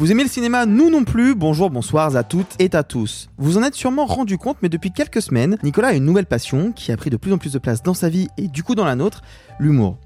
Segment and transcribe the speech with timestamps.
[0.00, 1.34] Vous aimez le cinéma Nous non plus.
[1.34, 3.28] Bonjour, bonsoir à toutes et à tous.
[3.36, 6.72] Vous en êtes sûrement rendu compte, mais depuis quelques semaines, Nicolas a une nouvelle passion
[6.72, 8.74] qui a pris de plus en plus de place dans sa vie et du coup
[8.74, 9.20] dans la nôtre,
[9.58, 9.98] l'humour.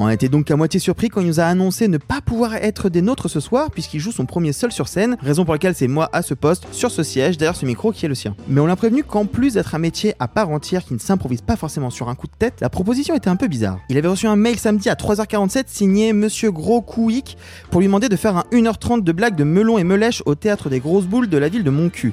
[0.00, 2.54] On a été donc à moitié surpris quand il nous a annoncé ne pas pouvoir
[2.54, 5.74] être des nôtres ce soir puisqu'il joue son premier seul sur scène, raison pour laquelle
[5.74, 8.36] c'est moi à ce poste, sur ce siège, derrière ce micro qui est le sien.
[8.46, 11.40] Mais on l'a prévenu qu'en plus d'être un métier à part entière qui ne s'improvise
[11.40, 13.80] pas forcément sur un coup de tête, la proposition était un peu bizarre.
[13.88, 17.36] Il avait reçu un mail samedi à 3h47 signé Monsieur Gros Couic
[17.72, 20.70] pour lui demander de faire un 1h30 de blagues de melon et melèche au théâtre
[20.70, 22.12] des grosses boules de la ville de Moncu.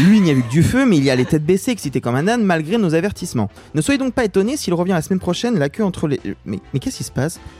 [0.00, 2.00] Lui n'y a vu que du feu, mais il y a les têtes baissées, excité
[2.00, 3.48] comme un âne malgré nos avertissements.
[3.76, 6.20] Ne soyez donc pas étonnés s'il revient la semaine prochaine, la queue entre les.
[6.46, 7.11] Mais, mais qu'est-ce qui se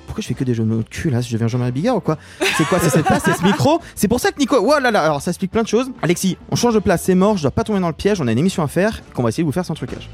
[0.06, 2.00] Pourquoi je fais que des jeux de cul là Si je deviens Jean-Marie Bigard ou
[2.00, 2.18] quoi?
[2.56, 3.80] C'est quoi C'est cette place C'est ce micro?
[3.94, 4.56] C'est pour ça que Nico.
[4.60, 5.90] Oh là là Alors ça explique plein de choses.
[6.02, 8.26] Alexis, on change de place, c'est mort, je dois pas tomber dans le piège, on
[8.28, 10.08] a une émission à faire qu'on va essayer de vous faire sans trucage.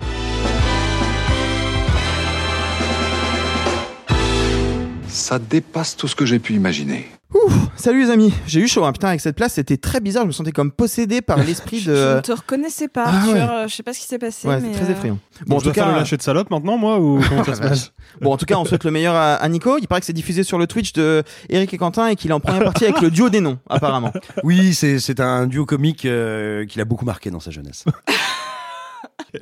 [5.18, 7.06] Ça dépasse tout ce que j'ai pu imaginer.
[7.34, 8.92] Ouh, salut les amis, j'ai eu chaud, hein.
[8.92, 11.90] putain avec cette place c'était très bizarre, je me sentais comme possédé par l'esprit Je
[11.90, 12.14] de...
[12.16, 13.32] ne te reconnaissais pas, Ah Arthur.
[13.34, 13.40] ouais.
[13.40, 14.48] euh, Je sais pas ce qui s'est passé.
[14.48, 15.18] Ouais, mais c'est très euh, effrayant.
[15.46, 17.54] Bon, en je tout dois faire le lâcher de salope maintenant, moi, ou comment ça
[17.56, 17.92] se passe?
[18.22, 19.76] Bon, en tout cas, on souhaite le meilleur à, à Nico.
[19.78, 22.34] Il paraît que c'est diffusé sur le Twitch de Eric et Quentin et qu'il est
[22.34, 24.12] en première partie avec le duo des noms, apparemment.
[24.44, 27.84] Oui, c'est c'est un duo comique euh, qu'il a beaucoup marqué dans sa jeunesse.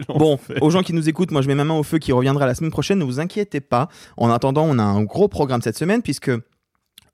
[0.08, 2.46] Bon, aux gens qui nous écoutent, moi je mets ma main au feu qui reviendra
[2.46, 3.88] la semaine prochaine, ne vous inquiétez pas.
[4.16, 6.30] En attendant, on a un gros programme cette semaine puisque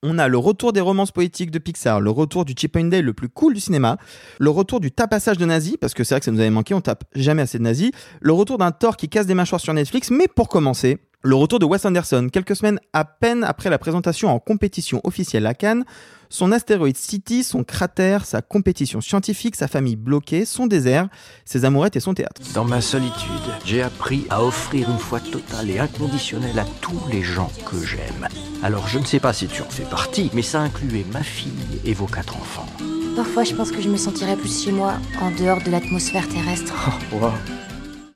[0.02, 3.04] on a le retour des romances poétiques de Pixar, le retour du Chip and Dale
[3.04, 3.98] le plus cool du cinéma,
[4.40, 6.74] le retour du tapassage de nazis, parce que c'est vrai que ça nous avait manqué,
[6.74, 9.72] on tape jamais assez de nazis, le retour d'un Thor qui casse des mâchoires sur
[9.72, 13.78] Netflix, mais pour commencer, le retour de Wes Anderson, quelques semaines à peine après la
[13.78, 15.84] présentation en compétition officielle à Cannes,
[16.28, 21.08] son astéroïde City, son cratère, sa compétition scientifique, sa famille bloquée, son désert,
[21.44, 22.40] ses amourettes et son théâtre.
[22.54, 23.30] Dans ma solitude,
[23.64, 28.26] j'ai appris à offrir une foi totale et inconditionnelle à tous les gens que j'aime.
[28.64, 31.52] Alors je ne sais pas si tu en fais partie, mais ça incluait ma fille
[31.84, 32.66] et vos quatre enfants.
[33.14, 36.74] Parfois, je pense que je me sentirais plus chez moi, en dehors de l'atmosphère terrestre.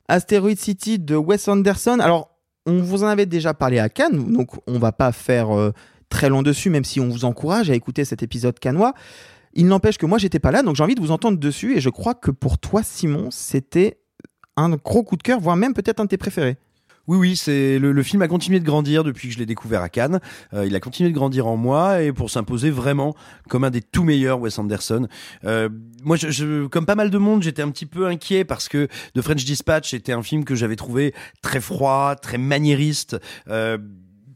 [0.09, 1.99] Asteroid City de Wes Anderson.
[1.99, 2.36] Alors,
[2.67, 5.71] on vous en avait déjà parlé à Cannes, donc on va pas faire euh,
[6.09, 8.93] très long dessus, même si on vous encourage à écouter cet épisode cannois.
[9.53, 11.81] Il n'empêche que moi, j'étais pas là, donc j'ai envie de vous entendre dessus, et
[11.81, 13.99] je crois que pour toi, Simon, c'était
[14.57, 16.57] un gros coup de cœur, voire même peut-être un de tes préférés.
[17.07, 19.87] Oui, oui, c'est le, film a continué de grandir depuis que je l'ai découvert à
[19.87, 20.19] Cannes.
[20.53, 23.15] Euh, il a continué de grandir en moi et pour s'imposer vraiment
[23.47, 25.07] comme un des tout meilleurs Wes Anderson.
[25.45, 25.69] Euh,
[26.03, 28.87] moi, je, je- comme pas mal de monde, j'étais un petit peu inquiet parce que
[29.15, 33.17] The French Dispatch était un film que j'avais trouvé très froid, très maniériste.
[33.47, 33.77] Euh,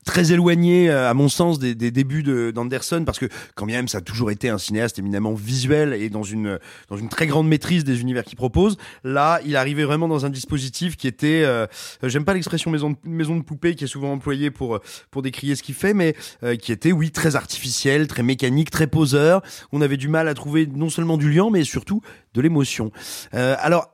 [0.05, 3.77] très éloigné euh, à mon sens des, des débuts de- d'Anderson parce que quand bien
[3.77, 7.27] même ça a toujours été un cinéaste éminemment visuel et dans une dans une très
[7.27, 11.43] grande maîtrise des univers qu'il propose là il arrivait vraiment dans un dispositif qui était
[11.43, 11.67] euh,
[12.03, 14.79] j'aime pas l'expression maison de, maison de poupée qui est souvent employée pour
[15.11, 18.87] pour décrier ce qu'il fait mais euh, qui était oui très artificiel très mécanique très
[18.87, 19.41] poseur.
[19.71, 22.01] On avait du mal à trouver non seulement du lien mais surtout
[22.33, 22.91] de l'émotion.
[23.33, 23.89] Euh, alors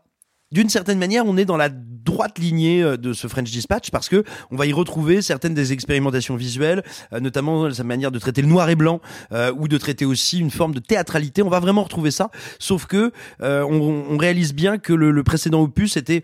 [0.51, 4.07] d'une certaine manière, on est dans la droite lignée euh, de ce French Dispatch parce
[4.07, 8.41] que on va y retrouver certaines des expérimentations visuelles, euh, notamment sa manière de traiter
[8.41, 9.01] le noir et blanc
[9.33, 11.43] euh, ou de traiter aussi une forme de théâtralité.
[11.43, 13.11] On va vraiment retrouver ça, sauf que
[13.41, 16.23] on, réalise bien que le précédent opus était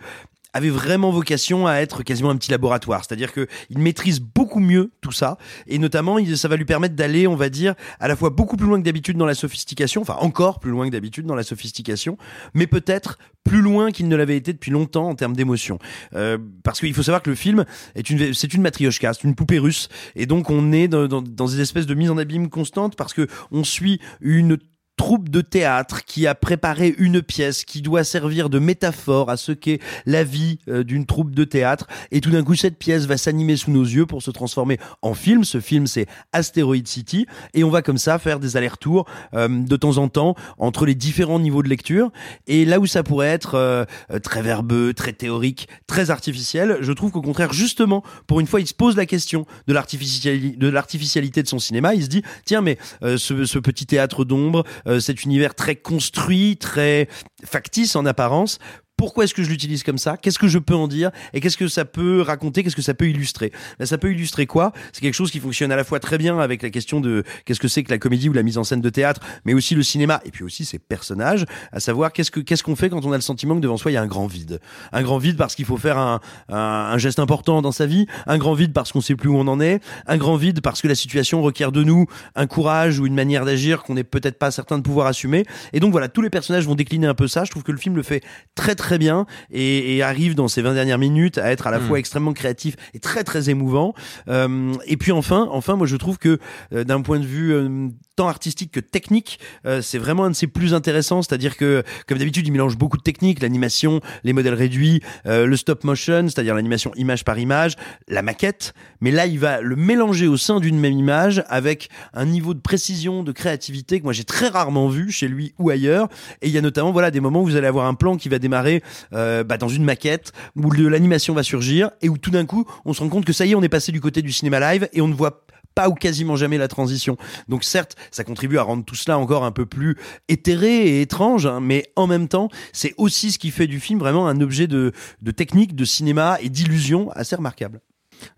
[0.54, 4.92] avait vraiment vocation à être quasiment un petit laboratoire, c'est-à-dire que il maîtrise beaucoup mieux
[5.02, 8.30] tout ça, et notamment ça va lui permettre d'aller, on va dire, à la fois
[8.30, 11.36] beaucoup plus loin que d'habitude dans la sophistication, enfin encore plus loin que d'habitude dans
[11.36, 12.18] la sophistication,
[12.54, 15.80] mais peut-être plus loin qu'il ne l'avait été depuis longtemps en termes d'émotion,
[16.14, 17.66] Euh, parce qu'il faut savoir que le film
[17.96, 21.22] est une, c'est une matrioshka, c'est une poupée russe, et donc on est dans, dans,
[21.22, 24.58] dans des espèces de mise en abîme constante parce que on suit une
[24.98, 29.51] troupe de théâtre qui a préparé une pièce qui doit servir de métaphore à ce
[29.51, 31.88] qu'est la vie euh, d'une troupe de théâtre.
[32.12, 35.13] Et tout d'un coup, cette pièce va s'animer sous nos yeux pour se transformer en
[35.13, 35.44] film.
[35.44, 37.25] Ce film, c'est Asteroid City.
[37.54, 40.96] Et on va comme ça faire des allers-retours euh, de temps en temps entre les
[40.96, 42.12] différents niveaux de lecture.
[42.48, 43.86] Et là où ça pourrait être euh,
[44.22, 48.68] très verbeux, très théorique, très artificiel, je trouve qu'au contraire, justement, pour une fois, il
[48.68, 51.94] se pose la question de l'artificialité de, son cinéma.
[51.96, 54.63] Il se dit, tiens, mais euh, ce, petit théâtre d'ombre,
[55.00, 57.08] cet univers très construit, très
[57.44, 58.60] factice en apparence,
[59.04, 60.16] pourquoi est-ce que je l'utilise comme ça?
[60.16, 61.12] Qu'est-ce que je peux en dire?
[61.34, 62.64] Et qu'est-ce que ça peut raconter?
[62.64, 63.52] Qu'est-ce que ça peut illustrer?
[63.78, 64.72] Ben, Ça peut illustrer quoi?
[64.94, 67.60] C'est quelque chose qui fonctionne à la fois très bien avec la question de qu'est-ce
[67.60, 69.84] que c'est que la comédie ou la mise en scène de théâtre, mais aussi le
[69.84, 73.12] cinéma, et puis aussi ses personnages, à savoir qu'est-ce que qu'est-ce qu'on fait quand on
[73.12, 74.62] a le sentiment que devant soi il y a un grand vide?
[74.94, 78.54] Un grand vide parce qu'il faut faire un, geste important dans sa vie, un grand
[78.54, 80.96] vide parce qu'on sait plus où on en est, un grand vide parce que la
[80.96, 84.78] situation requiert de nous un courage ou une manière d'agir qu'on n'est peut-être pas certain
[84.78, 85.44] de pouvoir assumer.
[85.74, 87.44] Et donc voilà, tous les personnages vont décliner un peu ça.
[87.44, 88.24] Je trouve que le film le fait
[88.56, 91.80] très très bien et, et, arrive dans ces 20 dernières minutes à être à la
[91.80, 91.88] mmh.
[91.88, 93.94] fois extrêmement créatif et très très émouvant.
[94.28, 96.40] Euh, et puis enfin, enfin, moi je trouve que
[96.74, 99.40] euh, d'un point de vue euh, tant artistique que technique,
[99.81, 101.24] c'est vraiment un de ses plus intéressants.
[101.24, 105.84] C'est-à-dire que, comme d'habitude, il mélange beaucoup de techniques, l'animation, les modèles réduits, le stop
[105.84, 107.75] motion, c'est-à-dire l'animation image par image,
[108.07, 108.75] la maquette.
[109.01, 112.60] Mais là, il va le mélanger au sein d'une même image avec un niveau de
[112.60, 116.07] précision, de créativité que moi j'ai très rarement vu chez lui ou ailleurs.
[116.42, 118.30] Et il y a notamment voilà des moments où vous allez avoir un plan qui
[118.30, 118.73] va démarrer
[119.14, 122.94] euh, bah, dans une maquette où l'animation va surgir et où tout d'un coup on
[122.94, 124.90] se rend compte que ça y est, on est passé du côté du cinéma live
[124.94, 127.18] et on ne voit pas ou quasiment jamais la transition.
[127.48, 129.98] Donc certes, ça contribue à rendre tout cela encore un peu plus
[130.28, 134.00] éthéré et étrange, hein, mais en même temps, c'est aussi ce qui fait du film
[134.00, 134.92] vraiment un objet de,
[135.22, 137.81] de technique, de cinéma et d'illusion assez remarquable.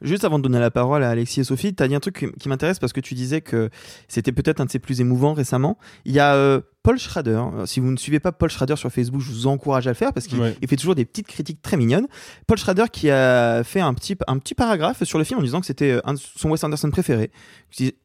[0.01, 2.33] Juste avant de donner la parole à Alexis et Sophie, tu as dit un truc
[2.39, 3.69] qui m'intéresse parce que tu disais que
[4.07, 5.77] c'était peut-être un de ses plus émouvants récemment.
[6.05, 7.41] Il y a euh, Paul Schrader.
[7.65, 10.13] Si vous ne suivez pas Paul Schrader sur Facebook, je vous encourage à le faire
[10.13, 10.55] parce qu'il ouais.
[10.69, 12.07] fait toujours des petites critiques très mignonnes.
[12.45, 15.61] Paul Schrader qui a fait un petit, un petit paragraphe sur le film en disant
[15.61, 15.99] que c'était
[16.35, 17.31] son Wes Anderson préféré.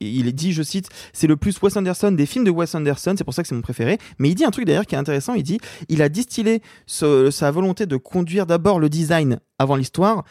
[0.00, 3.24] Il dit, je cite, c'est le plus Wes Anderson des films de Wes Anderson, c'est
[3.24, 3.98] pour ça que c'est mon préféré.
[4.18, 5.58] Mais il dit un truc d'ailleurs qui est intéressant, il dit,
[5.90, 10.24] il a distillé ce, sa volonté de conduire d'abord le design avant l'histoire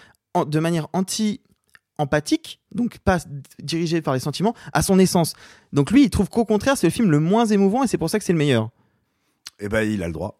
[0.45, 1.41] de manière anti
[1.97, 3.19] empathique, donc pas
[3.61, 5.33] dirigé par les sentiments, à son essence.
[5.73, 8.09] Donc lui, il trouve qu'au contraire, c'est le film le moins émouvant et c'est pour
[8.09, 8.69] ça que c'est le meilleur.
[9.59, 10.37] Eh ben, il a le droit.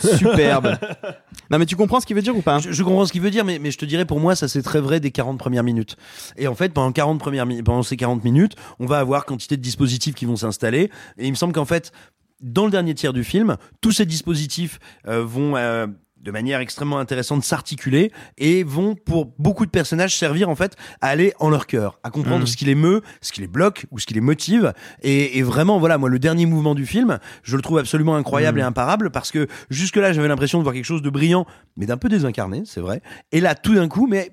[0.00, 0.76] Superbe.
[1.50, 2.58] non mais tu comprends ce qu'il veut dire ou pas?
[2.58, 4.48] Je, je, comprends ce qu'il veut dire, mais, mais je te dirais pour moi ça
[4.48, 5.96] c'est très vrai des 40 premières minutes.
[6.36, 9.62] Et en fait pendant 40 premières pendant ces 40 minutes, on va avoir quantité de
[9.62, 10.90] dispositifs qui vont s'installer.
[11.16, 11.92] Et il me semble qu'en fait
[12.40, 15.86] dans le dernier tiers du film, tous ces dispositifs euh, vont euh,
[16.22, 21.08] de manière extrêmement intéressante s'articuler et vont pour beaucoup de personnages servir en fait à
[21.08, 22.48] aller en leur cœur, à comprendre mmh.
[22.48, 24.72] ce qui les meut, ce qui les bloque ou ce qui les motive
[25.02, 28.58] et, et, vraiment voilà moi le dernier mouvement du film je le trouve absolument incroyable
[28.58, 28.62] mmh.
[28.62, 31.86] et imparable parce que jusque là j'avais l'impression de voir quelque chose de brillant mais
[31.86, 33.00] d'un peu désincarné c'est vrai
[33.32, 34.32] et là tout d'un coup mais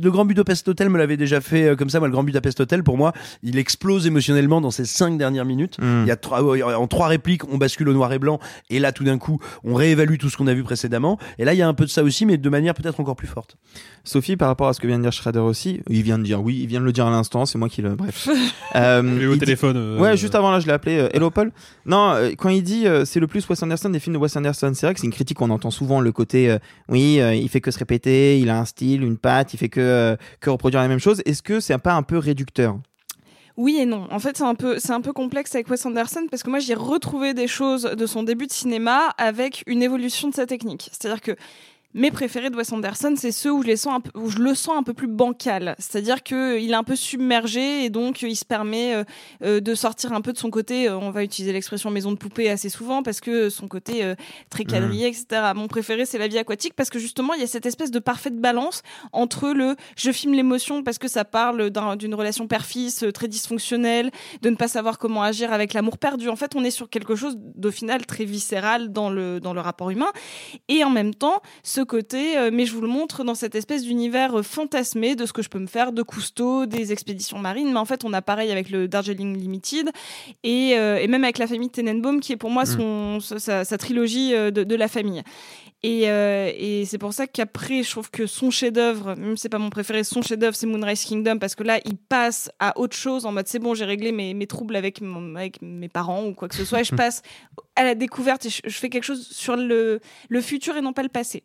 [0.00, 2.60] le Grand Budapest Hotel me l'avait déjà fait euh, comme ça moi le Grand Budapest
[2.60, 3.12] Hotel pour moi
[3.42, 6.02] il explose émotionnellement dans ces cinq dernières minutes mmh.
[6.02, 6.42] il y a trois,
[6.76, 8.38] en trois répliques on bascule au noir et blanc
[8.70, 11.54] et là tout d'un coup on réévalue tout ce qu'on a vu précédemment et là,
[11.54, 13.56] il y a un peu de ça aussi, mais de manière peut-être encore plus forte.
[14.04, 16.42] Sophie, par rapport à ce que vient de dire Schrader aussi, il vient de dire
[16.42, 17.94] oui, il vient de le dire à l'instant, c'est moi qui le.
[17.94, 18.28] Bref.
[18.74, 19.76] euh, au téléphone.
[19.76, 19.98] Euh...
[19.98, 21.52] Ouais, juste avant là, je l'ai appelé euh, Hello Paul.
[21.86, 24.36] Non, euh, quand il dit euh, c'est le plus Wes Anderson des films de Wes
[24.36, 26.58] Anderson, c'est vrai que c'est une critique qu'on entend souvent, le côté euh,
[26.88, 30.16] oui, il fait que se répéter, il a un style, une patte, il fait que,
[30.40, 31.22] que reproduire la même chose.
[31.24, 32.78] Est-ce que c'est pas un peu réducteur?
[33.56, 34.06] Oui et non.
[34.10, 36.58] En fait, c'est un peu, c'est un peu complexe avec Wes Anderson parce que moi,
[36.58, 40.88] j'ai retrouvé des choses de son début de cinéma avec une évolution de sa technique.
[40.92, 41.32] C'est-à-dire que
[41.96, 44.38] mes préférés de Wes Anderson, c'est ceux où je, les sens un peu, où je
[44.38, 45.74] le sens un peu plus bancal.
[45.78, 49.04] C'est-à-dire qu'il est un peu submergé et donc il se permet euh,
[49.42, 52.18] euh, de sortir un peu de son côté, euh, on va utiliser l'expression maison de
[52.18, 54.14] poupée assez souvent parce que son côté euh,
[54.50, 55.14] très quadrillé, mmh.
[55.14, 55.52] etc.
[55.54, 57.98] Mon préféré, c'est la vie aquatique parce que justement, il y a cette espèce de
[57.98, 63.04] parfaite balance entre le je filme l'émotion parce que ça parle d'une un, relation père-fils
[63.04, 64.10] euh, très dysfonctionnelle,
[64.42, 66.28] de ne pas savoir comment agir avec l'amour perdu.
[66.28, 69.60] En fait, on est sur quelque chose d'au final très viscéral dans le, dans le
[69.60, 70.12] rapport humain.
[70.68, 73.82] Et en même temps, ce côté, euh, mais je vous le montre dans cette espèce
[73.82, 77.72] d'univers euh, fantasmé de ce que je peux me faire de Cousteau, des expéditions marines.
[77.72, 79.90] Mais en fait, on a pareil avec le Darjeeling Limited
[80.44, 83.38] et, euh, et même avec la famille Tenenbaum, qui est pour moi son, mmh.
[83.38, 85.22] sa, sa, trilogie de, de, la famille.
[85.82, 89.48] Et, euh, et c'est pour ça qu'après, je trouve que son chef-d'œuvre, même si c'est
[89.48, 92.96] pas mon préféré, son chef-d'œuvre, c'est Moonrise Kingdom, parce que là, il passe à autre
[92.96, 96.24] chose en mode c'est bon, j'ai réglé mes, mes troubles avec, mon, avec mes parents
[96.24, 97.22] ou quoi que ce soit, et je passe
[97.76, 100.94] à la découverte et je, je, fais quelque chose sur le, le futur et non
[100.94, 101.44] pas le passé.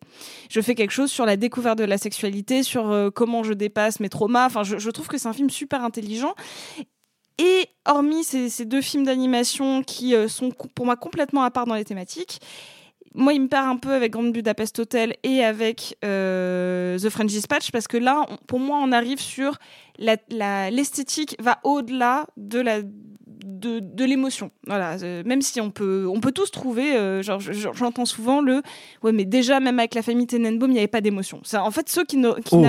[0.50, 4.00] Je fais quelque chose sur la découverte de la sexualité, sur euh, comment je dépasse
[4.00, 4.46] mes traumas.
[4.46, 6.34] Enfin, je, je trouve que c'est un film super intelligent
[7.38, 11.66] Et hormis ces, ces deux films d'animation qui euh, sont pour moi complètement à part
[11.66, 12.40] dans les thématiques,
[13.13, 17.27] moi, il me perd un peu avec Grand Budapest Hotel et avec euh, The French
[17.32, 19.58] Dispatch parce que là, on- pour moi, on arrive sur
[20.00, 22.82] la- la- l'esthétique va au-delà de la
[23.44, 24.51] de, de l'émotion.
[24.68, 28.06] Voilà, euh, même si on peut on peut tous trouver euh, genre je- je- j'entends
[28.06, 28.62] souvent le
[29.03, 31.41] ouais mais déjà même avec la famille Tenenbaum, il n'y avait pas d'émotion.
[31.44, 32.62] C'est en fait ceux qui ne qui Oh.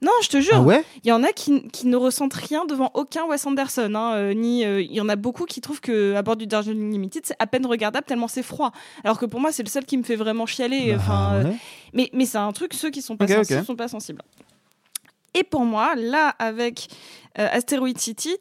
[0.00, 0.54] Non, je te jure.
[0.56, 3.92] Ah ouais Il y en a qui, qui ne ressentent rien devant aucun Wes Anderson.
[3.96, 6.46] hein, euh, ni, euh, il y en a beaucoup qui trouvent que à bord du
[6.46, 8.70] Darjeeling Limited, c'est à peine regardable tellement c'est froid.
[9.02, 10.92] Alors que pour moi, c'est le seul qui me fait vraiment chialer.
[10.92, 11.56] Bah, Enfin, euh, ouais.
[11.94, 13.26] mais mais c'est un truc, ceux qui sont pas
[13.64, 14.22] sont pas sensibles.
[15.34, 16.88] Et pour moi, là, avec
[17.34, 18.36] Asteroid City,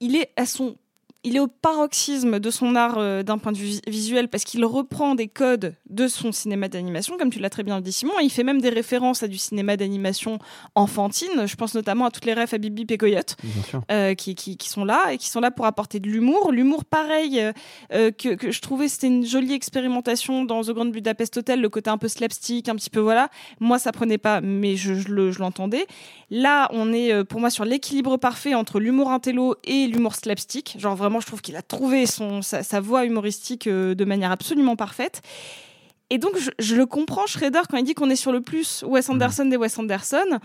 [0.00, 0.76] il est à son
[1.24, 4.44] il est au paroxysme de son art euh, d'un point de vue vis- visuel parce
[4.44, 8.12] qu'il reprend des codes de son cinéma d'animation, comme tu l'as très bien dit Simon.
[8.22, 10.38] Il fait même des références à du cinéma d'animation
[10.74, 11.46] enfantine.
[11.46, 13.36] Je pense notamment à toutes les refs à Bibi et Coyote
[13.90, 16.52] euh, qui, qui, qui sont là et qui sont là pour apporter de l'humour.
[16.52, 17.40] L'humour, pareil,
[17.92, 21.68] euh, que, que je trouvais c'était une jolie expérimentation dans The Grand Budapest Hotel, le
[21.68, 23.28] côté un peu slapstick, un petit peu voilà.
[23.60, 25.86] Moi, ça prenait pas, mais je, je le- je l'entendais.
[26.30, 30.76] Là, on est pour moi sur l'équilibre parfait entre l'humour intello et l'humour slapstick.
[30.78, 34.30] Genre vraiment, je trouve qu'il a trouvé son, sa, sa voix humoristique euh, de manière
[34.30, 35.22] absolument parfaite.
[36.10, 38.82] Et donc, je, je le comprends, Shredder, quand il dit qu'on est sur le plus
[38.86, 40.38] Wes Anderson des Wes Anderson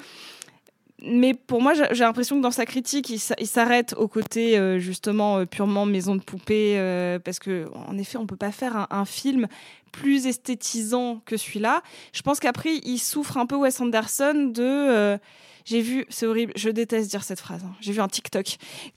[1.05, 4.57] mais pour moi, j'ai l'impression que dans sa critique, il s'a- il s'arrête au côté
[4.57, 8.53] euh, justement euh, purement maison de poupée, euh, parce que en effet, on peut pas
[8.53, 9.47] faire un, un film
[9.91, 11.81] plus esthétisant que celui-là.
[12.13, 15.17] Je pense qu'après, il souffre un peu Wes Anderson de.
[15.65, 17.61] J'ai vu, c'est horrible, je déteste dire cette phrase.
[17.65, 17.73] hein.
[17.81, 18.45] J'ai vu un TikTok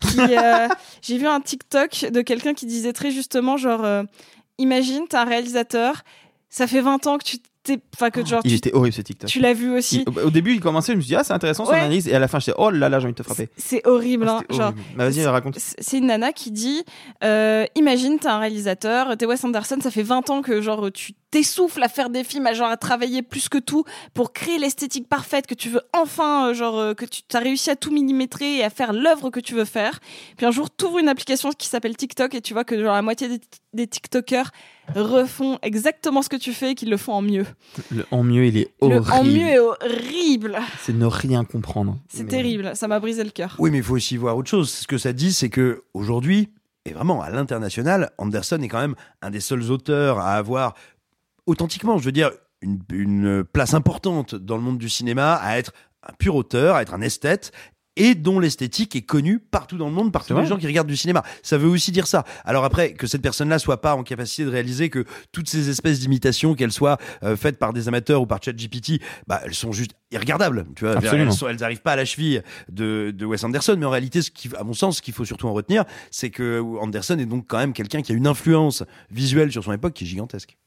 [0.01, 0.69] qui, euh,
[1.03, 4.03] j'ai vu un TikTok de quelqu'un qui disait très justement genre, euh,
[4.59, 6.03] imagine, t'es un réalisateur,
[6.49, 9.01] ça fait 20 ans que tu t'es, enfin que genre Il tu, était horrible ce
[9.03, 9.29] TikTok.
[9.29, 10.05] tu l'as vu aussi.
[10.07, 11.79] Il- au début, il commençait, je me suis dit, ah, c'est intéressant son Ouais.
[11.81, 12.07] analyse.
[12.07, 13.49] Et à la fin, j'étais, oh là là, j'ai envie de te frapper.
[13.57, 14.69] C'est horrible, hein, C'était genre.
[14.69, 14.83] horrible.
[14.97, 15.59] Bah, vas-y, raconte.
[15.59, 16.85] C'est c'est une nana qui dit
[17.25, 21.13] euh, Imagine, t'es un réalisateur, t'es Wes Anderson, ça fait 20 ans que genre tu
[21.37, 25.07] t'essouffles à faire des films, à genre à travailler plus que tout pour créer l'esthétique
[25.07, 28.57] parfaite que tu veux enfin, euh, genre euh, que tu as réussi à tout millimétrer
[28.57, 30.01] et à faire l'œuvre que tu veux faire.
[30.39, 33.03] Puis un jour, t'ouvres une application qui s'appelle TikTok et tu vois que genre la
[33.03, 33.41] moitié des,
[33.75, 34.51] des TikTokers
[34.95, 37.45] refont exactement ce que tu fais et qu'ils le font en mieux.
[37.95, 39.13] Le en mieux, il est Le horrible.
[39.13, 40.59] en mieux est horrible.
[40.81, 41.99] C'est ne rien comprendre.
[42.09, 43.57] C'est Mais- terrible, ça m'a brisé le cœur.
[43.59, 44.71] Oui, mais il faut aussi voir autre chose.
[44.71, 46.49] Ce que ça dit, c'est que aujourd'hui,
[46.87, 50.75] et vraiment à l'international, Anderson est quand même un des seuls auteurs à avoir
[51.47, 55.73] authentiquement, je veux dire, une, une place importante dans le monde du cinéma, à être
[56.03, 57.53] un pur auteur, à être un esthète.
[57.99, 60.87] Et dont l'esthétique est connue partout dans le monde par tous les gens qui regardent
[60.87, 61.23] du cinéma.
[61.43, 62.25] Ça veut aussi dire ça.
[62.45, 66.01] Alors après, que cette personne-là soit pas en capacité de réaliser que toutes ces espèces
[66.01, 69.93] d'imitations, qu'elles soient euh, faites par des amateurs ou par ChatGPT, bah elles sont juste
[70.11, 70.67] irregardables.
[70.77, 71.31] Tu vois, Absolument.
[71.31, 74.21] elles, sont- elles arrivent pas à la cheville de, de Wes Anderson, mais en réalité,
[74.21, 77.25] ce qui, à mon sens, ce qu'il faut surtout en retenir, c'est que Anderson est
[77.25, 80.59] donc quand même quelqu'un qui a une influence visuelle sur son époque qui est gigantesque.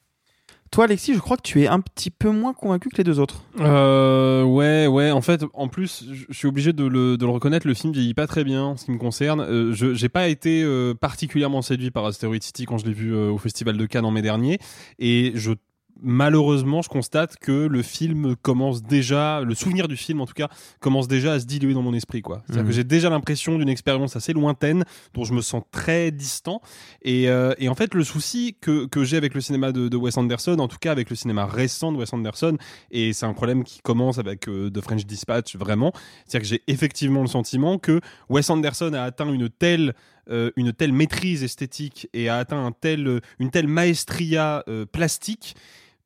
[0.71, 3.19] Toi, Alexis, je crois que tu es un petit peu moins convaincu que les deux
[3.19, 3.43] autres.
[3.59, 5.09] Euh, ouais, ouais.
[5.09, 7.67] En fait, en plus, je suis obligé de le, de le reconnaître.
[7.67, 9.41] Le film vieillit pas très bien, en ce qui me concerne.
[9.41, 13.15] Euh, je j'ai pas été euh, particulièrement séduit par Asteroid City quand je l'ai vu
[13.15, 14.59] euh, au Festival de Cannes en mai dernier,
[14.99, 15.53] et je
[16.01, 20.50] malheureusement, je constate que le film commence déjà, le souvenir du film en tout cas,
[20.79, 22.22] commence déjà à se diluer dans mon esprit.
[22.22, 22.41] quoi.
[22.46, 22.70] C'est-à-dire Mhm.
[22.70, 26.62] que j'ai déjà l'impression d'une expérience assez lointaine, dont je me sens très distant.
[27.01, 29.98] Et, euh, et en fait, le souci que, que j'ai avec le cinéma de, de
[29.98, 32.58] Wes Anderson, en tout cas avec le cinéma récent de Wes Anderson,
[32.91, 35.91] et c'est un problème qui commence avec euh, The French Dispatch vraiment,
[36.25, 39.94] c'est-à-dire que j'ai effectivement le sentiment que Wes Anderson a atteint une telle
[40.32, 45.56] euh, une telle maîtrise esthétique et a atteint un tel, une telle maestria plastique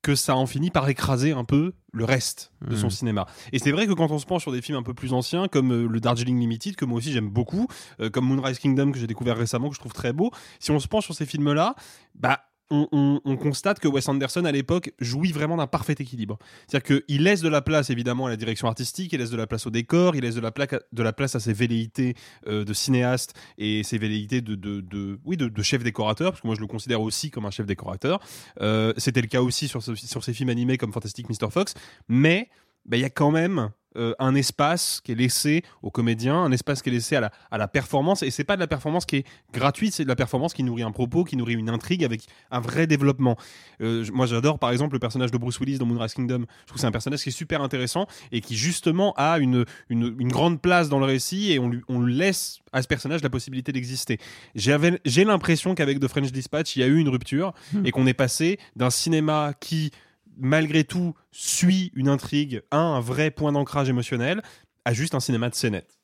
[0.04, 2.92] que ça en finit par écraser un peu le reste de son Mhm.
[2.92, 3.26] cinéma.
[3.54, 5.48] Et c'est vrai que quand on se penche sur des films un peu plus anciens,
[5.48, 7.68] comme euh, le Darjeeling Limited, que moi aussi j'aime beaucoup,
[8.02, 10.30] euh, comme Moonrise Kingdom que j'ai découvert récemment, que je trouve très beau,
[10.60, 11.74] si on se penche sur ces films-là,
[12.16, 12.42] bah
[12.74, 16.38] on, on- on constate que Wes Anderson à l'époque jouit vraiment d'un parfait équilibre.
[16.68, 19.48] C'est-à-dire qu'il laisse de la place évidemment à la direction artistique, il laisse de la
[19.48, 22.16] place au décor, il laisse de la, de la place à ses velléités
[22.48, 26.62] euh, de cinéaste et ses velléités de, oui, de, chef décorateur, parce que moi je
[26.62, 28.20] le considère aussi comme un chef décorateur.
[28.62, 31.50] Euh, C'était le cas aussi sur, sur ces films animés comme Fantastic Mr.
[31.52, 31.74] Fox,
[32.08, 32.50] mais
[32.86, 36.52] bah, il y a quand même euh, un espace qui est laissé aux comédiens, un
[36.52, 39.06] espace qui est laissé à la, à la performance, et c'est pas de la performance
[39.06, 42.04] qui est gratuite, c'est de la performance qui nourrit un propos, qui nourrit une intrigue
[42.04, 43.38] avec un vrai développement.
[43.82, 46.74] Euh, moi j'adore par exemple le personnage de Bruce Willis dans Moonrise Kingdom, je trouve
[46.78, 50.30] que c'est un personnage qui est super intéressant et qui justement a une, une, une
[50.30, 53.72] grande place dans le récit et on lui, on laisse à ce personnage la possibilité
[53.72, 54.18] d'exister.
[54.56, 57.86] J'avais- J'ai l'impression qu'avec The French Dispatch, il y a eu une rupture Hmm.
[57.86, 59.92] et qu'on est passé d'un cinéma qui
[60.38, 64.42] malgré tout suit une intrigue, un, un vrai point d'ancrage émotionnel,
[64.86, 65.98] à juste un cinéma de scénette.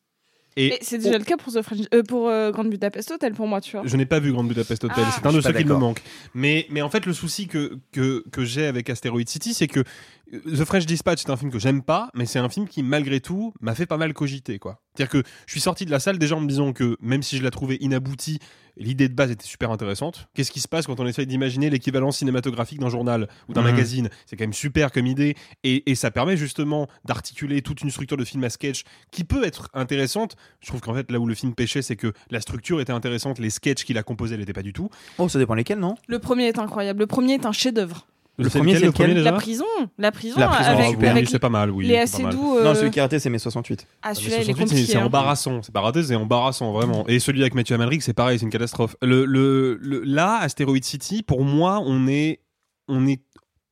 [0.57, 3.33] Et Mais c'est déjà le cas pour, The French- euh, pour euh, Grande Budapest Hotel
[3.33, 3.85] pour moi, tu vois.
[3.85, 5.11] Je n'ai pas vu Grande Budapest Hotel, Ah.
[5.15, 6.01] c'est un de ceux qui me manque.
[6.33, 9.83] Mais, mais en fait, le souci que, que, que j'ai avec Asteroid City, c'est que
[10.31, 13.19] The French Dispatch, c'est un film que j'aime pas, mais c'est un film qui, malgré
[13.19, 14.59] tout, m'a fait pas mal cogiter.
[14.59, 14.79] quoi.
[14.95, 17.37] C'est-à-dire que je suis sorti de la salle déjà en me disant que même si
[17.37, 18.37] je la trouvais inaboutie,
[18.77, 20.27] l'idée de base était super intéressante.
[20.35, 23.71] Qu'est-ce qui se passe quand on essaye d'imaginer l'équivalent cinématographique d'un journal ou d'un Mhm.
[23.71, 24.09] magazine?
[24.27, 25.35] C'est quand même super comme idée.
[25.63, 29.43] Et, et ça permet justement d'articuler toute une structure de film à sketch qui peut
[29.43, 30.35] être intéressante.
[30.61, 33.39] Je trouve qu'en fait, là où le film pêchait, c'est que la structure était intéressante,
[33.39, 34.89] les sketchs qu'il a composés n'étaient pas du tout.
[35.17, 35.95] Oh, ça dépend lesquels, non?
[36.07, 36.99] Le premier est incroyable.
[36.99, 38.05] Le premier est un chef-d'œuvre.
[38.43, 39.65] Le premier, c'est le premier lequel La prison,
[39.97, 41.85] la prison, La prison, avec, ah, c'est pas mal, oui.
[41.87, 42.31] Léa c'est pas mal.
[42.33, 42.55] Seydoux.
[42.57, 43.85] euh, Non, celui qui a raté, c'est mai 68.
[44.01, 44.91] Ah, Mais celui-là, il est 68, c'est- compliqué.
[44.93, 45.05] C'est hein.
[45.05, 47.05] embarrassant, c'est pas raté, c'est embarrassant vraiment.
[47.07, 48.95] Et celui avec Mathieu Amalric, c'est pareil, c'est une catastrophe.
[49.01, 52.39] Le, le, le- là, Asteroid City, pour moi, on est,
[52.87, 53.21] on est.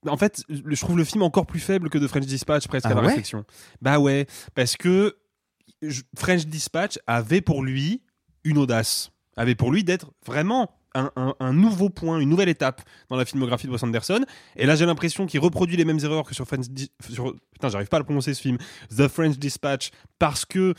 [0.08, 2.92] En fait, je trouve le film encore plus faible que de French Dispatch presque Ah
[2.92, 3.08] à la ouais?
[3.08, 3.44] réflexion.
[3.82, 5.18] Bah ouais, parce que
[5.82, 8.02] je- French Dispatch avait pour lui
[8.44, 12.82] une audace, avait pour lui d'être vraiment un, un- un nouveau point, une nouvelle étape
[13.10, 14.26] dans la filmographie de Wes Anderson.
[14.56, 16.68] Et là, j'ai l'impression qu'il reproduit les mêmes erreurs que sur French.
[16.70, 18.58] Dis- sur, putain, j'arrive pas à le prononcer ce film.
[18.96, 20.74] The French Dispatch, parce que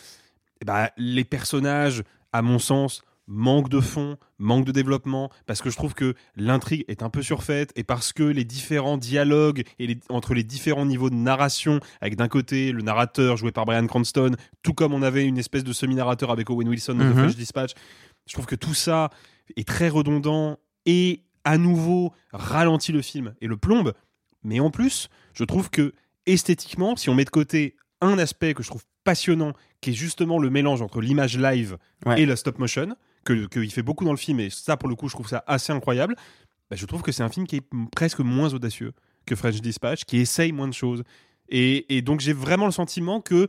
[0.60, 5.68] eh ben, les personnages, à mon sens, manquent de fond, manquent de développement, parce que
[5.68, 9.86] je trouve que l'intrigue est un peu surfaite, et parce que les différents dialogues et
[9.86, 13.86] les- entre les différents niveaux de narration, avec d'un côté le narrateur joué par Brian
[13.86, 17.14] Cranston, tout comme on avait une espèce de semi-narrateur avec Owen Wilson dans The Mhm.
[17.18, 17.72] French Dispatch,
[18.26, 19.10] je trouve que tout ça
[19.56, 23.92] est très redondant et à nouveau ralentit le film et le plombe.
[24.42, 25.92] Mais en plus, je trouve que
[26.26, 30.38] esthétiquement, si on met de côté un aspect que je trouve passionnant, qui est justement
[30.38, 32.20] le mélange entre l'image live Ouais.
[32.22, 34.94] et la stop motion, que qu'il fait beaucoup dans le film, et ça pour le
[34.94, 36.14] coup je trouve ça assez incroyable,
[36.70, 37.64] bah, je trouve que c'est un film qui est
[37.94, 38.92] presque moins audacieux
[39.26, 41.02] que French Dispatch, qui essaye moins de choses.
[41.48, 43.48] Et, et donc j'ai vraiment le sentiment que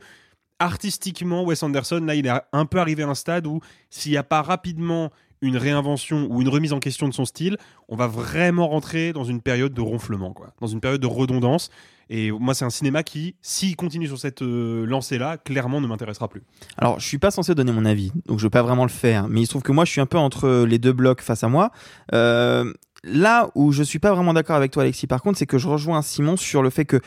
[0.58, 4.18] artistiquement, Wes Anderson, là, il est un peu arrivé à un stade où s'il n'y
[4.18, 5.10] a pas rapidement
[5.42, 7.56] une réinvention ou une remise en question de son style,
[7.88, 11.70] on va vraiment rentrer dans une période de ronflement, quoi, dans une période de redondance.
[12.12, 16.28] Et moi, c'est un cinéma qui, s'il continue sur cette euh, lancée-là, clairement ne m'intéressera
[16.28, 16.42] plus.
[16.76, 19.28] Alors, je suis pas censé donner mon avis, donc je vais pas vraiment le faire.
[19.28, 21.44] Mais il se trouve que moi, je suis un peu entre les deux blocs face
[21.44, 21.70] à moi.
[22.12, 22.72] Euh,
[23.04, 25.68] là où je suis pas vraiment d'accord avec toi, Alexis, par contre, c'est que je
[25.68, 27.00] rejoins Simon sur le fait que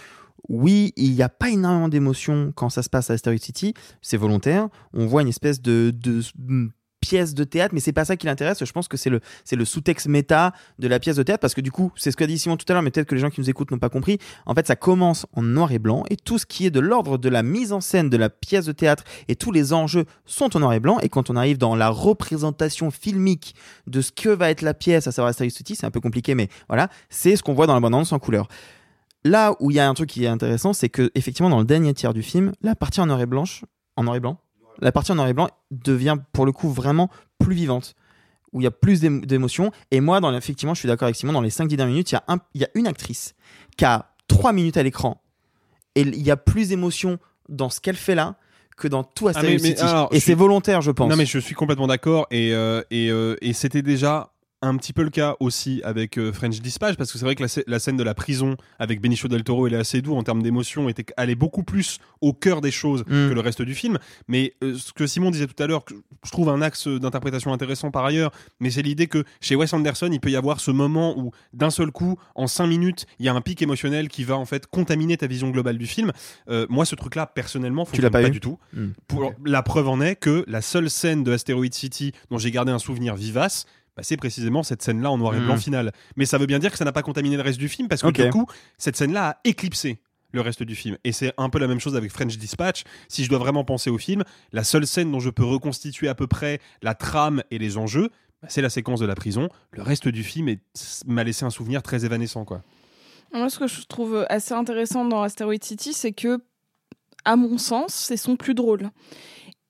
[0.50, 3.74] oui, il n'y a pas énormément d'émotions quand ça se passe à Asteroid City.
[4.02, 4.69] C'est volontaire.
[4.93, 6.22] On voit une espèce de, de
[7.04, 8.63] pièce de théâtre, mais c'est pas ça qui l'intéresse.
[8.63, 11.72] Je pense que c'est le, sous-texte méta de la pièce de théâtre, parce que du
[11.72, 13.42] coup, c'est ce qu'a dit Simon tout à l'heure, mais peut-être que les gens qui
[13.42, 14.20] nous écoutent n'ont pas compris.
[14.46, 17.18] En fait, ça commence en noir et blanc, et tout ce qui est de l'ordre
[17.18, 20.56] de la mise en scène de la pièce de théâtre et tous les enjeux sont
[20.56, 21.00] en noir et blanc.
[21.02, 23.56] Et quand on arrive dans la représentation filmique
[23.88, 26.36] de ce que va être la pièce, à savoir Asteroid City, c'est un peu compliqué,
[26.36, 28.48] mais voilà, c'est ce qu'on voit dans la bande-annonce en couleur.
[29.26, 31.66] Là où il y a un truc qui est intéressant, c'est que effectivement dans le
[31.66, 33.63] dernier tiers du film, la partie en noir et blanche,
[33.96, 34.39] en noir et blanc,
[34.81, 37.09] la partie en noir et blanc devient pour le coup vraiment
[37.39, 37.95] plus vivante,
[38.51, 39.71] où il y a plus d'émo- d'émotions.
[39.91, 42.15] Et moi, dans, effectivement, je suis d'accord avec Simon, dans les 5-10 dernières minutes, il
[42.15, 43.36] y, a un- il y a une actrice
[43.77, 45.21] qui a 3 minutes à l'écran,
[45.95, 48.36] et il y a plus d'émotions dans ce qu'elle fait là
[48.77, 49.81] que dans tout Asteroid Ah, City.
[49.81, 51.09] alors, et c'est suis- volontaire, je pense.
[51.09, 52.25] Non, mais je suis complètement d'accord.
[52.31, 54.33] Et, euh, et, euh, et c'était déjà
[54.67, 57.43] un petit peu le cas aussi avec euh, French Dispatch, parce que c'est vrai que
[57.43, 60.41] la, la scène de la prison avec Benicio del Toro et Léa Seydoux en termes
[60.41, 63.30] d'émotion était allait beaucoup plus au cœur des choses Mm.
[63.30, 63.97] que le reste du film.
[64.28, 65.84] Mais euh, ce que Simon disait tout à l'heure,
[66.23, 70.10] je trouve un axe d'interprétation intéressant par ailleurs, mais c'est l'idée que chez Wes Anderson,
[70.12, 73.30] il peut y avoir ce moment où d'un seul coup, en cinq minutes, il y
[73.30, 76.12] a un pic émotionnel qui va en fait contaminer ta vision globale du film.
[76.49, 78.58] Euh, moi, ce truc-là, personnellement, Tu l'as pas pas du tout.
[78.73, 78.88] Mm.
[79.08, 82.71] Pour, La preuve en est que la seule scène de Asteroid City dont j'ai gardé
[82.71, 85.91] un souvenir vivace, bah, c'est précisément cette scène-là en noir et blanc final.
[86.15, 88.01] Mais ça veut bien dire que ça n'a pas contaminé le reste du film parce
[88.01, 89.99] que du coup, cette scène-là a éclipsé
[90.34, 90.97] le reste du film.
[91.03, 92.84] Et c'est un peu la même chose avec French Dispatch.
[93.08, 96.15] Si je dois vraiment penser au film, la seule scène dont je peux reconstituer à
[96.15, 98.10] peu près la trame et les enjeux,
[98.41, 99.49] bah, c'est la séquence de la prison.
[99.71, 100.56] Le reste du film
[101.06, 102.45] m'a laissé un souvenir très évanescent.
[102.45, 102.63] Quoi.
[103.32, 106.39] Moi, ce que je trouve assez intéressant dans Asteroid City, c'est que,
[107.25, 108.89] à mon sens, c'est son plus drôle.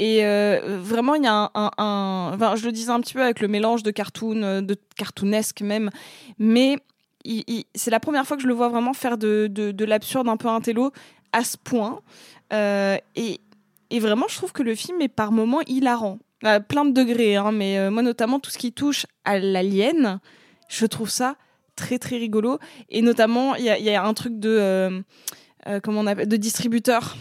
[0.04, 3.40] Et euh, vraiment, il y a un, Enfin, je le disais un petit peu avec
[3.40, 5.92] le mélange de cartoon, euh, de cartoonesque même,
[6.38, 6.78] mais
[7.74, 10.36] c'est la première fois que je le vois vraiment faire de, de, de l'absurde un
[10.36, 10.92] peu intello
[11.32, 12.02] à ce point.
[12.52, 13.40] Euh, et,
[13.98, 16.20] vraiment, je trouve que le film est par moments hilarant.
[16.44, 20.20] À plein de degrés, hein, mais moi, notamment, tout ce qui touche à l'alien,
[20.68, 21.38] je trouve ça
[21.78, 25.02] très très rigolo et notamment il y, a- un truc de
[25.82, 27.16] comment on appelle de distributeur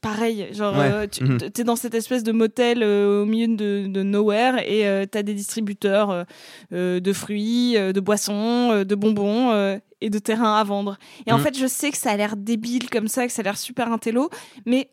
[0.00, 0.90] Pareil genre Ouais.
[0.92, 1.38] euh, tu Mhm.
[1.58, 5.18] es dans cette espèce de motel euh, au milieu de, de nowhere et euh, tu
[5.18, 6.24] as des distributeurs
[6.70, 9.52] de fruits de boissons de bonbons
[10.00, 11.42] et de terrains à vendre et en Mhm.
[11.44, 13.92] fait je sais que ça a l'air débile comme ça que ça a l'air super
[13.92, 14.30] intello
[14.66, 14.88] mais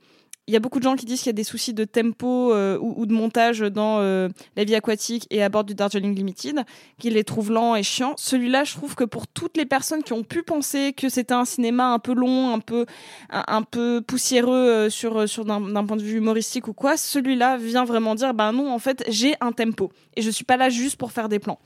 [0.49, 2.51] il y a beaucoup de gens qui disent qu'il y a des soucis de tempo
[2.51, 6.65] euh, ou, de montage dans euh, La vie aquatique et à bord du Darjeeling Limited,
[6.97, 8.15] qu'ils les trouvent lents et chiants.
[8.17, 11.45] Celui-là, je trouve que pour toutes les personnes qui ont pu penser que c'était un
[11.45, 12.87] cinéma un peu long, un peu,
[13.29, 17.85] un, peu poussiéreux euh, sur, sur d'un point de vue humoristique ou quoi, celui-là vient
[17.85, 20.97] vraiment dire, bah non, en fait, j'ai un tempo et je suis pas là juste
[20.97, 21.59] pour faire des plans.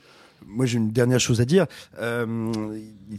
[0.48, 1.66] Moi j'ai une dernière chose à dire.
[2.00, 2.52] Euh,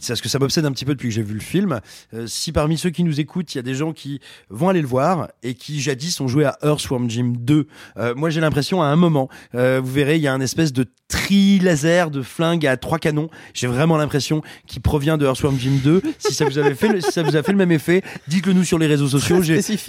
[0.01, 1.81] c'est parce que ça m'obsède un petit peu depuis que j'ai vu le film.
[2.13, 4.81] Euh, si parmi ceux qui nous écoutent, il y a des gens qui vont aller
[4.81, 8.83] le voir et qui jadis ont joué à Earthworm Jim 2, euh, moi j'ai l'impression
[8.83, 12.23] à un moment, euh, vous verrez, il y a un espèce de tri laser de
[12.23, 13.29] flingue à trois canons.
[13.53, 16.03] J'ai vraiment l'impression qu'il provient de Earthworm Jim 2.
[16.19, 18.53] Si ça vous avait fait, le- si ça vous a fait le même effet, dites-le
[18.53, 19.37] nous sur les réseaux sociaux.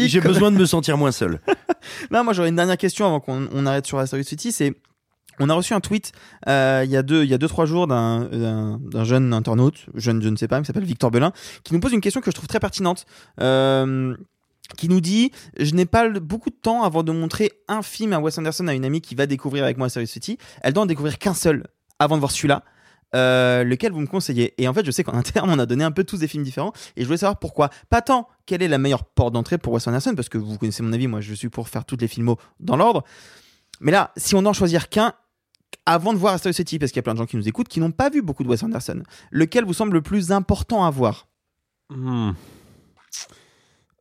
[0.07, 1.39] J'ai besoin de me sentir moins seul.
[2.11, 4.51] Non, moi j'aurais une dernière question avant qu'on on arrête sur Asteroid City.
[4.51, 4.73] C'est
[5.39, 6.11] on a reçu un tweet
[6.47, 10.21] euh, il y a deux il y a deux trois jours d'un jeune internaute, jeune
[10.21, 11.31] je ne sais pas, qui s'appelle Victor Belin,
[11.63, 13.05] qui nous pose une question que je trouve très pertinente.
[13.41, 14.15] Euh,
[14.77, 18.19] qui nous dit je n'ai pas beaucoup de temps avant de montrer un film à
[18.19, 20.39] Wes Anderson à une amie qui va découvrir avec moi Asteroid City.
[20.61, 21.67] Elle doit en découvrir qu'un seul
[21.99, 22.63] avant de voir celui-là.
[23.13, 24.53] Euh, lequel vous me conseillez?
[24.57, 26.43] Et en fait, je sais qu'en interne, on a donné un peu tous des films
[26.43, 27.69] différents, et je voulais savoir pourquoi.
[27.89, 30.83] Pas tant quelle est la meilleure porte d'entrée pour Wes Anderson, parce que vous connaissez
[30.83, 33.03] mon avis, moi je suis pour faire toutes les filmos dans l'ordre.
[33.79, 35.13] Mais là, si on doit en choisir qu'un,
[35.85, 37.67] avant de voir Asteroid City, parce qu'il y a plein de gens qui nous écoutent
[37.67, 40.89] qui n'ont pas vu beaucoup de Wes Anderson, lequel vous semble le plus important à
[40.89, 41.27] voir
[41.89, 42.31] Hmm.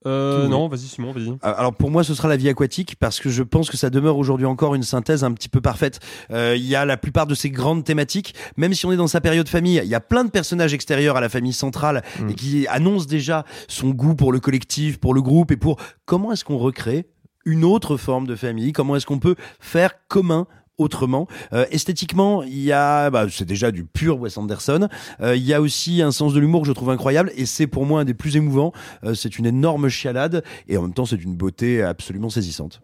[0.07, 1.35] Euh, non, vas-y Simon, vas-y.
[1.41, 4.19] Alors pour moi, ce sera la vie aquatique parce que je pense que ça demeure
[4.19, 6.01] aujourd'hui encore une synthèse un petit peu parfaite.
[6.31, 9.07] Euh, Il y a la plupart de ces grandes thématiques, même si on est dans
[9.07, 12.35] sa période famille, il y a plein de personnages extérieurs à la famille centrale et
[12.35, 16.45] qui annoncent déjà son goût pour le collectif, pour le groupe et pour comment est-ce
[16.45, 17.07] qu'on recrée
[17.47, 20.47] une autre forme de famille, comment est-ce qu'on peut faire commun
[20.79, 21.27] autrement.
[21.53, 24.89] Euh, esthétiquement, il y a, bah, c'est déjà du pur Wes Anderson.
[25.21, 27.67] Euh, il y a aussi un sens de l'humour que je trouve incroyable et c'est
[27.67, 28.73] pour moi un des plus émouvants.
[29.05, 32.81] Euh, c'est une énorme chialade et en même temps c'est une beauté absolument saisissante.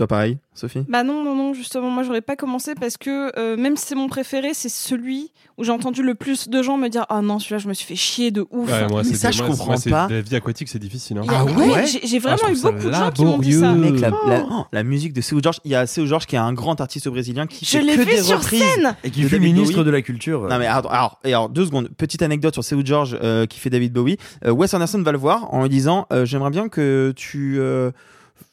[0.00, 3.58] Toi pareil, Sophie Bah non, non, non, justement, moi j'aurais pas commencé parce que euh,
[3.58, 6.88] même si c'est mon préféré, c'est celui où j'ai entendu le plus de gens me
[6.88, 8.70] dire Ah non, celui-là, je me suis fait chier de ouf.
[8.72, 10.08] Ouais, moi, Mais ça, je comprends pas.
[10.08, 11.18] La vie aquatique, c'est difficile.
[11.18, 11.22] hein.
[11.26, 13.72] Il y a- ouais, j'ai- vraiment Ah, eu beaucoup de gens qui m'ont dit ça.
[13.74, 16.34] Mec, la, la- oh, la musique de Seu George, il y a Seu George qui
[16.36, 18.96] est un grand artiste brésilien qui Je fait l'ai que vu des sur reprises scène
[19.04, 19.84] Et qui David ministre Bowie.
[19.84, 20.48] de la culture.
[20.48, 23.60] Non mais alors, alors, et alors, deux secondes, petite anecdote sur Seu George euh, qui
[23.60, 24.16] fait David Bowie.
[24.46, 27.60] Euh, Wes Anderson va le voir en lui disant euh, j'aimerais bien que tu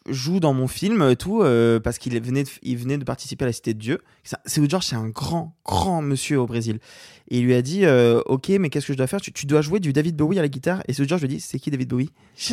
[0.08, 3.04] euh, joues dans mon film et tout euh, parce qu'il venait de, il venait de
[3.04, 4.00] participer à la Cité de Dieu.
[4.46, 6.80] Seu George c'est un grand grand monsieur au Brésil
[7.30, 9.22] et il lui a dit euh, ok mais qu'est-ce que je dois faire?
[9.22, 11.40] Tu, tu dois jouer du David Bowie à la guitare et Seu George lui dit
[11.40, 12.10] c'est qui David Bowie?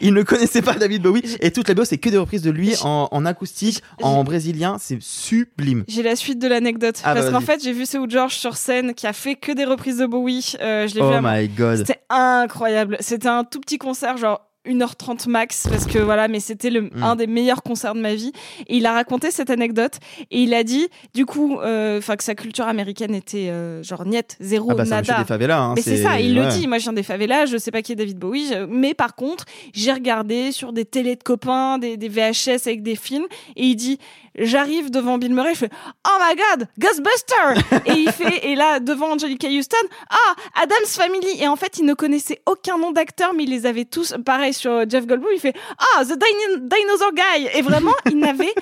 [0.00, 2.50] Il ne connaissait pas David Bowie et toute la BO c'est que des reprises de
[2.50, 5.84] lui en, en acoustique en brésilien c'est sublime.
[5.88, 7.00] J'ai la suite de l'anecdote.
[7.04, 9.52] Ah, bah, parce qu'en fait, j'ai vu Seu George sur scène qui a fait que
[9.52, 10.54] des reprises de Bowie.
[10.60, 11.78] Euh, je l'ai vu Oh à- my god.
[11.78, 12.96] C'était incroyable.
[13.00, 17.02] C'était un tout petit concert, genre 1h30 max, parce que voilà, mais c'était le, Mm.
[17.02, 18.32] un des meilleurs concerts de ma vie.
[18.68, 19.94] Et il a raconté cette anecdote
[20.30, 24.04] et il a dit, du coup, euh, enfin que sa culture américaine était euh, genre
[24.06, 25.18] niette, zéro, Ah bah, c'est un nada.
[25.18, 26.66] des favelas, hein, mais c'est ça, il le dit.
[26.66, 29.14] Moi, je viens des favelas, je sais pas qui est David Bowie, je- mais par
[29.14, 33.26] contre, j'ai regardé sur des télés de copains, des, des VHS avec des films,
[33.56, 33.98] et il dit,
[34.38, 35.70] j'arrive devant Bill Murray, je fais,
[36.06, 37.80] oh my god, Ghostbuster!
[37.86, 39.76] et il fait, et là, devant Angelica Houston,
[40.10, 41.40] ah, Adam's Family!
[41.42, 44.52] Et en fait, il ne connaissait aucun nom d'acteur, mais il les avait tous, pareil
[44.58, 47.48] sur Jeff Goldblum, il fait, ah, The Dino- Dinosaur Guy!
[47.54, 48.52] Et vraiment, il n'avait,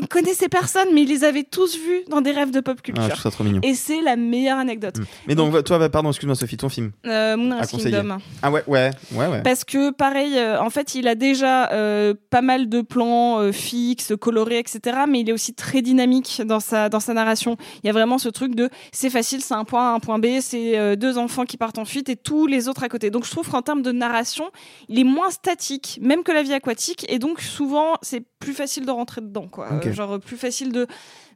[0.00, 3.02] il connaissait personne, mais il les avait tous vus dans des rêves de pop culture.
[3.04, 3.60] Ah, je trouve ça trop mignon.
[3.62, 4.96] Et c'est la meilleure anecdote.
[5.26, 7.70] Mais donc, toi, va- pardon, excuse-moi Sophie, ton film Euh, Moonrise.
[7.70, 8.18] Kingdom.
[8.42, 9.42] Ah ouais, ouais, ouais, ouais.
[9.42, 13.52] Parce que pareil, euh, en fait, il a déjà euh, pas mal de plans euh,
[13.52, 14.80] fixes, colorés, etc.
[15.08, 17.56] Mais il est aussi très dynamique dans sa dans sa narration.
[17.82, 20.18] Il y a vraiment ce truc de c'est facile, c'est un point A, un point
[20.18, 23.10] B, c'est deux enfants qui partent en fuite et tous les autres à côté.
[23.10, 24.50] Donc je trouve qu'en termes de narration,
[24.88, 28.84] il est moins statique, même que la vie aquatique, et donc souvent c'est plus facile
[28.86, 29.68] de rentrer dedans, quoi.
[29.86, 30.86] Euh, genre plus facile de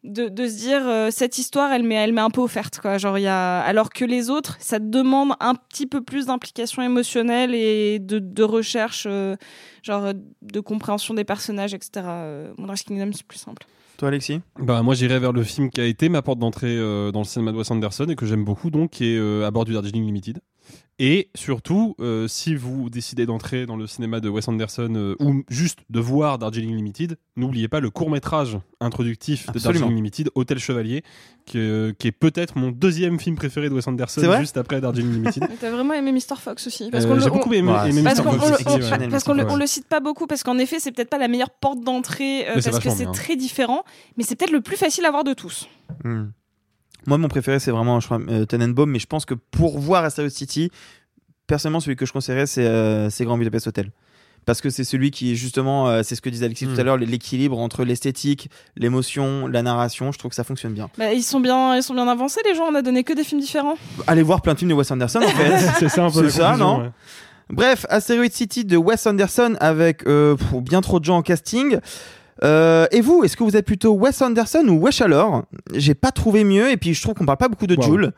[0.05, 2.99] de, de se dire euh, cette histoire elle m'est elle m'est un peu offerte quoi.
[2.99, 6.83] Genre il y a alors que les autres ça demande un petit peu plus d'implication
[6.83, 9.35] émotionnelle et de, de recherche euh,
[9.83, 13.65] genre euh, de compréhension des personnages etc euh, Moonrise Kingdom c'est plus simple.
[13.97, 14.41] Toi, Alexis?
[14.61, 17.25] Bah moi j'irai vers le film qui a été ma porte d'entrée euh, dans le
[17.25, 19.73] cinéma de Wes Anderson et que j'aime beaucoup donc qui est euh, à bord du
[19.73, 20.39] Darjeeling Limited.
[21.01, 25.45] Et surtout, euh, si vous décidez d'entrer dans le cinéma de Wes Anderson euh, ou
[25.49, 29.73] juste de voir Darjeeling Limited, n'oubliez pas le court métrage introductif de Absolument.
[29.81, 31.05] Darjeeling Limited, Hôtel Chevalier,
[31.47, 35.13] qui, euh, qui est peut-être mon deuxième film préféré de Wes Anderson, juste après Darjeeling
[35.13, 35.45] Limited.
[35.61, 38.03] T'as vraiment aimé Mr Fox aussi parce qu'on le- j'ai beaucoup on- aimé, Ouais, aimé
[38.03, 38.25] parce Mr.
[38.25, 39.09] qu'on Fox on le- aussi, on- ouais.
[39.09, 41.51] parce qu'on le, le cite pas beaucoup parce qu'en effet c'est peut-être pas la meilleure
[41.51, 43.85] porte d'entrée euh, parce que c'est très différent
[44.17, 45.69] mais c'est peut-être le plus facile à voir de tous
[46.05, 46.27] Hmm.
[47.09, 50.05] Moi, mon préféré, c'est vraiment, je crois, euh, Tenenbaum, mais je pense que pour voir
[50.05, 50.71] Asteroid City,
[51.47, 53.91] personnellement, celui que je conseillerais, c'est euh, c'est Grand Budapest Hotel.
[54.45, 56.99] parce que c'est celui qui justement, euh, c'est ce que disait Alexis tout à l'heure,
[56.99, 60.13] l'équilibre entre l'esthétique, l'émotion, la narration.
[60.13, 60.91] Je trouve que ça fonctionne bien.
[60.99, 62.65] Bah, ils sont bien, ils sont bien avancés les gens.
[62.71, 63.77] On a donné que des films différents.
[64.07, 65.59] Allez voir plein de films de Wes Anderson en fait.
[65.79, 66.91] c'est ça un peu C'est ça, non ouais.
[67.49, 71.79] Bref, Asteroid City de Wes Anderson avec euh, pff, bien trop de gens en casting.
[72.45, 76.13] Euh, et vous, est-ce que vous êtes plutôt Wes Anderson ou Wesh alors J'ai pas
[76.13, 77.83] trouvé mieux et puis je trouve qu'on parle pas beaucoup de Wow.
[77.83, 78.13] Jules.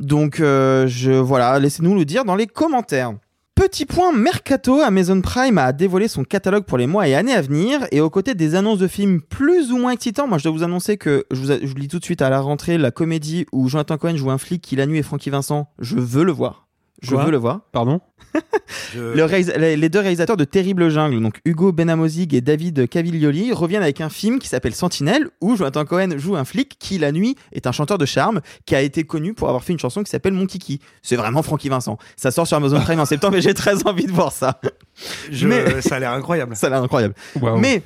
[0.00, 3.12] Donc euh, je voilà, laissez-nous le dire dans les commentaires.
[3.54, 7.40] Petit point mercato, Amazon Prime a dévoilé son catalogue pour les mois et années à
[7.40, 10.52] venir et aux côtés des annonces de films plus ou moins excitants, moi je dois
[10.52, 12.76] vous annoncer que je vous, a- je vous lis tout de suite à la rentrée
[12.78, 15.94] la comédie où Jonathan Cohen joue un flic qui la nuit est Francky Vincent, je
[15.96, 16.63] veux le voir.
[17.04, 17.60] Je Quoi veux le voir.
[17.72, 18.00] Pardon
[18.94, 23.82] Le réalisa- les deux réalisateurs de Terrible Jungle, donc Hugo Benamozig et David Caviglioli, reviennent
[23.82, 27.36] avec un film qui s'appelle Sentinelle, où Jonathan Cohen joue un flic qui, la nuit,
[27.52, 30.10] est un chanteur de charme qui a été connu pour avoir fait une chanson qui
[30.10, 30.80] s'appelle Mon Kiki.
[31.02, 31.98] C'est vraiment Francky Vincent.
[32.16, 34.60] Ça sort sur Amazon Prime en septembre et j'ai très envie de voir ça.
[35.30, 36.56] Je- Mais- Ça a l'air incroyable.
[36.56, 37.14] Ça a l'air incroyable.
[37.58, 37.82] Mais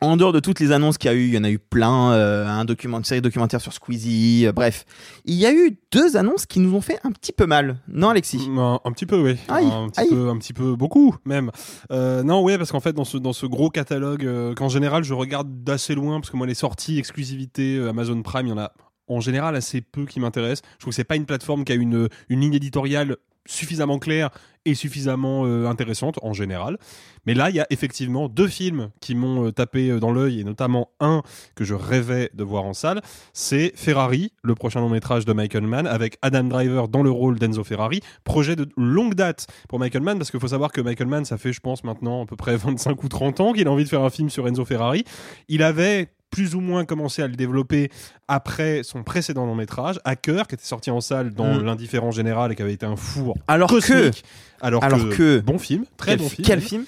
[0.00, 1.58] en dehors de toutes les annonces qu'il y a eu, il y en a eu
[1.58, 4.84] plein, euh, un document, une série documentaire sur Squeezie, euh, bref.
[5.24, 7.78] Il y a eu deux annonces qui nous ont fait un petit peu mal.
[7.88, 8.48] Non, Alexis?
[8.50, 9.36] Un, un petit peu, oui.
[9.48, 10.08] Aïe, un, petit aïe.
[10.08, 11.50] peu, un petit peu, beaucoup même.
[11.90, 15.14] Euh, non, ouais, parce qu'en fait, dans ce, dans ce gros catalogue, qu'en général, je
[15.14, 18.72] regarde d'assez loin, parce que moi, les sorties, exclusivité Amazon Prime, il y en a
[19.08, 20.68] en général assez peu qui m'intéressent.
[20.74, 24.30] Je trouve que c'est pas une plateforme qui a une, une ligne éditoriale suffisamment claire
[24.66, 26.76] et suffisamment euh, intéressante en général.
[27.24, 30.40] Mais là, il y a effectivement deux films qui m'ont euh, tapé euh, dans l'œil
[30.40, 31.22] et notamment un
[31.54, 33.00] que je rêvais de voir en salle.
[33.32, 37.38] C'est Ferrari, le prochain long métrage de Michael Mann avec Adam Driver dans le rôle
[37.38, 38.00] d'Enzo Ferrari.
[38.24, 41.38] Projet de longue date pour Michael Mann parce qu'il faut savoir que Michael Mann, ça
[41.38, 43.88] fait je pense maintenant à peu près 25 ou 30 ans qu'il a envie de
[43.88, 45.04] faire un film sur Enzo Ferrari.
[45.48, 47.90] Il avait plus ou moins commencé à le développer
[48.28, 51.64] après son précédent long métrage, Hacker, qui était sorti en salle dans Mm.
[51.64, 54.24] l'indifférent général et qui avait été un four Alors cosmique.
[54.60, 56.46] Alors, Alors que, que- bon film, très bon fi- film.
[56.46, 56.84] quel film?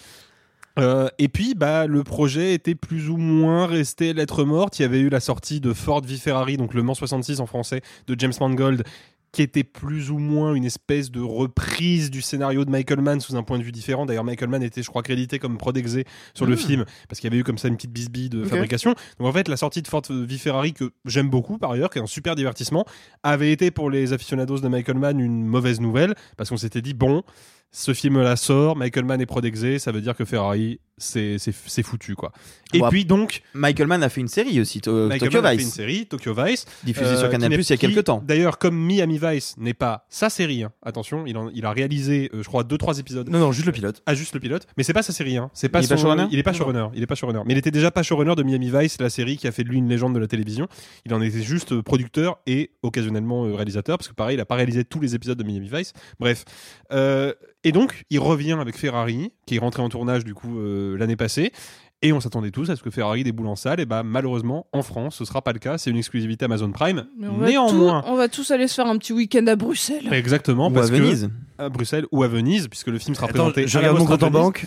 [0.79, 4.79] Euh, et puis, bah, le projet était plus ou moins resté lettre morte.
[4.79, 7.46] Il y avait eu la sortie de Ford v Ferrari, donc le Mans 66 en
[7.46, 8.85] français, de James Mangold,
[9.33, 13.37] qui était plus ou moins une espèce de reprise du scénario de Michael Mann sous
[13.37, 14.07] un point de vue différent.
[14.07, 16.57] D'ailleurs, Michael Mann était, je crois, crédité comme prod exé sur le Ah.
[16.57, 18.95] film, parce qu'il y avait eu comme ça une petite bisbille de fabrication.
[19.19, 21.99] Donc en fait, la sortie de Ford v Ferrari, que j'aime beaucoup par ailleurs, qui
[21.99, 22.87] est un super divertissement,
[23.23, 26.95] avait été pour les aficionados de Michael Mann une mauvaise nouvelle, parce qu'on s'était dit,
[26.95, 27.23] bon,
[27.70, 31.38] ce film-là sort, Michael Mann est prod exé, ça veut dire que Ferrari, c'est
[31.85, 32.33] foutu, quoi.
[32.74, 35.46] Et Bon, puis donc, Michael Mann a fait une série aussi, to- Michael Tokyo Mann
[35.46, 37.76] a fait Vice, une série, Tokyo Vice, diffusée euh, sur Canal+, n'est- il y a
[37.76, 38.22] quelques temps.
[38.26, 42.31] D'ailleurs, comme Miami Vice n'est pas sa série, hein, attention, il, en- il a réalisé,
[42.35, 43.28] euh, je crois, deux trois épisodes.
[43.28, 44.02] Non, non, juste le pilote.
[44.07, 44.66] Ah, juste le pilote.
[44.76, 45.50] Mais c'est pas sa série, hein.
[45.54, 46.87] C'est pas Il est pas son- showrunner Il est pas showrunner.
[46.94, 47.42] Il est pas showrunner.
[47.46, 49.68] Mais il était déjà pas showrunner de Miami Vice, la série qui a fait de
[49.68, 50.66] lui une légende de la télévision.
[51.07, 54.46] Il en était juste euh, producteur et occasionnellement euh, réalisateur, parce que pareil, il a
[54.46, 55.92] pas réalisé tous les épisodes de Miami Vice.
[56.18, 56.44] Bref.
[56.92, 57.33] Euh,
[57.64, 61.16] et donc, il revient avec Ferrari, qui est rentré en tournage du coup euh, l'année
[61.16, 61.53] passée.
[62.01, 63.81] Et on s'attendait tous à ce que Ferrari déboule en salle.
[63.81, 65.79] Et bah malheureusement, en France, ce sera pas le cas.
[65.79, 67.07] C'est une exclusivité Amazon Prime.
[67.18, 69.57] Mais on va Néanmoins, tous- on va tous aller se faire un petit week-end à
[69.57, 70.09] Bruxelles.
[70.12, 71.29] exactement, Ou parce à Venise.
[71.59, 73.66] que à Bruxelles ou à Venise, puisque le film sera Attends, présenté.
[73.66, 74.66] je à regarde mon compte en banque.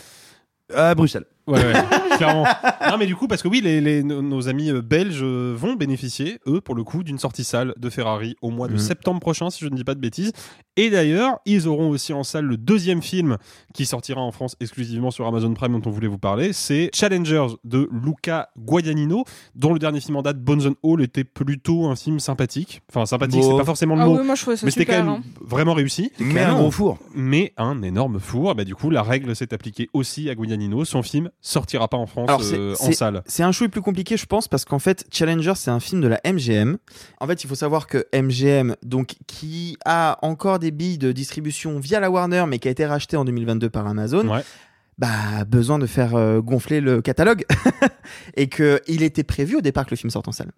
[0.76, 1.24] À Bruxelles.
[1.48, 1.74] Ouais, ouais,
[2.18, 2.46] clairement.
[2.90, 5.54] Non, mais du coup, parce que oui, les, les- nos, nos amis euh, belges euh,
[5.58, 8.80] vont bénéficier, eux, pour le coup, d'une sortie salle de Ferrari au mois de Mhm.
[8.80, 10.32] septembre prochain, si je ne dis pas de bêtises.
[10.78, 13.38] Et d'ailleurs, ils auront aussi en salle le deuxième film
[13.74, 16.54] qui sortira en France exclusivement sur Amazon Prime dont on voulait vous parler.
[16.54, 19.26] C'est Challengers de Luca Guadagnino,
[19.56, 22.82] dont le dernier film en date, Bones and All, était plutôt un film sympathique.
[22.90, 23.52] Enfin, sympathique, Bon.
[23.52, 24.18] c'est pas forcément le Ah mot.
[24.20, 25.22] oui, moi je ça mais c'était quand même hein.
[25.42, 26.98] vraiment réussi Mais un gros four.
[27.16, 28.56] mais un énorme four.
[28.56, 30.86] Bah, du coup, la règle s'est appliquée aussi à Guadagnino.
[30.86, 33.24] Son film sortira pas en France Alors, euh, en salle.
[33.26, 36.08] C'est un chouille plus compliqué, je pense, parce qu'en fait, Challenger, c'est un film de
[36.08, 36.78] la MGM.
[37.20, 41.80] En fait, il faut savoir que MGM, donc, qui a encore des billes de distribution
[41.80, 44.44] via la Warner, mais qui a été racheté en 2022 par Amazon, Ouais.
[44.98, 47.46] bah, besoin de faire euh, gonfler le catalogue.
[48.36, 50.52] et qu'il était prévu au départ que le film sorte en salle.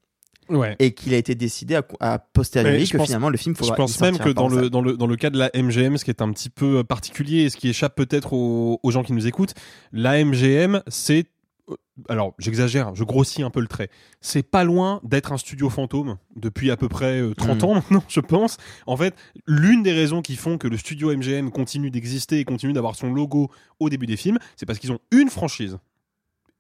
[0.50, 0.76] Ouais.
[0.80, 3.60] Et qu'il a été décidé à, à posteriori je que pense- finalement le film Je
[3.60, 5.98] faudra, pense il même que dans le, dans, le, dans le cas de la MGM,
[5.98, 8.92] ce qui est un petit peu euh, particulier et ce qui échappe peut-être aux, aux
[8.92, 9.54] gens qui nous écoutent,
[9.92, 11.26] la MGM, c'est.
[11.70, 11.76] euh,
[12.10, 13.90] Alors, j'exagère, je grossis un peu le trait.
[14.22, 17.66] C'est pas loin d'être un studio fantôme depuis à peu près euh, 30 Mm.
[17.66, 18.58] ans maintenant, je pense.
[18.88, 19.16] En fait,
[19.48, 23.14] l'une des raisons qui font que le studio MGM continue d'exister et continue d'avoir son
[23.14, 25.78] logo au début des films, c'est parce qu'ils ont une franchise.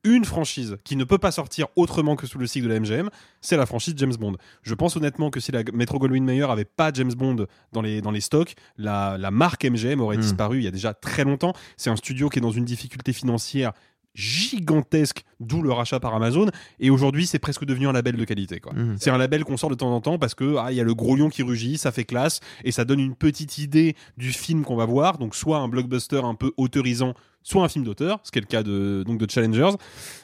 [0.05, 3.09] Une franchise qui ne peut pas sortir autrement que sous le sigle de la MGM,
[3.41, 4.35] c'est la franchise James Bond.
[4.61, 8.01] Je pense honnêtement que si la Metro Goldwyn Mayer avait pas James Bond dans les,
[8.01, 10.21] dans les stocks, la, la marque MGM aurait Mm.
[10.21, 11.53] disparu il y a déjà très longtemps.
[11.77, 13.71] C'est un studio qui est dans une difficulté financière
[14.15, 16.47] gigantesque, d'où le rachat par Amazon.
[16.79, 18.59] Et aujourd'hui, c'est presque devenu un label de qualité.
[18.59, 18.73] quoi.
[18.73, 18.95] Mhm.
[18.99, 20.83] C'est un label qu'on sort de temps en temps parce que ah, il y a
[20.83, 24.31] le gros lion qui rugit, ça fait classe et ça donne une petite idée du
[24.31, 25.17] film qu'on va voir.
[25.17, 27.13] Donc soit un blockbuster un peu autorisant
[27.43, 29.75] soit un film d'auteur, ce qui est le cas de donc de Challengers.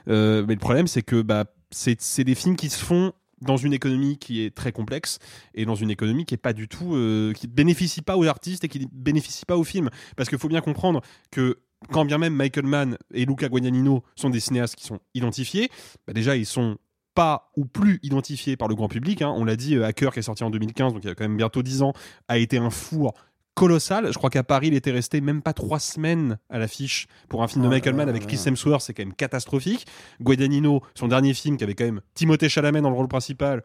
[0.07, 3.73] Euh, mais le problème, c'est que bah c'est des films qui se font dans une
[3.73, 5.19] économie qui est très complexe
[5.53, 8.67] et dans une économie qui est pas du tout euh, bénéficie pas aux artistes et
[8.67, 11.01] qui bénéficie pas aux films parce qu'il faut bien comprendre
[11.31, 11.59] que
[11.91, 15.69] quand bien même Michael Mann et Luca Guadagnino sont des cinéastes qui sont identifiés,
[16.05, 16.77] bah déjà ils sont
[17.15, 19.21] pas ou plus identifiés par le grand public.
[19.21, 19.33] Hein.
[19.35, 21.23] On l'a dit, euh, Hacker qui est sorti en 2015, donc il y a quand
[21.23, 21.93] même bientôt 10 ans,
[22.27, 23.13] a été un four
[23.59, 24.07] colossal.
[24.07, 27.47] Je crois qu'à Paris, il était resté même pas trois semaines à l'affiche pour un
[27.49, 29.85] film de Ah, Michael Mann avec Chris Hemsworth, c'est quand même catastrophique.
[30.21, 33.63] Guadagnino, son dernier film qui avait quand même Timothée Chalamet dans le rôle principal,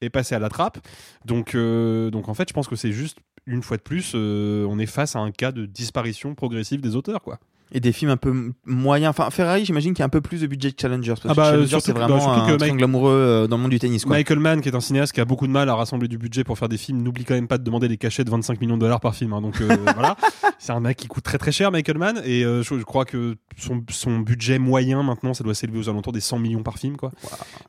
[0.00, 0.78] est passé à la trappe.
[1.24, 4.64] Donc, euh, donc en fait, je pense que c'est juste une fois de plus, euh,
[4.68, 7.40] on est face à un cas de disparition progressive des auteurs, quoi.
[7.72, 9.10] Et des films un peu moyens.
[9.10, 11.14] Enfin, Ferrari, j'imagine qu'il y a un peu plus de budget que Challengers.
[11.20, 13.56] Parce Ah que bah, Challengers, c'est que- bah, vraiment que un Mike- amoureux euh, dans
[13.56, 14.04] le monde du tennis.
[14.04, 14.16] Quoi.
[14.16, 16.44] Michael Mann, qui est un cinéaste qui a beaucoup de mal à rassembler du budget
[16.44, 18.76] pour faire des films, n'oublie quand même pas de demander des cachets de 25 millions
[18.76, 19.32] de dollars par film.
[19.32, 19.40] hein.
[19.40, 20.16] donc euh, voilà,
[20.60, 23.04] c'est un mec qui coûte très très cher, Michael Mann, et euh, je, je crois
[23.04, 26.78] que son, son budget moyen maintenant, ça doit s'élever aux alentours des 100 millions par
[26.78, 27.10] film, quoi.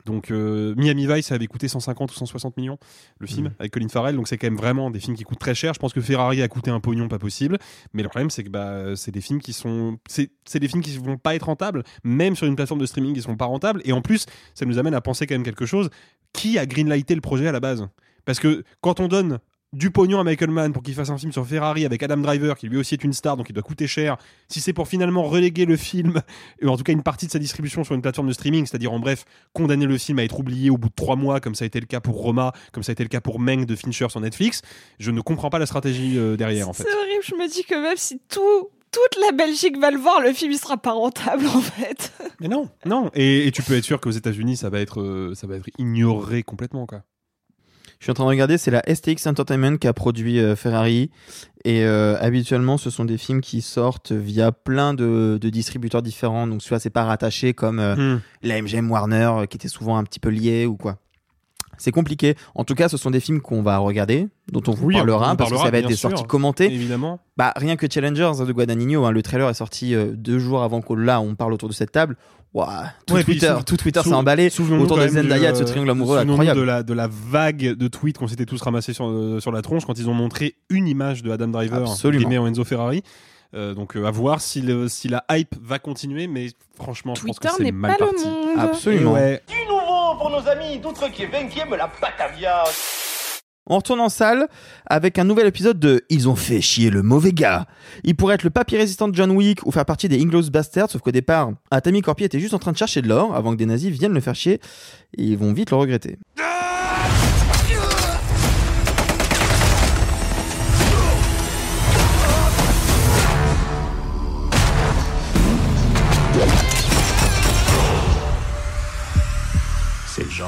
[0.05, 2.77] Donc euh, Miami Vice ça avait coûté 150 ou 160 millions
[3.19, 3.53] le film Mhm.
[3.59, 5.73] avec Colin Farrell, donc c'est quand même vraiment des films qui coûtent très cher.
[5.73, 7.57] Je pense que Ferrari a coûté un pognon pas possible,
[7.93, 10.97] mais le problème c'est que bah, c'est des films qui sont, c'est des films qui
[10.97, 13.91] vont pas être rentables, même sur une plateforme de streaming ils seront pas rentables, et
[13.91, 15.89] en plus ça nous amène à penser quand même quelque chose.
[16.33, 17.87] Qui a greenlighté le projet à la base?
[18.25, 19.39] Parce que quand on donne
[19.73, 22.57] du pognon à Michael Mann pour qu'il fasse un film sur Ferrari avec Adam Driver,
[22.57, 25.23] qui lui aussi est une star, donc il doit coûter cher, si c'est pour finalement
[25.23, 26.21] reléguer le film,
[26.61, 28.93] ou en tout cas une partie de sa distribution sur une plateforme de streaming, c'est-à-dire
[28.93, 31.63] en bref, condamner le film à être oublié au bout de trois mois, comme ça
[31.63, 33.75] a été le cas pour Roma, comme ça a été le cas pour Meng de
[33.75, 34.61] Fincher sur Netflix,
[34.99, 36.67] je ne comprends pas la stratégie euh, derrière.
[36.73, 40.21] C'est horrible, je me dis que même si tout, toute la Belgique va le voir,
[40.21, 42.11] le film il sera pas rentable en fait.
[42.39, 43.09] Mais non, non.
[43.13, 45.69] Et, et tu peux être sûr qu'aux États-Unis, ça va être, euh, ça va être
[45.77, 47.03] ignoré complètement quoi.
[47.99, 51.09] Je suis en train de regarder, c'est la STX Entertainment qui a produit euh, Ferrari.
[51.65, 56.45] Et euh, habituellement, ce sont des films qui sortent via plein de, de distributeurs différents.
[56.45, 58.19] Donc, celui-là, c'est pas rattaché comme euh, Hmm.
[58.43, 60.99] la MGM Warner, qui était souvent un petit peu lié ou quoi.
[61.77, 62.35] C'est compliqué.
[62.55, 64.99] En tout cas, ce sont des films qu'on va regarder, dont on vous Oui, on
[64.99, 66.09] parlera, en parce que ça va être des sûr.
[66.09, 66.65] sorties commentées.
[66.73, 67.19] Évidemment.
[67.37, 70.63] Bah, rien que Challengers hein, de Guadagnino, hein, le trailer est sorti euh, deux jours
[70.63, 72.15] avant que là, on parle autour de cette table.
[72.53, 75.89] Ouah, tout, Ouais, Twitter, tout Twitter s'est emballé souvenons-nous autour de Zendaya, de ce triangle
[75.89, 76.59] amoureux incroyable.
[76.61, 79.61] De la, de la vague de tweets qu'on s'était tous ramassés sur, euh, sur la
[79.61, 83.03] tronche quand ils ont montré une image de Adam Driver guillemets, en Enzo Ferrari.
[83.53, 87.23] Euh, donc euh, à voir si, le- si la hype va continuer, mais franchement, je
[87.23, 88.27] pense que Twitter c'est n'est mal pas le parti.
[88.27, 88.59] monde.
[88.59, 89.13] Absolument.
[89.13, 89.41] Ouais.
[90.15, 92.63] Pour nos amis d'outre-qui 20e, la Batavia.
[93.69, 94.47] On retourne en salle
[94.85, 97.65] avec un nouvel épisode de Ils ont fait chier le mauvais gars.
[98.05, 100.89] Il pourrait être le papier résistant de John Wick ou faire partie des Inglourious Bastards,
[100.91, 103.57] sauf qu'au départ, Atami Corpi était juste en train de chercher de l'or avant que
[103.57, 104.61] des nazis viennent le faire chier
[105.17, 106.17] et ils vont vite le regretter.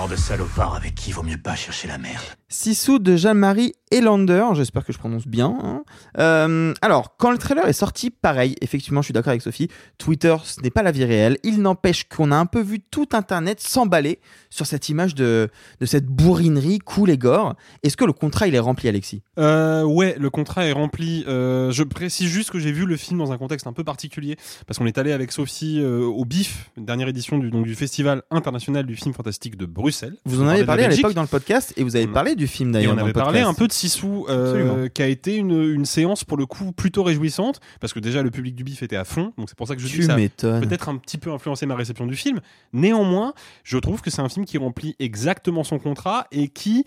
[0.07, 2.38] De salopard avec qui vaut mieux pas chercher la merde.
[2.51, 5.55] Sissou de Jean-Marie Elander, j'espère que je prononce bien.
[5.63, 5.83] hein.
[6.17, 9.67] Euh, alors, quand le trailer est sorti, pareil, effectivement, je suis d'accord avec Sophie,
[9.99, 11.37] Twitter, ce n'est pas la vie réelle.
[11.43, 15.85] Il n'empêche qu'on a un peu vu tout Internet s'emballer sur cette image de, de
[15.85, 17.55] cette bourrinerie cool et gore.
[17.83, 19.21] Est-ce que le contrat, il est rempli, Alexis?
[19.37, 21.25] Euh, ouais, le contrat est rempli.
[21.27, 24.37] Euh, je précise juste que j'ai vu le film dans un contexte un peu particulier
[24.67, 27.75] parce qu'on est allé avec Sophie euh, au BIF, une dernière édition du, donc, du
[27.75, 30.17] Festival international du film fantastique de Bruxelles.
[30.25, 32.71] Vous en avez parlé à l'époque dans le podcast et vous avez parlé du film
[32.71, 32.95] d'ailleurs.
[32.95, 36.37] on avait parlé un peu de Sissou, euh, qui a été une, une séance pour
[36.37, 39.49] le coup plutôt réjouissante, parce que déjà le public du BIF était à fond, donc
[39.49, 40.15] c'est pour ça que je dis Tu que ça
[40.59, 42.39] peut-être un petit peu influencé ma réception du film.
[42.73, 46.85] Néanmoins, je trouve que c'est un film qui remplit exactement son contrat et qui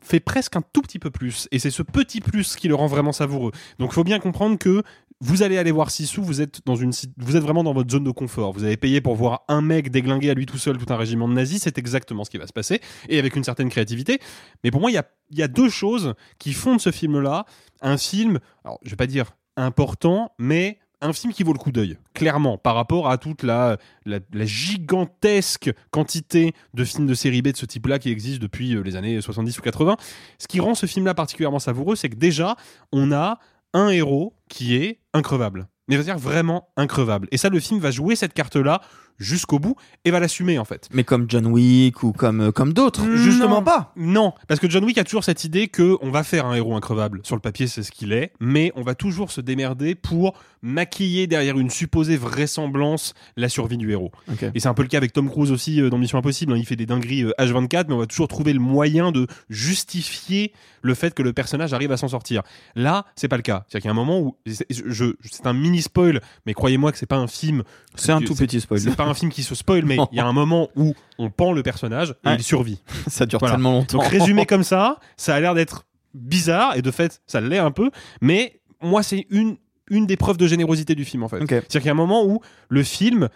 [0.00, 1.48] fait presque un tout petit peu plus.
[1.50, 3.52] Et c'est ce petit plus qui le rend vraiment savoureux.
[3.78, 4.82] Donc il faut bien comprendre que
[5.20, 8.04] vous allez aller voir Sissou, vous êtes, dans une, vous êtes vraiment dans votre zone
[8.04, 8.52] de confort.
[8.52, 11.28] Vous avez payé pour voir un mec déglinguer à lui tout seul tout un régiment
[11.28, 14.20] de nazis, c'est exactement ce qui va se passer, et avec une certaine créativité.
[14.62, 17.46] Mais pour moi, il y a, deux choses qui font de ce film-là
[17.80, 21.72] un film, alors je vais pas dire important, mais un film qui vaut le coup
[21.72, 27.40] d'œil, clairement, par rapport à toute la, la, la gigantesque quantité de films de série
[27.42, 29.96] B de ce type-là qui existent depuis euh, les années 70 ou 80.
[30.38, 32.56] Ce qui rend ce film-là particulièrement savoureux, c'est que déjà,
[32.92, 33.38] on a
[33.74, 35.68] un héros qui est increvable.
[35.88, 37.28] Mais veux dire vraiment increvable.
[37.30, 38.80] Et ça, le film va jouer cette carte-là
[39.18, 40.88] jusqu'au bout et va l'assumer en fait.
[40.92, 43.04] Mais comme John Wick ou comme, euh, comme d'autres.
[43.16, 43.92] Justement pas.
[43.96, 46.76] Non, parce que John Wick a toujours cette idée que on va faire un héros
[46.76, 47.20] increvable.
[47.24, 51.26] Sur le papier, c'est ce qu'il est, mais on va toujours se démerder pour maquiller
[51.26, 54.10] derrière une supposée vraisemblance la survie du héros.
[54.54, 56.52] Et c'est un peu le cas avec Tom Cruise aussi euh, dans Mission Impossible.
[56.52, 56.56] hein.
[56.56, 60.52] Il fait des dingueries euh, H24, mais on va toujours trouver le moyen de justifier
[60.82, 62.42] le fait que le personnage arrive à s'en sortir.
[62.74, 63.64] Là, c'est pas le cas.
[63.68, 67.06] C'est-à-dire qu'il y a un moment où c'est un mini spoil, mais croyez-moi que c'est
[67.06, 67.62] pas un film.
[67.94, 68.80] C'est un tout petit spoil.
[68.80, 71.30] C'est pas un film qui se spoil, mais il y a un moment où on
[71.30, 72.34] pend le personnage et Ouais.
[72.36, 72.80] il survit.
[73.08, 73.54] Ça dure Voilà.
[73.54, 73.98] tellement longtemps.
[73.98, 75.84] Donc résumé comme ça, ça a l'air d'être
[76.14, 77.90] bizarre et de fait, ça l'est un peu.
[78.20, 79.56] Mais moi, c'est une
[79.90, 81.38] une des preuves de générosité du film en fait.
[81.48, 83.30] C'est-à-dire qu'il y a un moment où le film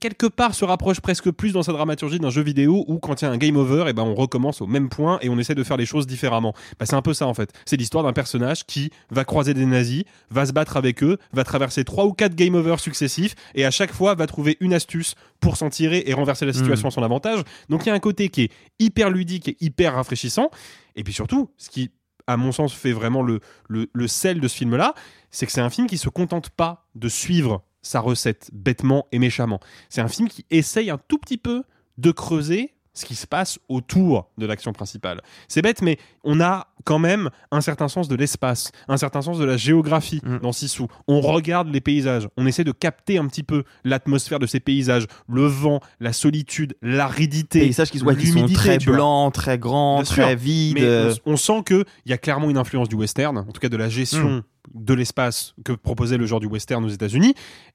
[0.00, 3.24] quelque part se rapproche presque plus dans sa dramaturgie d'un jeu vidéo où quand il
[3.24, 5.54] y a un game over et ben on recommence au même point et on essaie
[5.54, 6.54] de faire les choses différemment.
[6.78, 7.52] Bah, c'est un peu ça en fait.
[7.64, 11.44] C'est l'histoire d'un personnage qui va croiser des nazis, va se battre avec eux, va
[11.44, 15.14] traverser trois ou quatre game over successifs et à chaque fois va trouver une astuce
[15.40, 17.40] pour s'en tirer et renverser la situation à son avantage.
[17.68, 20.50] Donc il y a un côté qui est hyper ludique et hyper rafraîchissant
[20.94, 21.90] et puis surtout ce qui
[22.26, 24.94] à mon sens fait vraiment le, le, le sel de ce film là,
[25.30, 29.18] c'est que c'est un film qui se contente pas de suivre sa recette bêtement et
[29.18, 29.60] méchamment.
[29.88, 31.62] C'est un film qui essaye un tout petit peu
[31.98, 35.20] de creuser ce qui se passe autour de l'action principale.
[35.48, 39.38] C'est bête, mais on a quand même un certain sens de l'espace, un certain sens
[39.38, 40.38] de la géographie Mm.
[40.38, 40.86] dans Sissou.
[41.06, 45.06] On regarde les paysages, on essaie de capter un petit peu l'atmosphère de ces paysages,
[45.28, 50.34] le vent, la solitude, l'aridité, Paysages qui, ouais, qui sont très blancs, très grands, très
[50.34, 50.78] vides.
[50.78, 53.68] Euh, on, on sent qu'il y a clairement une influence du western, en tout cas
[53.68, 54.42] de la gestion
[54.74, 57.34] de l'espace que proposait le genre du western aux États-Unis,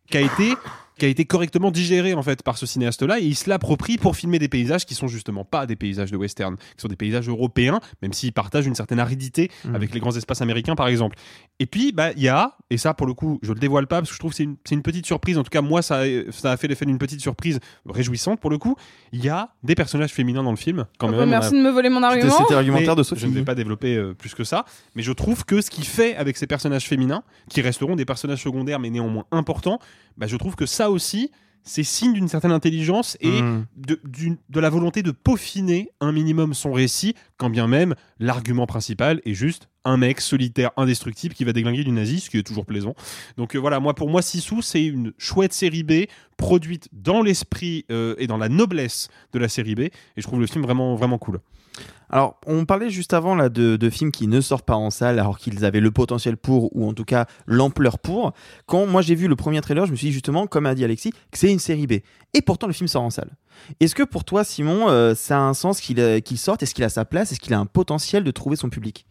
[0.10, 0.56] qui a été
[1.02, 4.16] qui a été correctement digéré en fait par ce cinéaste-là et il se l'approprie pour
[4.16, 7.28] filmer des paysages qui sont justement pas des paysages de western, qui sont des paysages
[7.28, 9.74] européens, même s'ils partagent une certaine aridité Mm.
[9.76, 11.18] avec les grands espaces américains par exemple.
[11.60, 13.98] Et puis bah il y a et ça pour le coup je le dévoile pas
[14.02, 14.44] parce que je trouve que c'est
[14.76, 15.40] une, petite surprise.
[15.40, 18.52] En tout cas moi ça a, ça a fait l'effet d'une petite surprise réjouissante pour
[18.52, 18.76] le coup.
[19.12, 21.18] Il y a des personnages féminins dans le film quand Oh, même.
[21.22, 22.32] bah, a- merci de me voler mon argument.
[22.38, 23.22] C'était l'argumentaire de mais Sophie.
[23.22, 25.86] Je ne vais pas développer euh, plus que ça, mais je trouve que ce qu'il
[25.86, 29.80] fait avec ces personnages féminins, qui resteront des personnages secondaires mais néanmoins importants,
[30.18, 31.32] bah, je trouve que ça aussi,
[31.64, 33.66] c'est signe d'une certaine intelligence et Mm.
[33.76, 38.66] de, d'une- de la volonté de peaufiner un minimum son récit, quand bien même l'argument
[38.66, 42.44] principal est juste un mec solitaire, indestructible qui va déglinguer du nazi, ce qui est
[42.44, 42.96] toujours plaisant.
[43.38, 47.86] Donc euh, voilà, moi pour moi, Sissou, c'est une chouette série B produite dans l'esprit
[47.92, 50.96] euh, et dans la noblesse de la série B, et je trouve le film vraiment
[50.96, 51.40] vraiment cool.
[52.10, 55.38] Alors, on parlait juste avant là de, films qui ne sortent pas en salle alors
[55.38, 58.34] qu'ils avaient le potentiel pour ou en tout cas l'ampleur pour.
[58.66, 60.84] Quand moi j'ai vu le premier trailer, je me suis dit justement, comme a dit
[60.84, 61.94] Alexis, que c'est une série B.
[62.34, 63.32] Et pourtant le film sort en salle.
[63.80, 66.64] Est-ce que pour toi, Simon, euh, ça a un sens qu'il euh, qu'il sorte?
[66.64, 67.32] Est-ce qu'il a sa place?
[67.32, 69.06] Est-ce qu'il a un potentiel de trouver son public?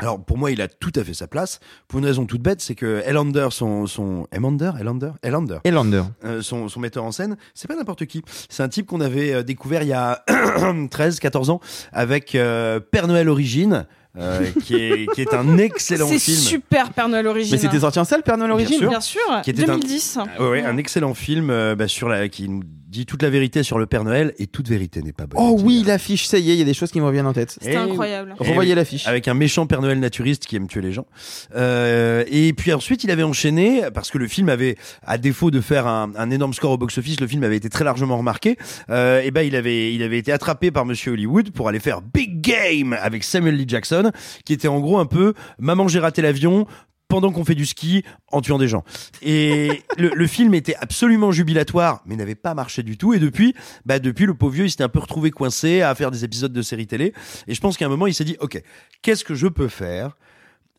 [0.00, 1.60] Alors pour moi, il a tout à fait sa place.
[1.88, 6.02] Pour une raison toute bête, c'est que Elander, son son Elander, Elander, Elander, Elander.
[6.24, 8.22] euh, son, son metteur en scène, c'est pas n'importe qui.
[8.48, 10.24] C'est un type qu'on avait euh, découvert il y a
[10.90, 11.60] 13, 14 ans
[11.92, 13.86] avec euh, Père Noël Origine,
[14.18, 16.36] euh, qui est qui est un excellent C'est film.
[16.38, 17.52] super Père Noël Origine.
[17.52, 18.88] Mais c'était sorti en salle, Père Noël Bien Origine sûr.
[18.90, 20.18] Bien sûr, Qui était un- 2010.
[20.40, 23.62] Ouais, ouais, un excellent film euh, bah, sur la qui nous dit toute la vérité
[23.62, 25.40] sur le Père Noël et toute vérité n'est pas bonne.
[25.40, 27.32] Oh oui, l'affiche, ça y est, il y a des choses qui me reviennent en
[27.32, 27.52] tête.
[27.52, 28.34] C'était Eh incroyable.
[28.38, 28.76] Revoyez Eh oui.
[28.76, 29.06] l'affiche.
[29.06, 31.06] Avec un méchant Père Noël naturiste qui aime tuer les gens.
[31.54, 35.60] Euh, et puis ensuite, il avait enchaîné parce que le film avait, à défaut de
[35.60, 38.56] faire un, un énorme score au box-office, le film avait été très largement remarqué.
[38.90, 42.00] Euh, et ben, il avait, il avait été attrapé par Monsieur Hollywood pour aller faire
[42.02, 44.10] Big Game avec Samuel Lee Jackson,
[44.44, 46.66] qui était en gros un peu Maman, j'ai raté l'avion
[47.10, 48.84] pendant qu'on fait du ski en tuant des gens.
[49.20, 53.12] Et le, le film était absolument jubilatoire, mais n'avait pas marché du tout.
[53.12, 53.54] Et depuis,
[53.84, 56.52] bah depuis le pauvre vieux, il s'était un peu retrouvé coincé à faire des épisodes
[56.52, 57.12] de séries télé.
[57.48, 58.62] Et je pense qu'à un moment, il s'est dit, ok,
[59.02, 60.16] qu'est-ce que je peux faire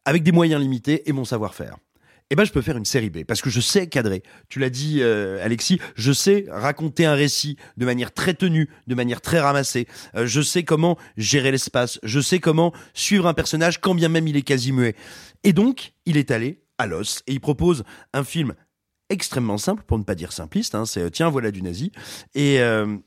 [0.06, 1.76] avec des moyens limités et mon savoir-faire?
[2.34, 4.24] Eh ben, je peux faire une série B parce que je sais cadrer.
[4.48, 8.96] Tu l'as dit, euh, Alexis, je sais raconter un récit de manière très tenue, de
[8.96, 9.86] manière très ramassée.
[10.16, 12.00] Euh, je sais comment gérer l'espace.
[12.04, 14.96] Je sais comment suivre un personnage quand bien même il est quasi muet.
[15.44, 17.84] Et donc, il est allé à l'os et il propose
[18.14, 18.54] un film
[19.10, 20.74] extrêmement simple, pour ne pas dire simpliste.
[20.74, 21.92] Hein, c'est euh, tiens, voilà du nazi.
[22.34, 22.98] Et euh,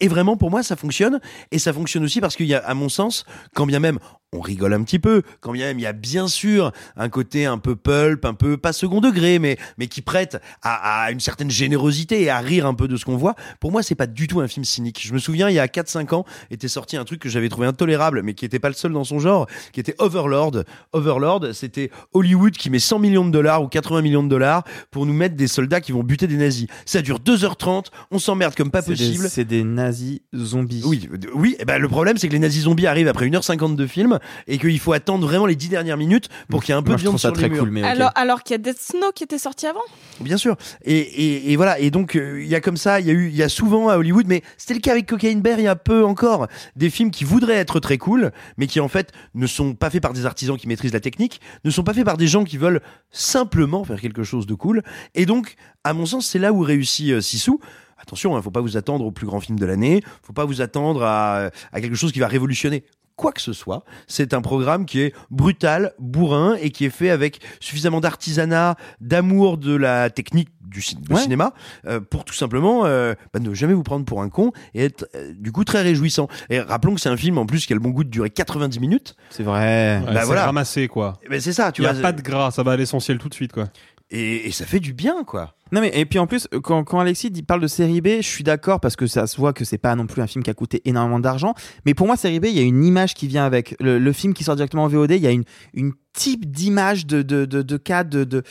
[0.00, 1.20] et vraiment, pour moi, ça fonctionne.
[1.50, 3.24] Et ça fonctionne aussi parce qu'il y a, à mon sens,
[3.54, 3.98] quand bien même
[4.34, 7.46] on rigole un petit peu, quand bien même il y a bien sûr un côté
[7.46, 11.20] un peu pulp, un peu pas second degré, mais mais qui prête à, à une
[11.20, 13.34] certaine générosité et à rire un peu de ce qu'on voit.
[13.60, 15.00] Pour moi, c'est pas du tout un film cynique.
[15.04, 17.66] Je me souviens, il y a 4-5 ans, était sorti un truc que j'avais trouvé
[17.66, 20.64] intolérable, mais qui était pas le seul dans son genre, qui était Overlord.
[20.92, 25.06] Overlord, c'était Hollywood qui met 100 millions de dollars ou 80 millions de dollars pour
[25.06, 26.66] nous mettre des soldats qui vont buter des nazis.
[26.86, 29.28] Ça dure 2h30, on s'emmerde comme pas possible.
[29.28, 30.82] C'est des nazis zombies.
[30.84, 31.56] Oui, oui.
[31.58, 34.18] eh ben, le problème, c'est que les nazis zombies arrivent après 1h50 de film.
[34.46, 36.90] Et qu'il faut attendre vraiment les dix dernières minutes pour qu'il y ait un peu
[36.90, 37.60] Moi, de viande sur les murs.
[37.60, 37.88] cool, mais ok.
[37.88, 39.80] Alors, alors qu'il y a Death Snow qui était sorti avant?
[40.20, 40.56] Bien sûr.
[40.84, 41.78] Et, et, et voilà.
[41.78, 43.48] Et donc euh, il y a comme ça, il y a eu, il y a
[43.48, 46.48] souvent à Hollywood, mais c'était le cas avec Cocaine Bear il y a peu encore,
[46.76, 50.02] des films qui voudraient être très cool, mais qui en fait ne sont pas faits
[50.02, 52.58] par des artisans qui maîtrisent la technique, ne sont pas faits par des gens qui
[52.58, 54.82] veulent simplement faire quelque chose de cool.
[55.14, 57.60] Et donc, à mon sens, c'est là où réussit euh, Sissou.
[57.96, 60.60] Attention, hein, faut pas vous attendre au plus grand film de l'année, faut pas vous
[60.60, 62.84] attendre à, à quelque chose qui va révolutionner
[63.16, 63.84] quoi que ce soit.
[64.06, 69.58] C'est un programme qui est brutal, bourrin et qui est fait avec suffisamment d'artisanat, d'amour
[69.58, 71.20] de la technique du, Ouais.
[71.20, 71.52] cinéma
[71.86, 75.06] euh, pour tout simplement euh, bah, ne jamais vous prendre pour un con et être
[75.14, 76.26] euh, du coup très réjouissant.
[76.50, 78.28] Et rappelons que c'est un film en plus qui a le bon goût de durer
[78.30, 79.14] 90 minutes.
[79.30, 80.00] C'est vrai.
[80.00, 80.46] Ouais, Bah c'est voilà.
[80.46, 81.20] ramassé quoi.
[81.30, 82.02] Ben c'est ça, tu Il y a vois.
[82.02, 83.66] pas de gras, ça va à l'essentiel tout de suite quoi.
[84.10, 85.54] Et, et ça fait du bien quoi.
[85.72, 88.28] Non mais et puis en plus quand, quand Alexis dit, parle de série B, je
[88.28, 90.50] suis d'accord parce que ça se voit que c'est pas non plus un film qui
[90.50, 91.54] a coûté énormément d'argent.
[91.86, 94.12] Mais pour moi série B, il y a une image qui vient avec le, le
[94.12, 95.12] film qui sort directement en VOD.
[95.12, 98.42] Il y a une une type d'image de de de, de cadre de de,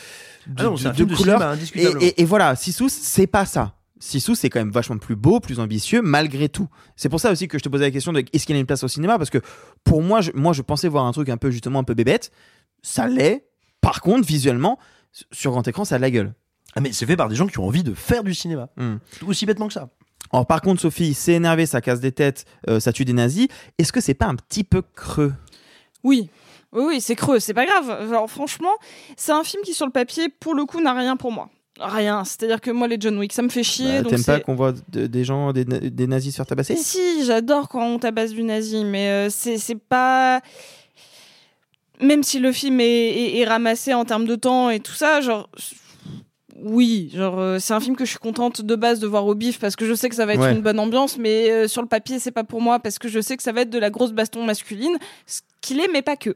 [0.57, 3.75] Ah non, de- de cinéma, et, et, et voilà, Sissous, c'est pas ça.
[3.99, 6.67] Sissou, c'est quand même vachement plus beau, plus ambitieux, malgré tout.
[6.97, 8.65] C'est pour ça aussi que je te posais la question de est-ce qu'il a une
[8.65, 9.17] place au cinéma?
[9.17, 9.37] Parce que
[9.85, 12.29] pour moi, je, moi, je pensais voir un truc un peu justement un peu bébête.
[12.81, 13.45] Ça l'est.
[13.79, 14.77] Par contre, visuellement,
[15.31, 16.33] sur grand écran, ça a de la gueule.
[16.75, 18.69] Ah mais c'est fait par des gens qui ont envie de faire du cinéma.
[18.77, 18.95] Hmm.
[19.27, 19.89] Aussi bêtement que ça.
[20.31, 23.47] Alors par contre, Sophie, c'est énervé, ça casse des têtes, euh, ça tue des nazis.
[23.77, 25.33] Est-ce que c'est pas un petit peu creux?
[26.03, 26.29] Oui.
[26.71, 27.91] Oui, oui, c'est creux, c'est pas grave.
[27.91, 28.71] Alors, franchement,
[29.15, 31.49] c'est un film qui, sur le papier, pour le coup, n'a rien pour moi.
[31.79, 32.23] Rien.
[32.25, 34.01] C'est-à-dire que moi, les John Wick, ça me fait chier.
[34.01, 36.75] Bah, T'aimes pas qu'on voit de- des gens, des, na- des nazis se faire tabasser?
[36.75, 40.41] Si, j'adore quand on tabasse du nazi, mais euh, c'est c'est pas.
[42.01, 45.21] Même si le film est, est- est ramassé en termes de temps et tout ça,
[45.21, 45.49] genre.
[46.65, 49.33] Oui, genre euh, c'est un film que je suis contente de base de voir au
[49.35, 50.51] bif parce que je sais que ça va être Ouais.
[50.53, 53.19] une bonne ambiance, mais euh, sur le papier c'est pas pour moi parce que je
[53.21, 56.15] sais que ça va être de la grosse baston masculine, ce qu'il est, mais pas
[56.15, 56.35] que.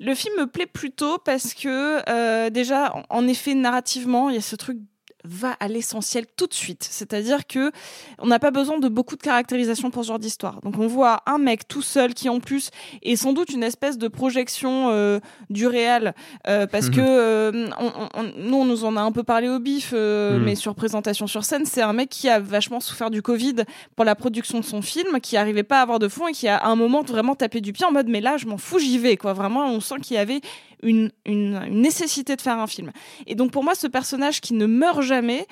[0.00, 4.38] Le film me plaît plutôt parce que euh, déjà, en- en effet, narrativement, il y
[4.38, 4.78] a ce truc
[5.24, 6.86] va à l'essentiel tout de suite.
[6.88, 7.72] C'est-à-dire que
[8.18, 10.60] on n'a pas besoin de beaucoup de caractérisation pour ce genre d'histoire.
[10.62, 12.70] Donc on voit un mec tout seul qui en plus
[13.02, 15.18] est sans doute une espèce de projection euh,
[15.50, 16.14] du réel
[16.46, 19.48] euh, parce que euh, on, on- on- nous on nous en a un peu parlé
[19.48, 20.42] au bif Mhm.
[20.44, 23.56] mais sur présentation sur scène c'est un mec qui a vachement souffert du Covid
[23.96, 26.46] pour la production de son film qui arrivait pas à avoir de fond et qui
[26.48, 28.78] a à un moment vraiment tapé du pied en mode mais là je m'en fous
[28.78, 30.40] j'y vais quoi vraiment on sent qu'il y avait
[30.82, 32.92] une, une, une nécessité de faire un film
[33.26, 35.46] et donc pour moi ce personnage qui ne meurt jamais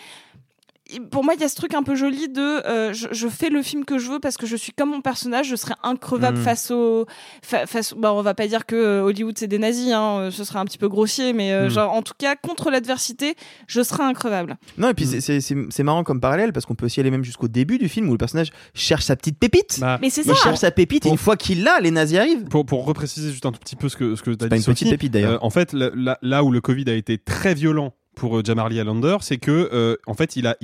[0.89, 3.27] il- pour moi, il y a ce truc un peu joli de euh, je, je
[3.27, 5.75] fais le film que je veux parce que je suis comme mon personnage, je serai
[5.83, 6.43] increvable Mm.
[6.43, 7.07] face au.
[7.43, 10.31] fa- face, bah, on va pas dire que euh, Hollywood c'est des nazis, hein, euh,
[10.31, 11.71] ce serait un petit peu grossier, mais euh, Mm.
[11.71, 13.35] genre, en tout cas, contre l'adversité,
[13.67, 14.57] je serai increvable.
[14.79, 17.49] Non, et puis c'est- c'est- marrant comme parallèle parce qu'on peut aussi aller même jusqu'au
[17.49, 19.81] début du film où le personnage cherche sa petite pépite.
[20.01, 20.35] Mais c'est Il ça.
[20.41, 22.45] cherche sa pépite et une fois qu'il l'a, les nazis arrivent.
[22.45, 24.55] Pour, pour repréciser juste un tout petit peu ce que, ce que tu as pas
[24.57, 25.33] dit, une petite Sophie, pépite, d'ailleurs.
[25.33, 29.19] euh, en fait, là où le Covid a été très violent pour euh, Jamarly Allender,
[29.21, 30.57] c'est que euh, en fait, il a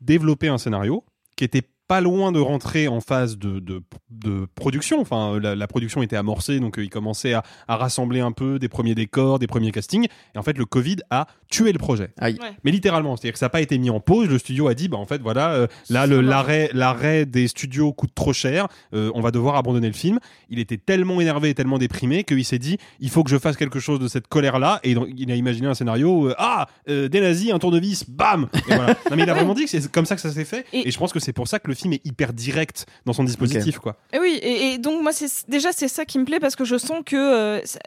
[0.00, 1.04] développé un scénario
[1.36, 3.82] qui était pas loin de rentrer en phase de, de,
[4.12, 5.00] de production.
[5.00, 8.60] Enfin, la, la production était amorcée, donc euh, il commençait à, à rassembler un peu
[8.60, 10.06] des premiers décors, des premiers castings.
[10.36, 12.10] Et en fait, le Covid a tué le projet.
[12.16, 12.38] Aïe.
[12.62, 14.28] Mais littéralement, c'est-à-dire que ça n'a pas été mis en pause.
[14.28, 17.92] Le studio a dit, bah en fait, voilà, euh, là, le- l'arrêt, l'arrêt des studios
[17.92, 18.68] coûte trop cher.
[18.94, 20.20] euh, on va devoir abandonner le film.
[20.48, 23.56] Il était tellement énervé et tellement déprimé qu'il s'est dit, il faut que je fasse
[23.56, 24.78] quelque chose de cette colère-là.
[24.84, 28.46] Et donc, il a imaginé un scénario, euh, ah, euh, des nazis, un tournevis, bam.
[28.54, 28.94] Et voilà.
[29.10, 30.66] Non, mais il a vraiment dit que c'est comme ça que ça s'est fait.
[30.72, 33.24] Et, je pense que c'est pour ça que le film est hyper direct dans son
[33.24, 33.96] dispositif, quoi.
[34.12, 36.64] Et oui, et, et donc moi, c'est déjà c'est ça qui me plaît parce que
[36.64, 37.78] je sens que euh, ça-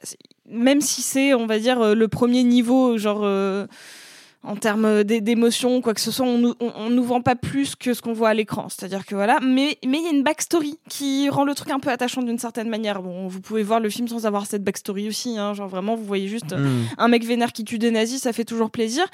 [0.49, 3.21] même si c'est, on va dire, euh, le premier niveau, genre.
[3.23, 3.65] euh,
[4.45, 7.37] en termes d'é- d'émotion, quoi que ce soit, on nous, on, on nous vend pas
[7.37, 8.67] plus que ce qu'on voit à l'écran.
[8.67, 11.79] C'est-à-dire que voilà, mais mais il y a une backstory qui rend le truc un
[11.79, 13.01] peu attachant d'une certaine manière.
[13.01, 16.03] Bon, vous pouvez voir le film sans avoir cette backstory aussi, hein, genre vraiment, vous
[16.03, 16.83] voyez juste Mm.
[16.97, 19.05] un mec vénère qui tue des nazis, ça fait toujours plaisir.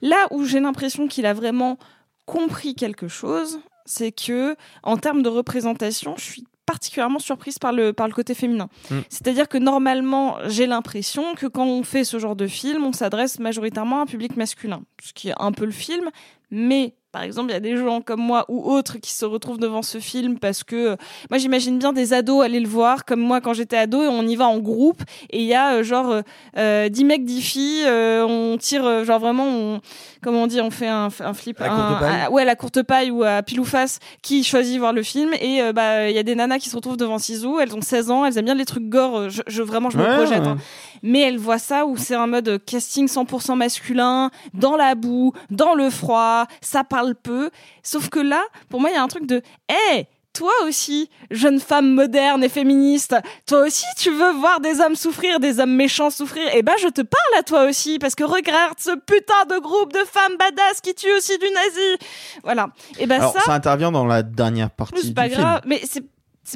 [0.00, 1.76] Là où j'ai l'impression qu'il a vraiment
[2.24, 3.58] compris quelque chose,
[3.88, 8.34] c'est que en termes de représentation, je suis particulièrement surprise par le, par le côté
[8.34, 8.68] féminin.
[8.90, 8.98] Mm.
[9.08, 13.38] C'est-à-dire que normalement, j'ai l'impression que quand on fait ce genre de film, on s'adresse
[13.38, 16.10] majoritairement à un public masculin, ce qui est un peu le film,
[16.50, 19.58] mais par exemple, il y a des gens comme moi ou autres qui se retrouvent
[19.58, 20.96] devant ce film parce que euh,
[21.30, 24.22] moi j'imagine bien des ados aller le voir comme moi quand j'étais ado et on
[24.26, 26.22] y va en groupe et il y a euh, genre euh,
[26.58, 29.80] euh, 10 mecs 10 filles euh, on tire euh, genre vraiment on
[30.22, 32.20] comment on dit on fait un, un flip la courte un- paille.
[32.22, 35.32] à- ouais la courte paille ou à pile ou face qui choisit voir le film.
[35.40, 37.46] Et euh, bah il y a des nanas qui se retrouvent devant Sisu.
[37.60, 38.24] Elles ont 16 ans.
[38.24, 39.18] Elles aiment bien les trucs gore.
[39.18, 40.56] Euh, je, je- vraiment je me projette hein.
[41.02, 45.74] mais elles voient ça où c'est un mode casting 100% masculin dans la boue dans
[45.74, 46.46] le froid.
[46.60, 47.50] Ça parle peu.
[47.82, 50.06] Sauf que là pour moi il y a un truc de hé
[50.38, 53.16] toi aussi, jeune femme moderne et féministe,
[53.46, 56.86] toi aussi tu veux voir des hommes souffrir, des hommes méchants souffrir, et ben je
[56.88, 60.80] te parle à toi aussi, parce que regarde ce putain de groupe de femmes badass
[60.80, 62.06] qui tuent aussi du nazi.
[62.44, 62.68] Voilà.
[63.00, 65.40] Et ben Alors, ça, ça intervient dans la dernière partie c'est du pas film.
[65.40, 66.04] grave, mais c'est-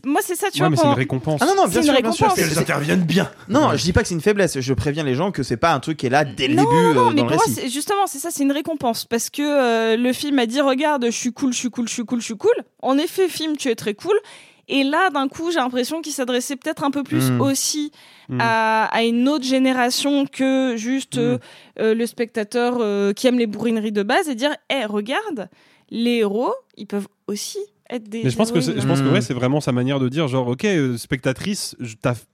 [0.07, 1.40] moi c'est ça tu Ouais, vois mais c'est une pendant- récompense.
[1.43, 2.26] Ah non, non, bien C'est une sûr, bien sûr.
[2.26, 2.34] récompense.
[2.38, 3.30] c'est- Elles c'est- interviennent bien.
[3.49, 4.61] Non, non, je dis pas que c'est une faiblesse.
[4.61, 6.62] Je préviens les gens que c'est pas un truc qui est là dès le non,
[6.64, 7.61] début non, non, euh, mais dans pour le moi, récit.
[7.61, 9.05] c'est- justement, c'est ça, c'est une récompense.
[9.05, 11.93] Parce que euh, le film a dit Regarde, je suis cool, je suis cool, je
[11.95, 12.55] suis cool, je suis cool.
[12.80, 14.16] En effet, film, tu es très cool.
[14.68, 17.40] Et là, d'un coup, j'ai l'impression qu'il s'adressait peut-être un peu plus Mm.
[17.40, 17.90] aussi
[18.28, 18.38] Mm.
[18.40, 21.36] à, à une autre génération que juste euh,
[21.80, 25.49] euh, le spectateur euh, qui aime les bourrineries de base et dire Hé, regarde,
[25.90, 27.59] les héros, ils peuvent aussi
[27.95, 28.24] être des.
[28.24, 30.49] Mais je pense que je pense que ouais, c'est vraiment sa manière de dire genre
[30.49, 31.76] ok euh, spectatrice,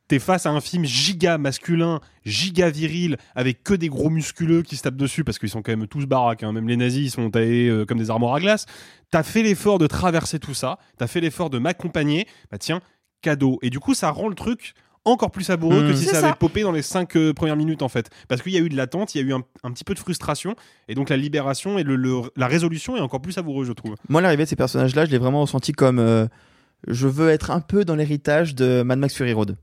[0.08, 4.76] t'es face à un film giga masculin, giga viril avec que des gros musculeux qui
[4.76, 6.52] se tapent dessus parce qu'ils sont quand même tous baraques, hein.
[6.52, 8.66] même les nazis ils sont taillés euh, comme des armoires à glace.
[9.10, 12.80] T'as fait l'effort de traverser tout ça, t'as fait l'effort de m'accompagner, bah tiens
[13.20, 13.58] cadeau.
[13.62, 16.26] Et du coup ça rend le truc encore plus savoureux que si C'est ça ça.
[16.28, 18.10] avait popé dans les cinq euh, premières minutes en fait.
[18.28, 19.94] Parce qu'il y a eu de l'attente, il y a eu un, un petit peu
[19.94, 20.54] de frustration,
[20.88, 23.94] et donc la libération et le, le- la résolution est encore plus savoureuse je trouve.
[24.08, 26.26] Moi, l'arrivée de ces personnages-là, je l'ai vraiment ressenti comme euh,
[26.86, 29.56] je veux être un peu dans l'héritage de Mad Max Fury Road.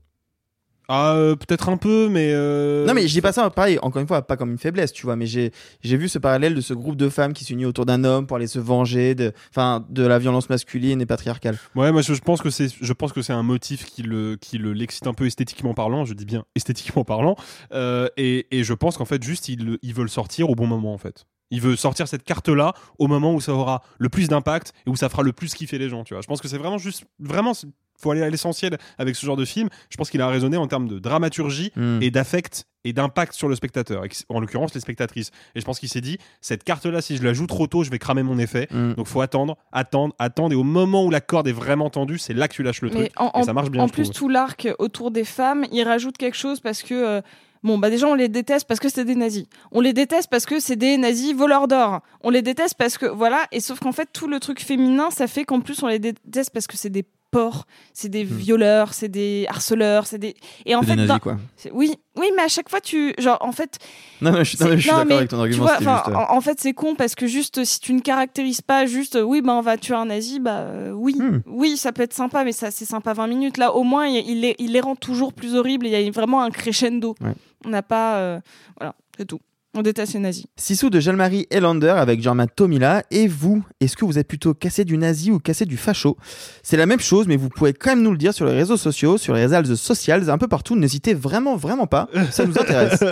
[0.88, 2.30] Ah, euh, peut-être un peu, mais.
[2.32, 4.92] euh, Non, mais je dis pas ça, pareil, encore une fois, pas comme une faiblesse,
[4.92, 5.50] tu vois, mais j'ai
[5.82, 8.36] j'ai vu ce parallèle de ce groupe de femmes qui s'unit autour d'un homme pour
[8.36, 11.58] aller se venger de, enfin, de la violence masculine et patriarcale.
[11.74, 14.36] Ouais, moi je, je pense que c'est, je pense que c'est un motif qui le,
[14.36, 16.04] qui le l'excite un peu esthétiquement parlant.
[16.04, 17.34] Je dis bien esthétiquement parlant,
[17.72, 20.94] euh, et, et je pense qu'en fait juste ils, ils veulent sortir au bon moment
[20.94, 21.24] en fait.
[21.50, 24.96] Il veut sortir cette carte-là au moment où ça aura le plus d'impact et où
[24.96, 26.02] ça fera le plus kiffer les gens.
[26.04, 26.20] Tu vois.
[26.20, 27.52] Je pense que c'est vraiment juste, vraiment,
[27.98, 29.68] faut aller à l'essentiel avec ce genre de film.
[29.88, 31.98] Je pense qu'il a raisonné en termes de dramaturgie Mm.
[32.02, 35.30] et d'affect et d'impact sur le spectateur, en l'occurrence les spectatrices.
[35.56, 37.90] Et je pense qu'il s'est dit, cette carte-là, si je la joue trop tôt, je
[37.90, 38.68] vais cramer mon effet.
[38.70, 38.94] Mm.
[38.94, 42.34] Donc faut attendre, attendre, attendre, et au moment où la corde est vraiment tendue, c'est
[42.34, 43.12] là que tu lâches le Mais truc.
[43.16, 43.82] en, et en- ça marche bien.
[43.82, 44.14] en plus, trouve.
[44.16, 46.94] tout l'arc autour des femmes, il rajoute quelque chose parce que.
[46.94, 47.20] euh,
[47.66, 49.44] Bon, bah déjà, on les déteste parce que c'est des nazis.
[49.72, 52.00] On les déteste parce que c'est des nazis voleurs d'or.
[52.22, 53.06] On les déteste parce que.
[53.06, 53.46] Voilà.
[53.52, 56.50] Et sauf qu'en fait, tout le truc féminin, ça fait qu'en plus, on les déteste
[56.54, 60.36] parce que c'est des porcs, c'est des violeurs, c'est des harceleurs, c'est des.
[60.64, 60.84] Et en Hmm.
[60.84, 60.90] Fait.
[60.92, 61.36] des nazis, dans- quoi.
[61.72, 63.14] Oui, oui, mais à chaque fois, tu.
[63.18, 63.78] Genre, en fait.
[64.20, 66.14] Non, je suis, mais je suis non, d'accord mais avec ton argument, vois, juste.
[66.14, 69.42] En, en fait, c'est con parce que juste si tu ne caractérises pas juste, oui,
[69.42, 71.40] ben on va tuer un nazi, bah euh, oui, Hmm.
[71.46, 73.56] oui, ça peut être sympa, mais ça c'est sympa 20 minutes.
[73.58, 75.86] Là, au moins, il, il les, il les rend toujours plus horribles.
[75.86, 77.16] Il y a vraiment un crescendo.
[77.20, 77.32] Ouais.
[77.64, 78.40] On n'a pas, euh,
[78.78, 79.40] voilà, c'est tout.
[79.74, 80.46] On déteste les nazis.
[80.56, 83.02] Sissou de Jean-Marie Elander avec Germain Tomila.
[83.10, 86.16] Et vous, est-ce que vous êtes plutôt cassé du nazi ou cassé du facho?
[86.62, 88.78] C'est la même chose, mais vous pouvez quand même nous le dire sur les réseaux
[88.78, 90.76] sociaux, sur les réseaux sociales, un peu partout.
[90.76, 92.08] N'hésitez vraiment, vraiment pas.
[92.30, 93.04] Ça nous intéresse.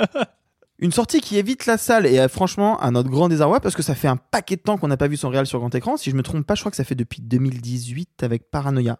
[0.78, 3.82] Une sortie qui évite la salle et euh, franchement à notre grand désarroi parce que
[3.82, 5.96] ça fait un paquet de temps qu'on n'a pas vu son réel sur grand écran.
[5.96, 8.98] Si je me trompe pas, je crois que ça fait depuis 2018 avec Paranoia.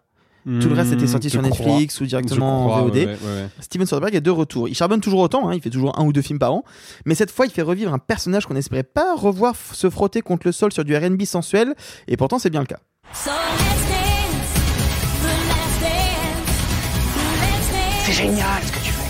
[0.61, 2.05] Tout le reste était sorti Hmm, sur je Netflix crois.
[2.05, 2.94] ou directement crois, en VOD.
[2.94, 3.49] ouais, ouais, ouais.
[3.61, 4.68] Steven Soderbergh est de retour.
[4.68, 6.62] Il charbonne toujours autant, hein, il fait toujours un ou deux films par an,
[7.05, 10.47] mais cette fois il fait revivre un personnage qu'on n'espérait pas revoir se frotter contre
[10.47, 11.74] le sol sur du R&B sensuel,
[12.07, 12.78] et pourtant c'est bien le cas.
[18.05, 19.03] C'est génial ce que tu fais.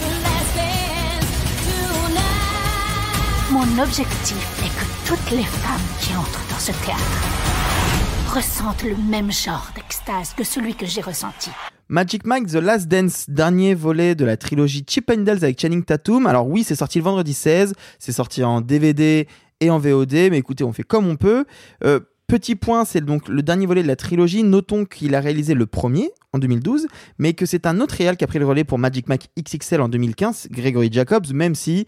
[3.52, 7.02] Mon objectif est que toutes les femmes qui entrent dans ce théâtre
[8.26, 11.50] ressentent le même genre d'extase que celui que j'ai ressenti.
[11.88, 15.84] Magic Mike The Last Dance, dernier volet de la trilogie Chip and Dale avec Channing
[15.84, 16.26] Tatum.
[16.26, 19.28] Alors oui, c'est sorti le vendredi 16, c'est sorti en DVD
[19.60, 21.44] et en VOD, mais écoutez, on fait comme on peut.
[21.84, 24.42] Euh, petit point, c'est donc le dernier volet de la trilogie.
[24.42, 28.24] Notons qu'il a réalisé le premier en 2012, mais que c'est un autre réal qui
[28.24, 31.86] a pris le relais pour Magic Mike XXL en 2015, Gregory Jacobs, même si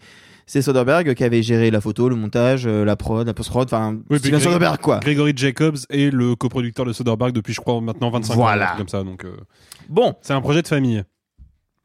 [0.51, 3.99] c'est Soderbergh qui avait géré la photo, le montage, euh, la prod, la post-prod, enfin,
[4.09, 4.99] Oui, Steven Soderbergh quoi.
[4.99, 8.73] Grégory Jacobs est le coproducteur de Soderbergh depuis, je crois, maintenant 25 Voilà.
[8.73, 8.77] ans.
[8.77, 9.25] Comme ça, donc.
[9.25, 9.37] euh,
[9.89, 11.03] Bon, C'est un projet de famille.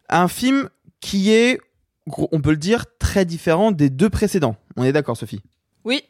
[0.08, 0.68] un film
[1.00, 1.60] qui est,
[2.06, 4.56] on peut le dire, très différent des deux précédents.
[4.76, 5.42] On est d'accord, Sophie?
[5.84, 6.02] Oui.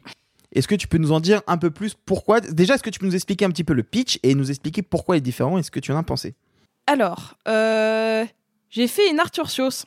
[0.53, 2.39] Est-ce que tu peux nous en dire un peu plus pourquoi?
[2.39, 4.81] Déjà, est-ce que tu peux nous expliquer un petit peu le pitch et nous expliquer
[4.81, 6.35] pourquoi il est différent et ce que tu en as pensé?
[6.87, 8.23] Alors, euh,
[8.69, 9.83] j'ai fait une Arthur Sios.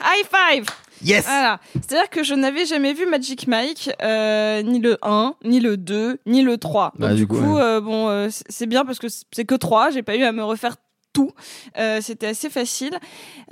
[0.00, 0.66] High five
[1.04, 1.60] Yes Voilà.
[1.74, 6.18] C'est-à-dire que je n'avais jamais vu Magic Mike, euh, ni le 1, ni le 2,
[6.26, 6.92] ni le 3.
[6.98, 7.60] Bah, Donc, du du coup, coup, ouais.
[7.62, 10.42] euh, bon, euh, c'est- bien parce que c'est que 3, j'ai pas eu à me
[10.44, 10.76] refaire
[11.12, 11.30] tout.
[11.78, 12.92] Euh, C'était assez facile.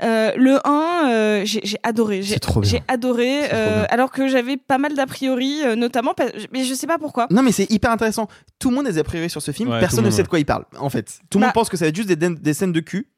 [0.02, 2.22] Euh, le 1, euh, j'ai adoré.
[2.22, 2.70] J'ai C'est trop bien.
[2.70, 6.14] j'ai adoré, euh, alors que j'avais pas mal d'a priori, euh, notamment,
[6.52, 7.26] mais je sais pas pourquoi.
[7.30, 8.28] Non, mais c'est hyper intéressant.
[8.58, 9.68] Tout le monde a des a priori sur ce film.
[9.68, 11.18] Ouais, Personne ne monde, sait de quoi il parle, en fait.
[11.28, 13.08] Tout le Bah- monde pense que ça va être juste des, des scènes de cul.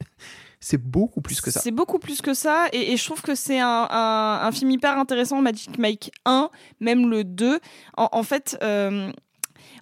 [0.65, 1.59] C'est beaucoup plus que ça.
[1.61, 4.71] C'est beaucoup plus que ça, et, et je trouve que c'est un, un- un film
[4.71, 7.59] hyper intéressant, Magic Mike 1, même le 2.
[7.97, 9.11] En, en fait, euh,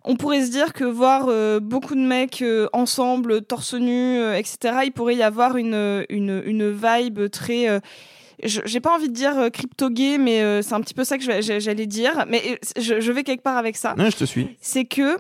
[0.05, 4.35] on pourrait se dire que voir euh, beaucoup de mecs euh, ensemble, torse nu, euh,
[4.39, 7.79] etc., il pourrait y avoir une, une, une vibe très.
[8.43, 12.25] j'ai pas envie de dire crypto-gay, mais c'est un petit peu ça que j'allais dire.
[12.27, 13.95] Mais je, je vais quelque part avec ça.
[13.99, 14.57] Ouais, je te suis.
[14.63, 15.19] C'est que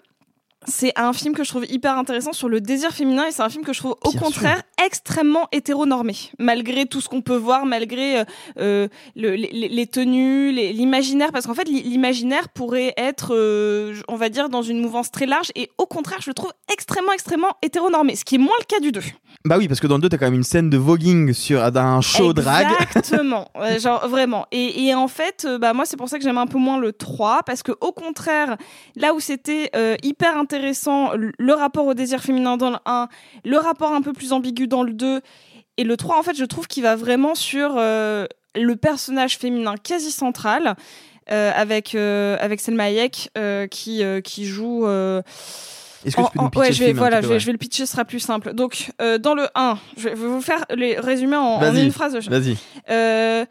[0.67, 3.49] c'est un film que je trouve hyper intéressant sur le désir féminin et c'est un
[3.49, 7.65] film que je trouve au Bien contraire extrêmement hétéronormé malgré tout ce qu'on peut voir
[7.67, 8.25] malgré euh,
[8.59, 14.17] euh, le- les, les tenues l'imaginaire parce qu'en fait l'i- l'imaginaire pourrait être euh, on
[14.17, 17.55] va dire dans une mouvance très large et au contraire je le trouve extrêmement extrêmement
[17.63, 19.01] hétéronormé ce qui est moins le cas du 2
[19.47, 21.73] Bah oui, parce que dans le 2, t'as quand même une scène de voguing sur
[21.73, 22.67] d'un show drag.
[22.83, 24.47] Exactement, Ouais, genre vraiment.
[24.53, 26.79] Et, et en fait, euh, bah moi c'est pour ça que j'aime un peu moins
[26.79, 28.59] le 3 parce que au contraire,
[28.97, 33.09] là où c'était euh, hyper intéressant le- rapport au désir féminin dans le 1,
[33.47, 35.21] le rapport un peu plus ambigu dans le 2
[35.79, 39.75] et le 3 en fait, je trouve qu'il va vraiment sur euh, le personnage féminin
[39.83, 40.77] quasi central
[41.31, 45.23] euh, avec euh, avec Selma Hayek euh, qui euh, qui joue euh,
[46.05, 47.29] Est-ce que tu en- peux nous pitcher ouais, je vais, film un voilà, petit je
[47.29, 48.53] peu, vais, je vais le pitcher, ce sera plus simple.
[48.55, 52.17] Donc, euh, dans le 1, je vais vous faire les résumer en, une phrase.
[52.29, 52.57] vas-y.
[52.91, 53.45] Euh,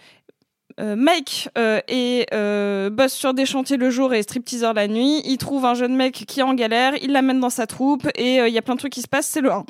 [0.80, 5.22] euh, Mike euh, est euh, boss sur des chantiers le jour et stripteaser la nuit.
[5.26, 8.40] Il trouve un jeune mec qui est en galère, il l'amène dans sa troupe et
[8.40, 9.28] euh, il y a plein de trucs qui se passent.
[9.28, 9.66] C'est le 1.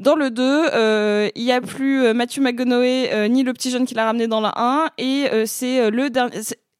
[0.00, 0.42] Dans le 2,
[0.74, 4.04] euh, il y a plus euh, Matthew McConaughey euh, ni le petit jeune qui l'a
[4.06, 6.38] ramené dans le 1 et euh, c'est euh, le dernier.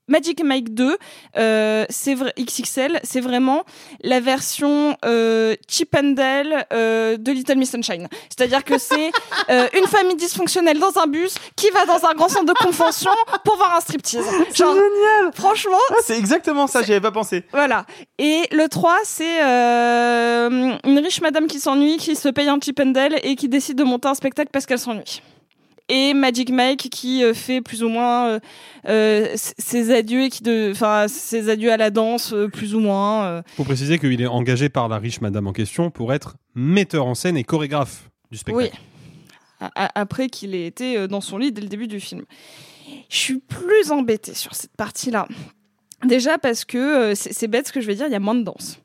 [0.08, 0.96] C'est- Magic Mike 2,
[1.36, 3.64] euh, c'est vrai XXL, c'est vraiment
[4.02, 8.08] la version euh, Chip and Dale euh, de Little Miss Sunshine.
[8.28, 9.10] C'est-à-dire que c'est
[9.50, 13.10] euh, une famille dysfonctionnelle dans un bus qui va dans un grand centre de convention
[13.44, 14.24] pour voir un striptease.
[14.54, 17.44] Genre, génial Franchement, Ah, c'est exactement ça, j'y avais pas pensé.
[17.52, 17.84] voilà.
[18.18, 22.80] Et le 3, c'est euh, une riche madame qui s'ennuie, qui se paye un chip
[22.80, 25.22] and Dale et qui décide de monter un spectacle parce qu'elle s'ennuie.
[25.88, 28.40] Et Magic Mike qui euh, fait plus ou moins euh,
[28.88, 33.42] euh, ses adieux et qui de, enfin ses adieux à la danse plus ou moins.
[33.56, 37.14] Faut préciser qu'il est engagé par la riche madame en question pour être metteur en
[37.14, 38.70] scène et chorégraphe du spectacle.
[39.60, 39.68] Oui.
[39.74, 42.24] Après qu'il ait été dans son lit dès le début du film.
[43.08, 45.26] Je suis plus embêtée sur cette partie-là.
[46.04, 48.36] Déjà parce que c'est c'est bête ce que je vais dire, il y a moins
[48.36, 48.80] de danse.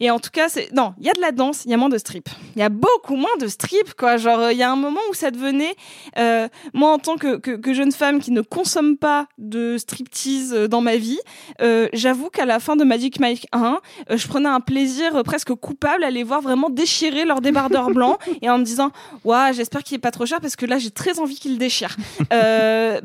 [0.00, 1.76] Et en tout cas, c'est non, il y a de la danse, il y a
[1.76, 2.28] moins de strip.
[2.56, 4.16] Il y a beaucoup moins de strip, quoi.
[4.16, 5.74] Genre, euh, il y a un moment où ça devenait,
[6.18, 10.52] euh, moi en tant que, que, que jeune femme qui ne consomme pas de striptease
[10.54, 11.18] euh, dans ma vie,
[11.60, 13.80] euh, j'avoue qu'à la fin de Magic Mike 1,
[14.10, 18.18] euh, je prenais un plaisir presque coupable à les voir vraiment déchirer leur débardeur blanc
[18.42, 18.90] et en me disant,
[19.24, 21.58] ouais, j'espère qu'il est pas trop cher parce que là j'ai très envie qu'il le
[21.58, 21.96] déchire.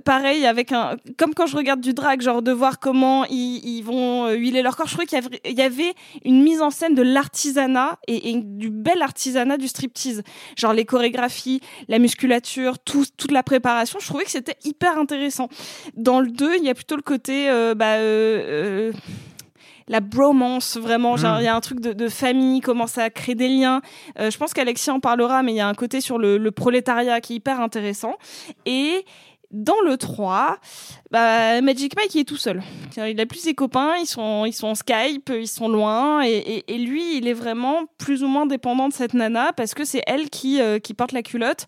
[0.06, 3.82] Pareil avec un, comme quand je regarde du drag, genre de voir comment ils, ils
[3.82, 4.88] vont huiler leur corps.
[4.88, 5.94] Je trouvais qu'il y avait
[6.26, 10.24] une mise en scène de l'artisanat et, et du bel artisanat du striptease.
[10.58, 14.00] Genre les chorégraphies, la musculature, tout, toute la préparation.
[14.00, 15.50] Je trouvais que c'était hyper intéressant.
[15.96, 18.92] Dans le 2, il y a plutôt le côté, euh, bah, euh, euh,
[19.88, 21.42] la bromance vraiment genre Mm.
[21.42, 23.82] il y a un truc de, de famille commence à créer des liens
[24.18, 26.52] Euh, je pense qu'Alexia en parlera mais il y a un côté sur le, le
[26.52, 28.16] prolétariat qui est hyper intéressant
[28.66, 29.04] et
[29.54, 30.58] dans le 3,
[31.12, 32.62] bah, Magic Mike est tout seul.
[32.98, 36.64] Il a plus ses copains, ils sont, ils sont en Skype, ils sont loin, et,
[36.70, 40.30] lui, il est vraiment plus ou moins dépendant de cette nana parce que c'est elle
[40.30, 41.68] qui, euh, porte la culotte.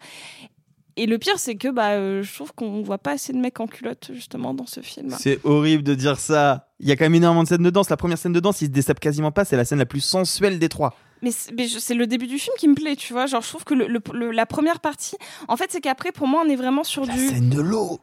[0.98, 3.60] Et le pire, c'est que bah, euh, je trouve qu'on voit pas assez de mecs
[3.60, 5.14] en culotte justement dans ce film.
[5.20, 6.70] C'est horrible de dire ça.
[6.80, 7.90] Il y a quand même énormément de scènes de danse.
[7.90, 9.44] La première scène de danse, il se quasiment pas.
[9.44, 10.96] C'est la scène la plus sensuelle des trois.
[11.22, 13.26] Mais c'est le début du film qui me plaît, tu vois.
[13.26, 15.16] Genre, je trouve que le, le- le- la première partie,
[15.48, 17.28] en fait, c'est qu'après, pour moi, on est vraiment sur La du.
[17.28, 18.00] scène de l'eau.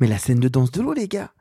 [0.00, 1.32] Mais la scène de danse de l'eau, les gars,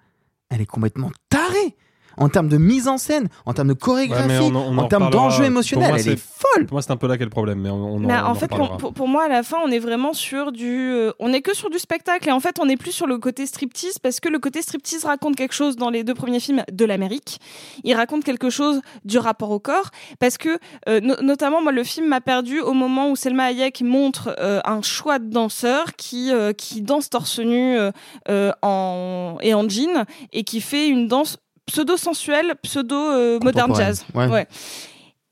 [0.49, 1.75] elle est complètement tarée.
[2.17, 4.87] En termes de mise en scène, en termes de chorégraphie, on en- on en, en
[4.87, 6.65] termes d'enjeu émotionnel, moi, elle c'est- est folle.
[6.65, 8.77] Pour moi, c'est un peu là qu'est le problème, mais on, on en, fait, pour,
[8.77, 10.91] pour- pour moi, à la fin, on est vraiment sur du.
[10.91, 12.29] euh, on est que sur du spectacle.
[12.29, 15.05] Et en fait, on n'est plus sur le côté striptease parce que le côté striptease
[15.05, 17.39] raconte quelque chose dans les deux premiers films de l'Amérique.
[17.83, 19.89] Il raconte quelque chose du rapport au corps.
[20.19, 20.57] Parce que,
[20.87, 24.61] euh, no- notamment, moi, le film m'a perdu au moment où Selma Hayek montre euh,
[24.65, 27.91] un choix de danseurs qui, euh, qui danse torse nu euh,
[28.29, 34.05] euh, en, et en jean et qui fait une danse pseudo-sensuelle, pseudo-modern jazz.
[34.13, 34.47] Ouais.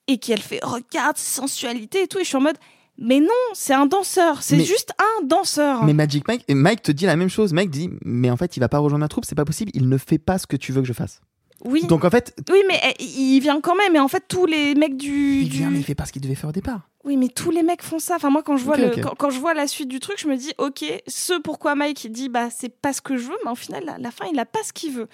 [0.08, 2.20] Et qu'elle fait regarde sensualité et tout.
[2.20, 2.58] Et je suis en mode
[2.98, 4.44] mais non, c'est un danseur.
[4.44, 5.84] C'est juste un danseur.
[5.84, 7.52] Mais Magic Mike, et Mike te dit la même chose.
[7.52, 9.72] Mike dit, mais en fait, il va pas rejoindre ma troupe, c'est pas possible.
[9.74, 11.22] Il ne fait pas ce que tu veux que je fasse.
[11.66, 11.86] Oui.
[11.88, 13.96] Donc en fait, oui, mais eh, il vient quand même.
[13.96, 15.42] Et en fait, tous les mecs du.
[15.42, 16.90] il du- vient, mais il fait pas ce qu'il devait faire au départ.
[17.06, 18.16] Oui, mais tous les mecs font ça.
[18.16, 18.90] Enfin, moi, quand je vois, le.
[19.02, 22.04] Quand, quand je vois la suite du truc, je me dis, ok, ce pourquoi Mike
[22.06, 24.40] il dit, bah, c'est pas ce que je veux, mais au final, la fin, il
[24.40, 25.08] a pas ce qu'il veut.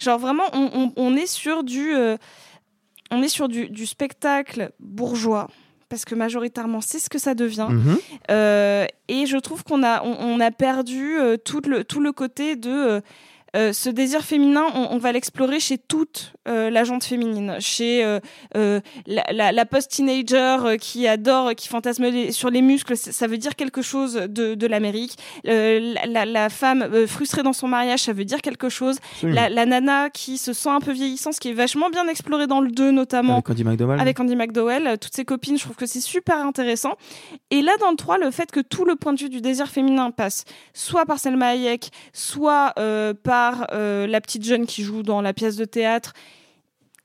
[0.00, 1.94] Genre, vraiment, on, on- on est sur du.
[1.94, 2.16] euh,
[3.10, 5.48] on est sur du, du spectacle bourgeois.
[5.90, 7.68] Parce que majoritairement, c'est ce que ça devient.
[7.70, 7.98] Mhm.
[8.30, 12.10] Euh, et je trouve qu'on a, on, on a perdu euh, tout, le, tout le
[12.12, 13.02] côté de.
[13.54, 18.04] Euh, ce désir féminin, on, on va l'explorer chez toute euh, la gente féminine, chez
[18.04, 23.38] euh, la, la, la post-teenager qui adore, qui fantasme les- sur les muscles, ça veut
[23.38, 25.16] dire quelque chose de, de l'Amérique.
[25.44, 28.96] La, la, femme frustrée dans son mariage, ça veut dire quelque chose.
[29.22, 32.60] La, nana qui se sent un peu vieillissante, ce qui est vachement bien exploré dans
[32.60, 33.34] le 2 notamment.
[33.36, 34.00] Avec Andy McDowell.
[34.00, 36.94] Avec Andy McDowell, toutes ses copines, je trouve que c'est super intéressant.
[37.50, 39.68] Et là, dans le 3, le fait que tout le point de vue du désir
[39.68, 43.14] féminin passe soit par Selma Hayek, soit euh,
[43.72, 46.12] euh, la petite jeune qui joue dans la pièce de théâtre,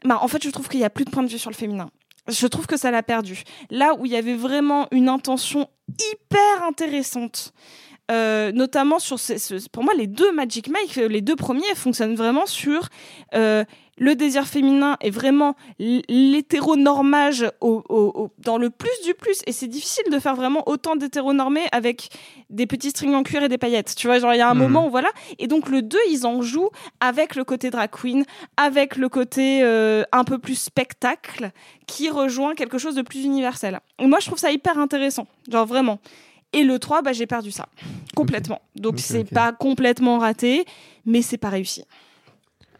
[0.03, 1.55] bah, en fait, je trouve qu'il n'y a plus de point de vue sur le
[1.55, 1.89] féminin.
[2.27, 3.43] Je trouve que ça l'a perdu.
[3.69, 7.53] Là où il y avait vraiment une intention hyper intéressante,
[8.09, 11.75] euh, notamment sur ces, ce- pour moi les deux Magic Mike, euh, les deux premiers
[11.75, 12.89] fonctionnent vraiment sur
[13.35, 13.63] euh,
[13.97, 19.39] le désir féminin et vraiment l'hétéronormage au, au- au- dans le plus du plus.
[19.47, 22.09] Et c'est difficile de faire vraiment autant d'hétéronormés avec
[22.49, 23.93] des petits strings en cuir et des paillettes.
[23.95, 24.59] Tu vois genre il y a un Mhm.
[24.61, 25.09] moment où voilà.
[25.37, 28.23] Et donc le 2 ils en jouent avec le côté drag queen
[28.57, 31.51] avec le côté euh, un peu plus spectacle
[31.87, 33.79] qui rejoint quelque chose de plus universel.
[33.99, 35.27] Et moi je trouve ça hyper intéressant.
[35.51, 35.99] Genre vraiment
[36.53, 37.67] et le 3 bah j'ai perdu ça
[38.15, 40.65] complètement donc Ok, c'est pas complètement raté
[41.05, 41.83] mais c'est pas réussi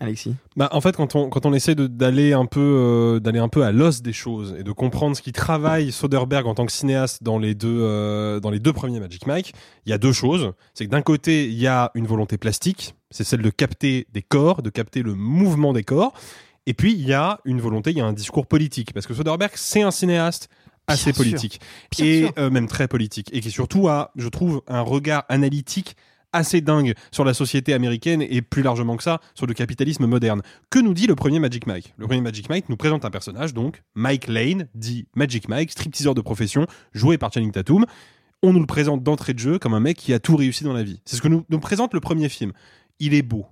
[0.01, 0.33] Alexis?
[0.55, 3.49] Bah, en fait, quand on, quand on essaie de- d'aller un peu, euh, d'aller un
[3.49, 6.71] peu à l'os des choses et de comprendre ce qui travaille Soderbergh en tant que
[6.71, 9.53] cinéaste dans les deux, euh, dans les deux premiers Magic Mike,
[9.85, 10.53] il y a deux choses.
[10.73, 14.21] C'est que d'un côté, il y a une volonté plastique, c'est celle de capter des
[14.21, 16.13] corps, de capter le mouvement des corps.
[16.65, 18.93] Et puis, il y a une volonté, il y a un discours politique.
[18.93, 20.47] Parce que Soderbergh, c'est un cinéaste
[20.89, 21.23] assez sûr.
[21.23, 21.59] politique.
[21.99, 23.29] Et euh, même très politique.
[23.33, 25.95] Et qui surtout a, je trouve, un regard analytique
[26.33, 30.41] assez dingue sur la société américaine et plus largement que ça, sur le capitalisme moderne.
[30.69, 31.93] Que nous dit le premier Magic Mike?
[31.97, 36.15] Le premier Magic Mike nous présente un personnage, donc Mike Lane, dit Magic Mike, stripteaseur
[36.15, 37.85] de profession, joué par Channing Tatum.
[38.41, 40.73] On nous le présente d'entrée de jeu comme un mec qui a tout réussi dans
[40.73, 41.01] la vie.
[41.05, 42.53] C'est ce que nous, nous présente le premier film.
[42.99, 43.45] Il est beau.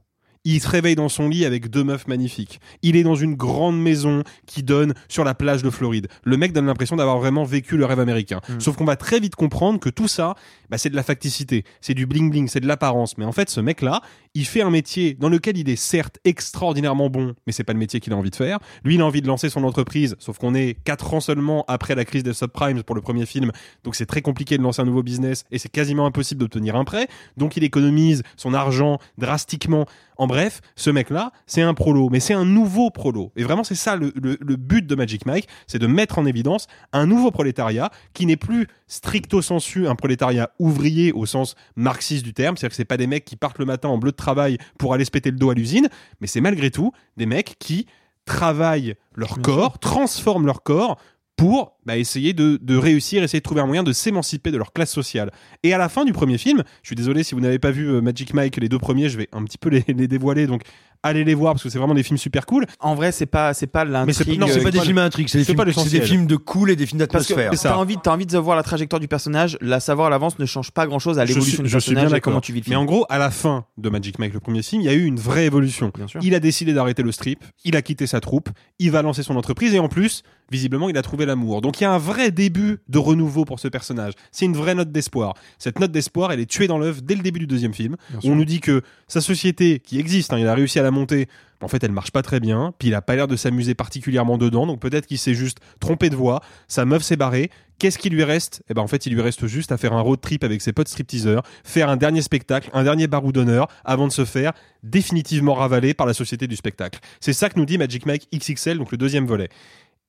[0.50, 2.62] Il se réveille dans son lit avec deux meufs magnifiques.
[2.82, 6.08] Il est dans une grande maison qui donne sur la plage de Floride.
[6.24, 8.40] Le mec donne l'impression d'avoir vraiment vécu le rêve américain.
[8.58, 10.36] Sauf qu'on va très vite comprendre que tout ça,
[10.70, 13.18] bah, c'est de la facticité, c'est du bling bling, c'est de l'apparence.
[13.18, 14.02] Mais en fait, ce mec-là,
[14.36, 17.80] il fait un métier dans lequel il est certes extraordinairement bon, mais c'est pas le
[17.80, 18.60] métier qu'il a envie de faire.
[18.86, 21.94] Lui, il a envie de lancer son entreprise, sauf qu'on est quatre ans seulement après
[21.94, 23.52] la crise des subprimes pour le premier film,
[23.84, 26.86] donc c'est très compliqué de lancer un nouveau business et c'est quasiment impossible d'obtenir un
[26.86, 27.08] prêt.
[27.36, 29.86] Donc il économise son argent drastiquement.
[30.20, 30.37] En bref,
[30.76, 33.32] ce mec-là, c'est un prolo, mais c'est un nouveau prolo.
[33.36, 36.26] Et vraiment, c'est ça le, le- le but de Magic Mike, c'est de mettre en
[36.26, 42.24] évidence un nouveau prolétariat qui n'est plus stricto sensu un prolétariat ouvrier au sens marxiste
[42.24, 44.18] du terme, c'est-à-dire que c'est pas des mecs qui partent le matin en bleu de
[44.18, 45.90] travail pour aller se péter le dos à l'usine,
[46.22, 47.88] mais c'est malgré tout des mecs qui
[48.26, 50.98] travaillent leur corps, transforment leur corps
[51.36, 54.74] pour bah, essayer de, de réussir, essayer de trouver un moyen de s'émanciper de leur
[54.74, 55.32] classe sociale.
[55.64, 57.88] Et à la fin du premier film, je suis désolé si vous n'avez pas vu
[57.90, 60.62] euh, Magic Mike, les deux premiers, je vais un petit peu les, les dévoiler, donc
[61.04, 62.66] allez les voir parce que c'est vraiment des films super cool.
[62.82, 64.40] En vrai, c'est pas, c'est pas Mais l'intrigue.
[64.40, 66.02] non, C'est euh, pas des films à intrigue, c'est des, films- c'est l'essentiel.
[66.02, 67.52] des films de cool et des films d'atmosphère.
[67.52, 70.46] t'as envie, t'as envie de voir la trajectoire du personnage, la savoir à l'avance ne
[70.46, 72.60] change pas grand chose à l'évolution du je suis bien personnage et comment tu vis
[72.60, 72.80] le Mais film.
[72.82, 75.06] en gros, à la fin de Magic Mike, le premier film, il y a eu
[75.06, 75.92] une vraie évolution.
[76.22, 79.36] Il a décidé d'arrêter le strip, il a quitté sa troupe, il va lancer son
[79.38, 81.62] entreprise et en plus, visiblement, il a trouvé l'amour.
[81.62, 84.14] Donc il y a un vrai début de renouveau pour ce personnage.
[84.32, 85.34] C'est une vraie note d'espoir.
[85.58, 87.96] Cette note d'espoir, elle est tuée dans l'œuf dès le début du deuxième film.
[88.24, 90.92] Où on nous dit que sa société, qui existe, hein, il a réussi à la
[90.92, 91.28] monter,
[91.62, 94.38] en fait, elle marche pas très bien, puis il a pas l'air de s'amuser particulièrement
[94.38, 97.50] dedans, donc peut-être qu'il s'est juste trompé de voix, sa meuf s'est barrée,
[97.80, 98.64] qu'est-ce qui lui reste?
[98.70, 100.74] Eh ben en fait, il lui reste juste à faire un road trip avec ses
[100.74, 104.54] potes stripteaseurs, faire un dernier spectacle, un dernier barou d'honneur, avant de se faire
[104.84, 107.00] définitivement ravaler par la société du spectacle.
[107.20, 109.50] C'est ça que nous dit Magic Mike XXL, donc le deuxième volet.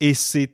[0.01, 0.53] Et c'est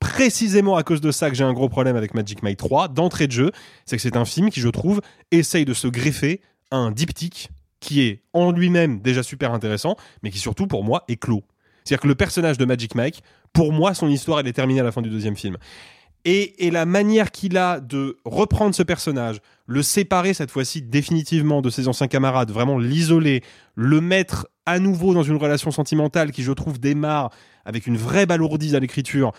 [0.00, 3.26] précisément à cause de ça que j'ai un gros problème avec Magic Mike 3, d'entrée
[3.26, 3.52] de jeu,
[3.84, 5.00] c'est que c'est un film qui, je trouve,
[5.30, 6.40] essaye de se greffer
[6.70, 7.50] un diptyque
[7.80, 11.44] qui est en lui-même déjà super intéressant, mais qui surtout, pour moi, est clos.
[11.84, 14.84] C'est-à-dire que le personnage de Magic Mike, pour moi, son histoire, elle est terminée à
[14.84, 15.56] la fin du deuxième film.
[16.24, 21.62] Et, et la manière qu'il a de reprendre ce personnage, le séparer cette fois-ci définitivement
[21.62, 23.42] de ses anciens camarades, vraiment l'isoler,
[23.76, 27.30] le mettre à nouveau dans une relation sentimentale qui, je trouve, démarre
[27.64, 29.32] avec une vraie balourdise à l'écriture,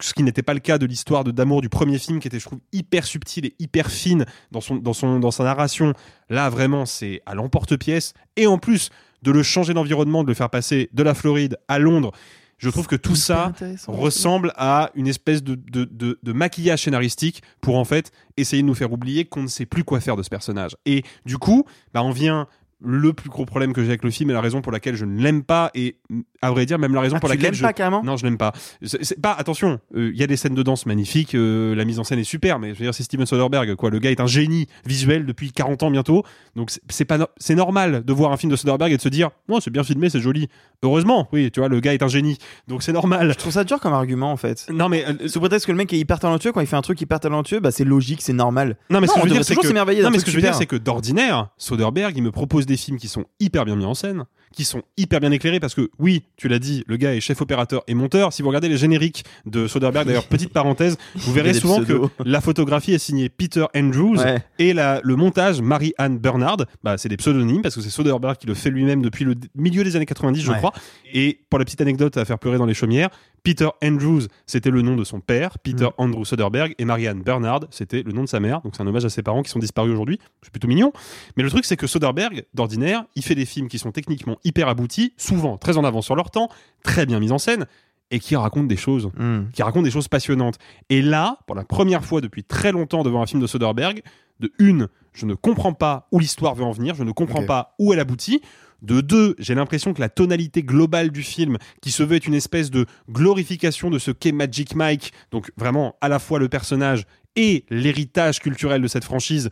[0.00, 2.38] ce qui n'était pas le cas de l'histoire de d'amour du premier film, qui était,
[2.38, 5.94] je trouve, hyper subtile et hyper fine dans, son, dans, son, dans sa narration.
[6.28, 8.12] Là, vraiment, c'est à l'emporte-pièce.
[8.36, 8.90] Et en plus,
[9.22, 12.12] de le changer d'environnement, de le faire passer de la Floride à Londres,
[12.58, 13.52] je trouve que tout ça
[13.88, 18.68] ressemble à une espèce de, de, de, de maquillage scénaristique pour en fait essayer de
[18.68, 20.76] nous faire oublier qu'on ne sait plus quoi faire de ce personnage.
[20.86, 22.46] Et du coup, bah, on vient
[22.84, 25.04] le plus gros problème que j'ai avec le film et la raison pour laquelle je
[25.04, 25.96] ne l'aime pas et
[26.40, 28.24] à vrai dire même la raison Ah, pour tu laquelle je pas, carrément non je
[28.24, 28.52] l'aime pas.
[28.82, 31.98] C'est pas attention euh, il y a des scènes de danse magnifiques euh, la mise
[31.98, 33.90] en scène est super mais je veux dire c'est Steven Soderbergh quoi.
[33.90, 36.24] Le gars est un génie visuel depuis 40 ans bientôt.
[36.56, 39.08] Donc c'est- pas no- c'est normal de voir un film de Soderbergh et de se
[39.08, 40.48] dire non c'est bien filmé c'est joli.
[40.82, 42.38] Heureusement oui tu vois le gars est un génie.
[42.68, 43.30] Donc c'est normal.
[43.32, 44.66] Je trouve ça dur comme argument en fait.
[44.72, 46.82] non mais euh, Sous prétexte que le mec est hyper talentueux, quand il fait un
[46.82, 48.76] truc hyper talentueux, bah c'est logique, c'est normal.
[48.90, 50.24] Non, mais ce que on je veux devrait dire, c'est toujours que, s'émerveiller non, ce
[50.24, 53.24] que je veux dire, c'est que d'ordinaire, Soderbergh, il me propose des films qui sont
[53.40, 56.58] hyper bien mis en scène, qui sont hyper bien éclairés, parce que oui, tu l'as
[56.58, 58.32] dit, le gars est chef opérateur et monteur.
[58.32, 62.10] Si vous regardez les génériques de Soderbergh, d'ailleurs, petite parenthèse, vous verrez souvent pseudos.
[62.18, 64.42] que la photographie est signée Peter Andrews Ouais.
[64.58, 68.46] et la, le montage Marie-Anne Bernard, bah, c'est des pseudonymes, parce que c'est Soderbergh qui
[68.46, 70.58] le fait lui-même depuis le milieu des années 90, je Ouais.
[70.58, 70.72] crois.
[71.14, 73.08] Et pour la petite anecdote à faire pleurer dans les chaumières,
[73.44, 75.90] Peter Andrews, c'était le nom de son père, Peter Mm.
[75.98, 78.60] Andrew Soderbergh, et Marianne Bernard, c'était le nom de sa mère.
[78.60, 80.20] Donc c'est un hommage à ses parents qui sont disparus aujourd'hui.
[80.42, 80.92] C'est plutôt mignon.
[81.36, 84.68] Mais le truc, c'est que Soderbergh, d'ordinaire, il fait des films qui sont techniquement hyper
[84.68, 86.48] aboutis, souvent très en avance sur leur temps,
[86.82, 87.66] très bien mis en scène,
[88.10, 89.44] et qui racontent des choses, Hmm.
[89.52, 90.58] qui racontent des choses passionnantes.
[90.90, 94.02] Et là, pour la première fois depuis très longtemps devant un film de Soderbergh,
[94.40, 97.74] de une, je ne comprends pas où l'histoire veut en venir, je ne comprends pas
[97.78, 98.42] où elle aboutit.
[98.82, 102.34] De deux, j'ai l'impression que la tonalité globale du film, qui se veut être une
[102.34, 107.04] espèce de glorification de ce qu'est Magic Mike, donc vraiment à la fois le personnage
[107.36, 109.50] et l'héritage culturel de cette franchise,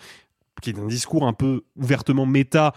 [0.61, 2.75] qui est un discours un peu ouvertement méta,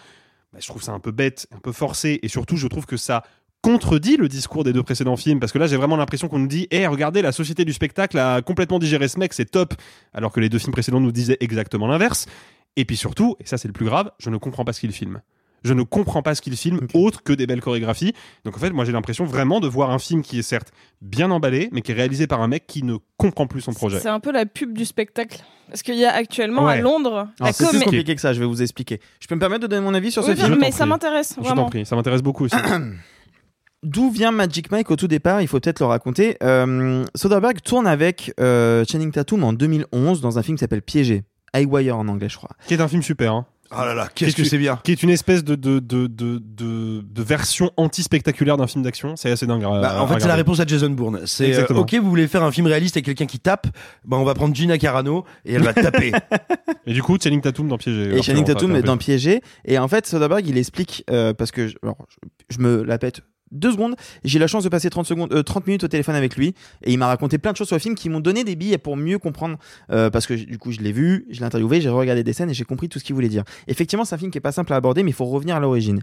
[0.53, 2.97] bah, je trouve ça un peu bête, un peu forcé, et surtout je trouve que
[2.97, 3.23] ça
[3.61, 6.47] contredit le discours des deux précédents films, parce que là j'ai vraiment l'impression qu'on nous
[6.47, 9.73] dit, hé regardez, la société du spectacle a complètement digéré ce mec, c'est top,
[10.13, 12.27] alors que les deux films précédents nous disaient exactement l'inverse.
[12.75, 14.91] Et puis surtout, et ça c'est le plus grave, je ne comprends pas ce qu'il
[14.91, 15.21] filme.
[15.63, 18.13] Je ne comprends pas ce qu'il filme autre que des belles chorégraphies.
[18.45, 21.31] Donc en fait, moi j'ai l'impression vraiment de voir un film qui est certes bien
[21.31, 23.99] emballé, mais qui est réalisé par un mec qui ne comprend plus son projet.
[23.99, 25.43] C'est un peu la pub du spectacle.
[25.69, 26.73] Parce qu'il y a actuellement Ouais.
[26.73, 28.99] à Londres c'est plus compliqué que ça, je vais vous expliquer.
[29.19, 31.29] Je peux me permettre de donner mon avis sur ce Oui, film mais ça m'intéresse
[31.31, 31.69] Je t'en vraiment.
[31.69, 32.55] prie, ça m'intéresse beaucoup aussi.
[33.83, 35.41] D'où vient Magic Mike au tout départ?
[35.41, 36.37] Il faut peut-être le raconter.
[36.41, 41.23] Euh, Soderbergh tourne avec euh, Channing Tatum en 2011 dans un film qui s'appelle Piégé.
[41.53, 42.49] Highwire en anglais, je crois.
[42.65, 43.33] qui est un film super.
[43.33, 43.45] Hein.
[43.71, 45.79] Oh là là, Qui qu'est-ce est- que c'est bien Qui est une espèce de, de,
[45.79, 49.15] de, de, de, de version anti-spectaculaire d'un film d'action.
[49.15, 49.63] C'est assez dingue.
[49.63, 51.21] à- Bah, en fait, c'est la réponse à Jason Bourne.
[51.25, 51.79] C'est euh, Exactement.
[51.79, 53.67] ok, vous voulez faire un film réaliste avec quelqu'un qui tape,
[54.05, 56.11] bah on va prendre Gina Carano et elle va taper.
[56.85, 58.15] Et du coup, Channing Tatum dans Piégé.
[58.15, 59.41] Et Channing Tatum est dans Piégé.
[59.65, 62.97] Et en fait, Soderbergh, il explique, euh, parce que je, alors, je, je me la
[62.97, 63.21] pète
[63.53, 63.95] deux secondes.
[64.23, 66.53] J'ai la chance de passer 30, secondes, euh, 30 minutes au téléphone avec lui.
[66.83, 68.77] Et il m'a raconté plein de choses sur le film qui m'ont donné des billes
[68.77, 69.57] pour mieux comprendre.
[69.91, 72.49] euh, parce que du coup, je l'ai vu, je l'ai interviewé, j'ai regardé des scènes
[72.49, 73.43] et j'ai compris tout ce qu'il voulait dire.
[73.67, 75.59] Effectivement, c'est un film qui est pas simple à aborder, mais il faut revenir à
[75.59, 76.01] l'origine.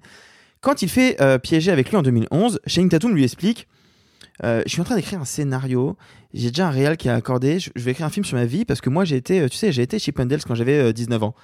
[0.61, 3.67] Quand il fait euh, Piégé avec lui en 2011, Channing Tatum lui explique
[4.43, 5.99] je suis en train d'écrire un scénario.
[6.33, 7.59] J'ai déjà un réal qui a accordé.
[7.59, 9.71] Je, vais écrire un film sur ma vie parce que moi j'ai été, tu sais,
[9.71, 11.35] j'ai été chez Pundels quand j'avais euh, 19 ans.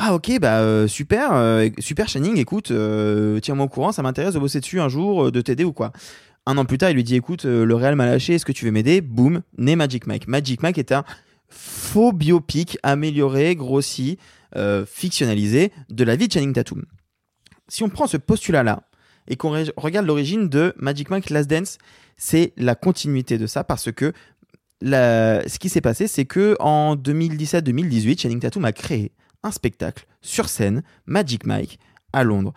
[0.00, 4.34] Ah ok bah euh, super euh, super Channing écoute euh, tiens-moi au courant ça m'intéresse
[4.34, 5.92] de bosser dessus un jour de t'aider ou quoi?
[6.46, 8.64] Un an plus tard il lui dit écoute le réal m'a lâché est-ce que tu
[8.64, 9.00] veux m'aider?
[9.00, 10.28] Boum né Magic Mike.
[10.28, 11.02] Magic Mike est un
[11.48, 14.18] faux biopic amélioré grossi
[14.86, 16.84] fictionnalisé de la vie de Channing Tatum.
[17.66, 18.84] Si on prend ce postulat là
[19.26, 21.78] et qu'on regarde l'origine de Magic Mike Last Dance
[22.16, 24.12] c'est la continuité de ça parce que
[24.80, 29.10] ce qui s'est passé, c'est que en 2017-2018, Channing Tatum a créé
[29.42, 31.78] un spectacle sur scène, Magic Mike,
[32.12, 32.52] à Londres.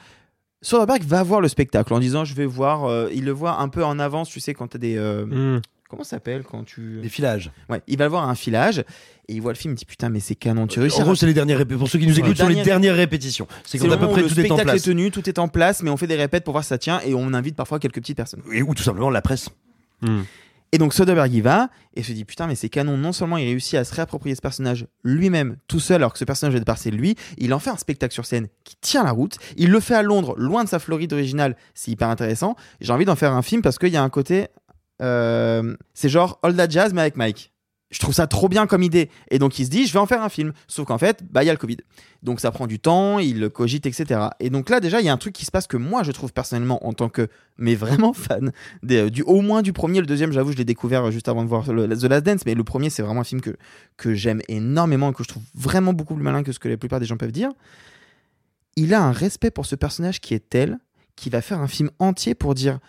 [0.62, 3.68] Soderbergh va voir le spectacle en disant je vais voir, euh, il le voit un
[3.70, 4.96] peu en avance, tu sais, quand tu as des.
[4.98, 5.62] euh, Hmm.
[5.90, 7.02] Comment ça s'appelle quand tu.
[7.02, 7.52] Des filages.
[7.68, 8.80] Ouais, il va le voir à un filage
[9.28, 11.16] et il voit le film, il dit putain, mais c'est canon, tu réussis En gros,
[11.16, 11.80] c'est les dernières répétitions.
[11.80, 13.46] Pour ceux qui nous écoutent, les sont les dernières- répétitions.
[13.66, 14.82] C'est quand à le peu près le tout est en spectacle place.
[14.82, 16.78] est tenu, tout est en place, mais on fait des répètes pour voir si ça
[16.78, 18.42] tient et on invite parfois quelques petites personnes.
[18.54, 19.50] Et, ou tout simplement la presse.
[20.02, 20.22] Hmm.
[20.74, 22.98] Et donc Soderbergh y va et se dit putain mais c'est canon.
[22.98, 26.26] Non seulement il réussit à se réapproprier ce personnage lui-même tout seul alors que ce
[26.26, 29.12] personnage est de c'est lui il en fait un spectacle sur scène qui tient la
[29.12, 29.38] route.
[29.58, 31.58] Il le fait à Londres loin de sa Floride originale.
[31.74, 32.56] C'est hyper intéressant.
[32.80, 34.48] J'ai envie d'en faire un film parce qu'il y a un côté
[35.02, 37.51] euh, c'est genre All That Jazz mais avec Mike
[37.92, 39.10] je trouve ça trop bien comme idée.
[39.30, 40.54] Et donc il se dit je vais en faire un film.
[40.68, 41.78] Sauf qu'en fait bah il y a le Covid.
[42.24, 45.14] Donc ça prend du temps il cogite etc et donc là déjà il y a
[45.14, 47.28] un truc qui se passe que moi je trouve personnellement en tant que
[47.58, 48.52] mais vraiment fan
[48.90, 50.00] euh, du au moins du premier.
[50.00, 52.46] Le deuxième j'avoue je l'ai découvert euh, juste avant de voir The Last Dance.
[52.46, 53.56] Mais le premier c'est vraiment un film que
[53.98, 56.78] que j'aime énormément et que je trouve vraiment beaucoup plus malin que ce que la
[56.78, 57.52] plupart des gens peuvent dire.
[58.78, 60.80] Il a un respect pour ce personnage qui est tel
[61.18, 62.80] qu'il va faire un film entier pour dire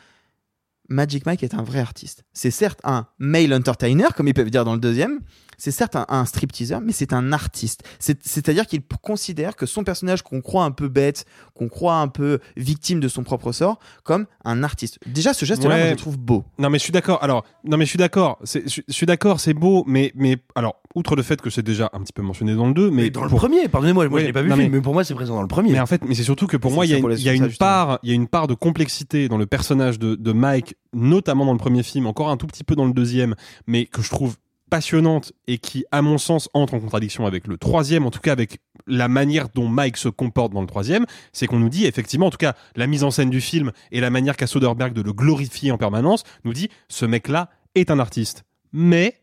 [0.93, 2.25] Magic Mike est un vrai artiste.
[2.33, 5.21] C'est certes un male entertainer, comme ils peuvent dire dans le deuxième.
[5.59, 7.85] C'est certes un, un stripteaser, mais c'est un artiste.
[8.01, 11.25] C'est- C'est-à-dire qu'il considère que son personnage qu'on croit un peu bête,
[11.55, 14.99] qu'on croit un peu victime de son propre sort, comme un artiste.
[15.07, 15.77] Déjà, ce geste-là, Ouais.
[15.77, 16.45] moi, je le trouve beau.
[16.59, 17.23] Non mais je suis d'accord.
[17.23, 18.39] Alors non mais je suis d'accord.
[18.45, 22.01] Je suis d'accord, c'est beau, mais mais alors outre le fait que c'est déjà un
[22.01, 24.27] petit peu mentionné dans le 2, mais Mais dans le premier, pardonnez-moi, moi Ouais, je
[24.27, 25.73] l'ai pas vu non, le film, mais- mais pour moi c'est présent dans le premier.
[25.73, 27.49] Mais en fait, mais c'est surtout que pour moi, il y a une, y a
[27.59, 31.45] part, il y a une part de complexité dans le personnage de, de Mike, notamment
[31.47, 33.35] dans le premier film, encore un tout petit peu dans le deuxième,
[33.67, 34.37] mais que je trouve
[34.71, 38.33] passionnante et qui, à mon sens, entre en contradiction avec le troisième, en tout cas
[38.33, 42.27] avec la manière dont Mike se comporte dans le troisième, c'est qu'on nous dit effectivement,
[42.27, 45.03] en tout cas, la mise en scène du film et la manière qu'a Soderbergh de
[45.03, 49.22] le glorifier en permanence, nous dit ce mec-là est un artiste, mais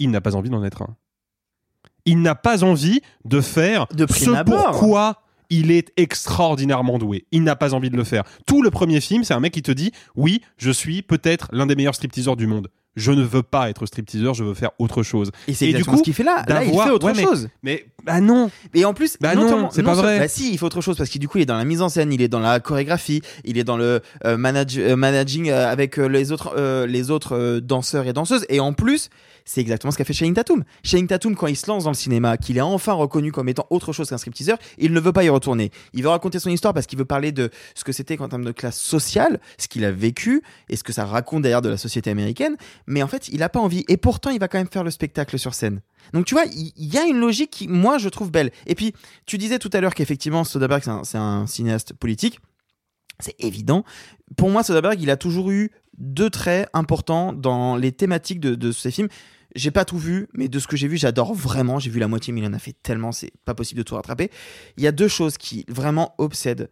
[0.00, 0.96] il n'a pas envie d'en être un.
[2.06, 7.26] Il n'a pas envie de faire De ce pourquoi il est extraordinairement doué.
[7.32, 8.22] Il n'a pas envie de le faire.
[8.46, 11.66] Tout le premier film, c'est un mec qui te dit oui, je suis peut-être l'un
[11.66, 12.68] des meilleurs stripteaseurs du monde.
[12.96, 15.30] Je ne veux pas être stripteaseur, je veux faire autre chose.
[15.46, 16.44] Et c'est du coup, ce qu'il fait là.
[16.48, 17.48] Là, il fait autre ouais, mais- chose.
[17.62, 18.50] Mais bah non.
[18.74, 20.18] Et en plus, Bah non, c'est pas vrai.
[20.18, 21.82] Bah si, il fait autre chose parce qu'il du coup, il est dans la mise
[21.82, 25.50] en scène, il est dans la chorégraphie, il est dans le euh, manage- euh, managing
[25.50, 28.44] euh, avec euh, les autres, les autres danseurs et danseuses.
[28.48, 29.08] Et en plus,
[29.50, 30.62] c'est exactement ce qu'a fait Channing Tatum.
[30.84, 33.66] Channing Tatum, quand il se lance dans le cinéma, qu'il est enfin reconnu comme étant
[33.70, 35.72] autre chose qu'un stripteaseur, il ne veut pas y retourner.
[35.92, 38.44] Il veut raconter son histoire parce qu'il veut parler de ce que c'était en termes
[38.44, 41.78] de classe sociale, ce qu'il a vécu et ce que ça raconte d'ailleurs de la
[41.78, 42.56] société américaine.
[42.86, 43.84] Mais en fait, il a pas envie.
[43.88, 45.80] Et pourtant, il va quand même faire le spectacle sur scène.
[46.12, 48.52] Donc tu vois, il y, a une logique qui, moi, je trouve belle.
[48.68, 48.94] Et puis,
[49.26, 52.38] tu disais tout à l'heure qu'effectivement, Soderbergh, c'est un, cinéaste politique.
[53.18, 53.84] C'est évident.
[54.36, 58.92] Pour moi, Soderbergh, il a toujours eu deux traits importants dans les thématiques de ses
[58.92, 59.08] films.
[59.56, 61.78] J'ai pas tout vu, mais de ce que j'ai vu, j'adore vraiment.
[61.78, 63.94] J'ai vu la moitié, mais il en a fait tellement, c'est pas possible de tout
[63.94, 64.30] rattraper.
[64.76, 66.70] Il y a deux choses qui vraiment obsèdent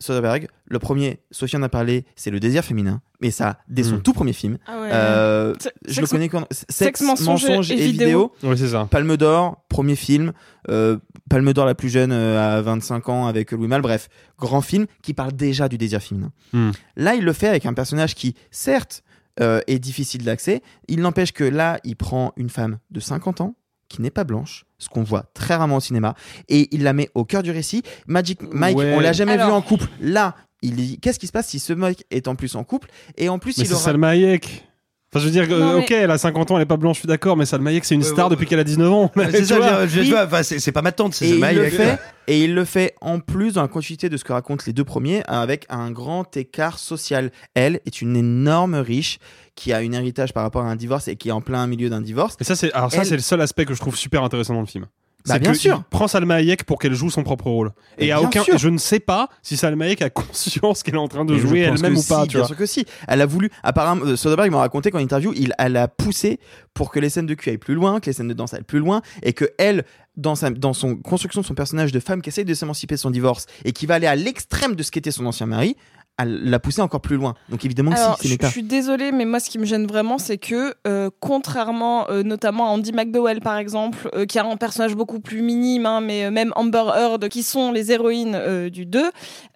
[0.00, 0.46] Soderbergh.
[0.66, 3.00] Le premier, Sophie en a parlé, c'est le désir féminin.
[3.20, 4.02] Mais ça, dès son Mm.
[4.02, 4.58] tout premier film.
[4.66, 4.90] Ah ouais.
[4.92, 5.54] Euh,
[5.86, 6.46] je sexe- le connais quand.
[6.52, 8.32] sexe, mensonge et vidéo.
[8.44, 8.86] Oui, c'est ça.
[8.88, 10.32] Palme d'Or, premier film.
[10.70, 10.98] Euh,
[11.28, 13.82] Palme d'Or la plus jeune euh, à 25 ans avec Louis Malle.
[13.82, 14.08] Bref,
[14.38, 16.30] grand film qui parle déjà du désir féminin.
[16.52, 16.70] Hmm.
[16.96, 19.02] Là, il le fait avec un personnage qui, certes,
[19.40, 20.62] euh, est difficile d'accès.
[20.88, 23.54] Il n'empêche que là, il prend une femme de 50 ans
[23.88, 26.14] qui n'est pas blanche, ce qu'on voit très rarement au cinéma,
[26.48, 27.82] et il la met au cœur du récit.
[28.06, 28.94] Magic Mike, Ouais.
[28.94, 29.86] on l'a jamais vu en couple.
[30.00, 32.88] Là, il dit qu'est-ce qui se passe si ce mec est en plus en couple?
[33.16, 34.66] Et en plus Mais il c'est aura Salma Hayek.
[35.10, 36.76] Enfin, je veux dire, que, Non, mais- ok, elle a 50 ans, elle est pas
[36.76, 38.64] blanche, je suis d'accord, mais Salma Hayek, c'est une Ouais, star ouais, depuis qu'elle a
[38.64, 39.10] 19 ans.
[39.30, 41.74] C'est ça, je, je- enfin, c'est pas ma tante, c'est et il, Selma le Hayek.
[41.74, 44.74] fait, et il le fait en plus dans la continuité de ce que racontent les
[44.74, 47.30] deux premiers, avec un grand écart social.
[47.54, 49.18] Elle est une énorme riche
[49.54, 51.88] qui a un héritage par rapport à un divorce et qui est en plein milieu
[51.88, 52.36] d'un divorce.
[52.38, 54.52] Et ça, c'est, alors ça, Elle- c'est le seul aspect que je trouve super intéressant
[54.52, 54.84] dans le film.
[55.26, 55.82] Bah, bien sûr.
[55.86, 57.72] il prend Salma Hayek pour qu'elle joue son propre rôle.
[57.98, 58.56] Et à aucun, sûr.
[58.56, 61.38] je ne sais pas si Salma Hayek a conscience qu'elle est en train de Et
[61.38, 62.22] jouer elle-même ou pas.
[62.24, 62.46] tu bien vois.
[62.46, 62.86] sûr que si.
[63.08, 63.50] Elle a voulu.
[63.62, 66.40] Apparemment, euh, Soderbergh m'a raconté qu'en interview, il, elle a poussé
[66.72, 68.62] pour que les scènes de cul aillent plus loin, que les scènes de danse aillent
[68.62, 69.84] plus loin, et que elle,
[70.16, 73.00] dans sa, dans son construction de son personnage de femme qui essaye de s'émanciper de
[73.00, 75.76] son divorce et qui va aller à l'extrême de ce qu'était son ancien mari,
[76.18, 77.34] elle l'a poussé encore plus loin.
[77.48, 79.86] Donc évidemment Alors, si, c'est je, je suis désolée, mais moi, ce qui me gêne
[79.86, 84.44] vraiment, c'est que, euh, contrairement euh, notamment à Andy McDowell, par exemple, euh, qui a
[84.44, 88.84] un personnage beaucoup plus minime, hein, mais même Amber Heard, qui sont les héroïnes du
[88.86, 89.10] 2,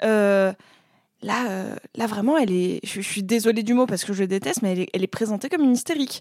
[0.04, 0.52] euh,
[1.22, 2.80] là, euh, là, vraiment, elle est.
[2.84, 5.02] Je, je suis désolée du mot parce que je le déteste, mais elle est, elle
[5.02, 6.20] est présentée comme une hystérique.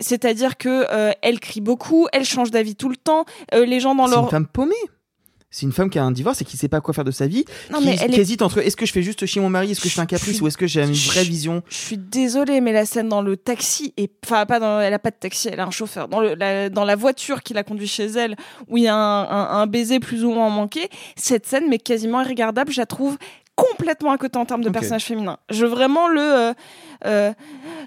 [0.00, 3.24] C'est-à-dire que euh, elle crie beaucoup, elle change d'avis tout le temps.
[3.54, 4.30] euh, les gens dans C'est une leur.
[4.30, 4.74] femme paumée.
[5.54, 7.26] C'est une femme qui a un divorce et qui sait pas quoi faire de sa
[7.28, 9.40] vie, Non, qui, mais elle qui est- hésite entre est-ce que je fais juste chier
[9.40, 11.62] mon mari, est-ce que je fais un caprice ou est-ce que j'ai une vraie vision?
[11.68, 14.98] Je suis désolée, mais la scène dans le taxi, et enfin pas dans, elle a
[14.98, 16.08] pas de taxi, elle a un chauffeur.
[16.08, 18.34] Dans, le, la, dans la voiture qui la conduit chez elle,
[18.68, 21.78] où il y a un, un- un baiser plus ou moins manqué, cette scène mais
[21.78, 23.18] quasiment irregardable, je la trouve
[23.56, 25.38] complètement à côté en termes de personnage féminin.
[25.50, 26.52] Je veux vraiment le euh,
[27.04, 27.32] euh,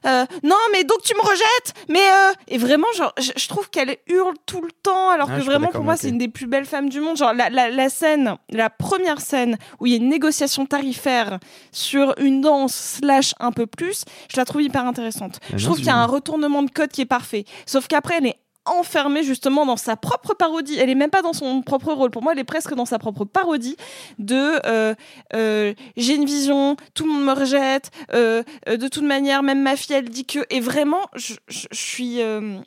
[0.05, 1.99] euh, non mais donc tu me rejettes, mais
[2.47, 5.67] et vraiment genre je, je trouve qu'elle hurle tout le temps alors Ah, que vraiment
[5.67, 7.17] pour moi c'est une des plus belles femmes du monde.
[7.17, 11.39] Genre la, la, la scène, la première scène où il y a une négociation tarifaire
[11.71, 15.39] sur une danse slash un peu plus, je la trouve hyper intéressante.
[15.51, 17.45] Ah je trouve qu'il y a un retournement de code qui est parfait.
[17.65, 20.75] Sauf qu'après elle est enfermée justement dans sa propre parodie.
[20.79, 22.09] Elle est même pas dans son propre rôle.
[22.11, 23.75] Pour moi, elle est presque dans sa propre parodie
[24.19, 24.95] de euh,
[25.35, 29.75] euh, j'ai une vision, tout le monde me rejette, euh, de toute manière, même ma
[29.75, 30.39] fille, elle dit que.
[30.49, 32.59] Et vraiment, je, je- je suis, je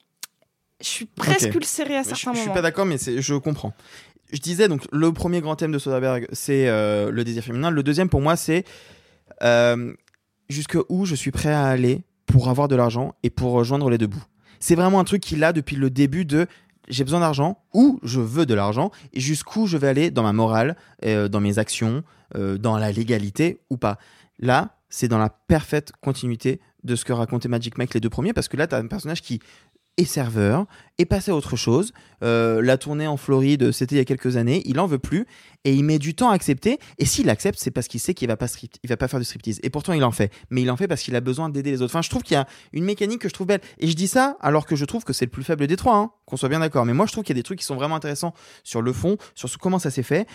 [0.82, 2.54] suis presque ulcérée à je, certains je suis moments.
[2.54, 3.72] pas d'accord, mais je comprends.
[4.32, 7.70] Je disais donc le premier grand thème de Soderbergh, c'est le désir féminin.
[7.70, 8.64] Le deuxième pour moi, c'est
[10.48, 13.98] jusque où je suis prêt à aller pour avoir de l'argent et pour rejoindre les
[13.98, 14.22] deux bouts.
[14.60, 16.46] C'est vraiment un truc qu'il a depuis le début de
[16.88, 20.32] j'ai besoin d'argent ou je veux de l'argent et jusqu'où je vais aller dans ma
[20.32, 22.02] morale, euh, dans mes actions,
[22.34, 23.98] euh, dans la légalité ou pas.
[24.38, 28.32] Là, c'est dans la parfaite continuité de ce que racontait Magic Mike les deux premiers
[28.32, 29.40] parce que là, tu as un personnage qui
[29.98, 30.66] est serveur,
[30.98, 31.92] est passé à autre chose.
[32.22, 35.26] Euh, la tournée en Floride, c'était il y a quelques années, il en veut plus.
[35.68, 36.78] Et il met du temps à accepter.
[36.98, 39.20] Et s'il accepte, c'est parce qu'il sait qu'il va pas strip- il va pas faire
[39.20, 39.60] du striptease.
[39.62, 40.32] Et pourtant, il en fait.
[40.48, 41.92] Mais il en fait parce qu'il a besoin d'aider les autres.
[41.92, 43.60] Enfin, je trouve qu'il y a une mécanique que je trouve belle.
[43.78, 45.96] Et je dis ça alors que je trouve que c'est le plus faible des trois,
[45.96, 46.86] hein, qu'on soit bien d'accord.
[46.86, 48.32] Mais moi, je trouve qu'il y a des trucs qui sont vraiment intéressants
[48.64, 50.26] sur le fond, sur comment ça s'est fait.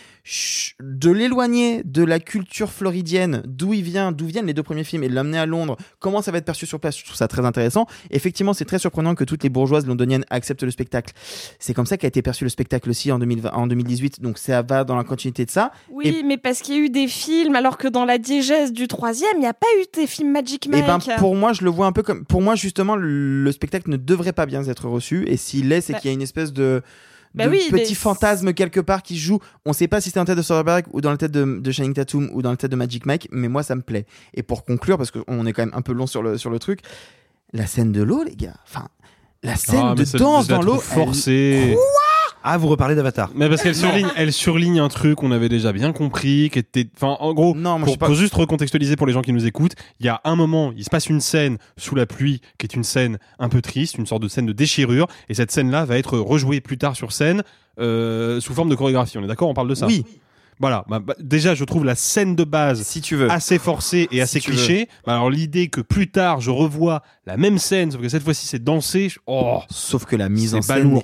[0.80, 5.03] De l'éloigner de la culture floridienne, d'où il vient, d'où viennent les deux premiers films,
[5.03, 7.28] et de l'amener à Londres, comment ça va être perçu sur place, je trouve ça
[7.28, 7.88] très intéressant.
[8.12, 11.14] Effectivement, c'est très surprenant que toutes les bourgeoises londoniennes acceptent le spectacle.
[11.57, 14.62] C'est comme ça qu'a été perçu le spectacle aussi en, 2020, en 2018, donc ça
[14.62, 15.72] va dans la continuité de ça.
[15.90, 18.72] Oui, Et- mais parce qu'il y a eu des films, alors que dans la diégèse
[18.74, 20.86] du troisième, il n'y a pas eu des films Magic Et Mike.
[20.86, 22.26] ben pour moi, je le vois un peu comme.
[22.26, 25.24] Pour moi, justement, le, le spectacle ne devrait pas bien être reçu.
[25.28, 26.82] Et s'il l'est, c'est Bah- qu'il y a une espèce de.
[27.36, 29.40] Bah de oui, petit fantasme quelque part qui joue.
[29.66, 31.60] On sait pas si c'est dans la tête de Soderbergh ou dans la tête de,
[31.60, 34.06] de Shining Tatum ou dans la tête de Magic Mike, mais moi ça me plaît.
[34.36, 36.60] Et pour conclure, parce qu'on est quand même un peu long sur le, sur le
[36.60, 36.82] truc,
[37.52, 38.54] la scène de l'eau, les gars.
[38.68, 38.88] Enfin,
[39.41, 40.78] la scène Ah, de danse dans l'eau.
[40.78, 41.76] forcée.
[42.45, 43.32] Ah, vous reparlez d'Avatar.
[43.36, 46.88] Mais parce qu'elle surligne, elle surligne un truc qu'on avait déjà bien compris, qui était,
[46.98, 49.22] enfin, en gros, Non, moi, je pour, sais pas- pour juste recontextualiser pour les gens
[49.22, 52.06] qui nous écoutent, il y a un moment, il se passe une scène sous la
[52.06, 55.34] pluie, qui est une scène un peu triste, une sorte de scène de déchirure, et
[55.34, 57.44] cette scène-là va être rejouée plus tard sur scène,
[57.80, 59.18] euh, sous forme de chorégraphie.
[59.18, 59.49] On est d'accord?
[59.49, 59.88] On parle de ça?
[59.88, 60.03] Oui.
[60.60, 60.86] Voilà.
[60.88, 63.30] Bah, bah, déjà, je trouve la scène de base Si tu veux.
[63.32, 64.88] assez forcée et assez cliché.
[65.06, 68.48] Bah, alors, l'idée que plus tard, je revois la même scène, sauf que cette fois-ci,
[68.48, 69.60] c'est dansé, je- oh.
[69.70, 71.00] Sauf que la mise en scène,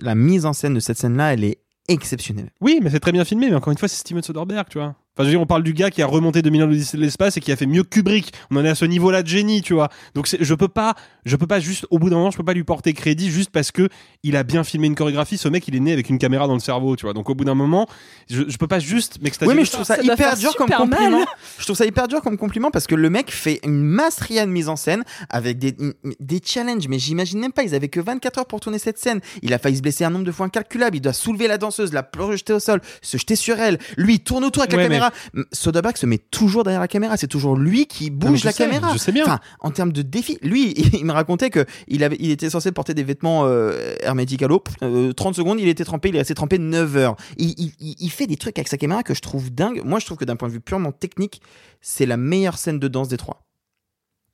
[0.00, 2.50] la mise en scène de cette scène-là, elle est exceptionnelle.
[2.60, 4.94] Oui, mais c'est très bien filmé, mais encore une fois, c'est Steven Soderbergh, tu vois.
[5.14, 7.02] Enfin, je veux dire, on parle du gars qui a remonté 2000 ans l'Odyssée de
[7.02, 8.32] l'espace et qui a fait mieux que Kubrick.
[8.50, 9.90] On en est à ce niveau-là de génie, tu vois.
[10.14, 10.94] Donc, je peux pas,
[11.26, 13.50] je peux pas juste, au bout d'un moment, je peux pas lui porter crédit juste
[13.50, 13.90] parce que
[14.22, 15.36] il a bien filmé une chorégraphie.
[15.36, 17.12] Ce mec, il est né avec une caméra dans le cerveau, tu vois.
[17.12, 17.86] Donc, au bout d'un moment,
[18.30, 19.50] je, je peux pas juste m'extasier.
[19.50, 20.00] Oui, mais de je trouve ça.
[20.02, 20.78] hyper dur comme mal.
[20.78, 21.24] compliment.
[21.58, 24.70] Je trouve ça hyper dur comme compliment parce que le mec fait une masse mise
[24.70, 25.74] en scène avec des,
[26.20, 26.88] des challenges.
[26.88, 29.20] Mais j'imagine même pas, ils avaient que 24 heures pour tourner cette scène.
[29.42, 30.96] Il a failli se blesser un nombre de fois incalculable.
[30.96, 33.78] Il doit soulever la danseuse, la projeter au sol, se jeter sur elle.
[33.98, 35.46] Lui, il tourne autour avec Ouais, la mais- caméra.
[35.52, 37.16] Soderbergh se met toujours derrière la caméra.
[37.16, 38.92] C'est toujours lui qui bouge la sais, caméra.
[38.92, 39.24] je sais bien.
[39.24, 42.72] Enfin, en termes de défi, lui, il me racontait que il avait, il était censé
[42.72, 44.62] porter des vêtements euh, hermétiques à l'eau.
[44.82, 47.16] Euh, 30 secondes, il était trempé, il est resté trempé 9 heures.
[47.36, 49.82] Il, il- il- il fait des trucs avec sa caméra que je trouve dingue.
[49.84, 51.40] Moi, je trouve que d'un point de vue purement technique,
[51.80, 53.42] c'est la meilleure scène de danse des trois.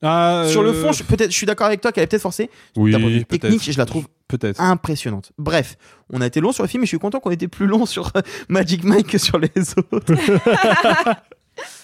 [0.03, 2.23] Ah, Sur le euh, fond, je, peut-être, je suis d'accord avec toi qu'elle est peut-être
[2.23, 2.51] forcée.
[2.77, 3.43] oui, d'un point de vue peut-être.
[3.43, 4.61] technique, je la trouve peut-être.
[4.61, 5.33] impressionnante.
[5.39, 5.77] Bref,
[6.13, 7.85] on a été long sur le film, mais je suis content qu'on était plus long
[7.87, 10.15] sur euh, Magic Mike que sur les autres.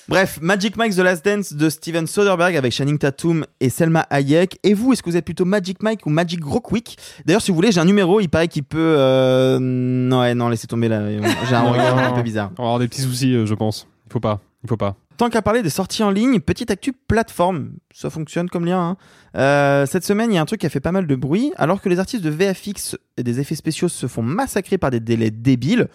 [0.08, 4.58] Bref, Magic Mike The Last Dance de Steven Soderbergh avec Channing Tatum et Selma Hayek.
[4.62, 7.54] Et vous, est-ce que vous êtes plutôt Magic Mike ou Magic Quick D'ailleurs, si vous
[7.54, 8.96] voulez, j'ai un numéro, il paraît qu'il peut...
[8.98, 9.58] Euh...
[9.58, 11.02] Non, ouais, non, laissez tomber là.
[11.48, 12.50] J'ai un regard un peu bizarre.
[12.58, 13.88] On va avoir des petits soucis, euh, je pense.
[14.06, 14.40] Il faut pas.
[14.62, 14.94] Il faut pas.
[15.16, 18.80] Tant qu'à parler des sorties en ligne, petite actu plateforme, ça fonctionne comme lien.
[18.80, 18.96] hein.
[19.36, 21.52] Euh, cette semaine, il y a un truc qui a fait pas mal de bruit.
[21.56, 24.98] Alors que les artistes de VFX et des effets spéciaux se font massacrer par des
[24.98, 25.88] délais débiles,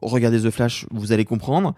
[0.00, 1.74] regardez The Flash, vous allez comprendre.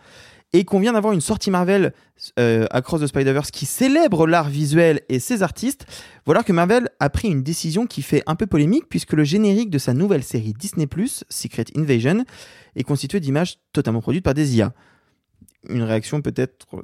[0.52, 1.92] Et qu'on vient d'avoir une sortie Marvel
[2.38, 5.84] euh, Across the Spider-Verse qui célèbre l'art visuel et ses artistes,
[6.26, 9.68] voilà que Marvel a pris une décision qui fait un peu polémique puisque le générique
[9.68, 10.86] de sa nouvelle série Disney
[11.28, 12.24] Secret Invasion,
[12.76, 14.72] est constitué d'images totalement produites par des IA.
[15.68, 16.80] Une réaction peut-être euh,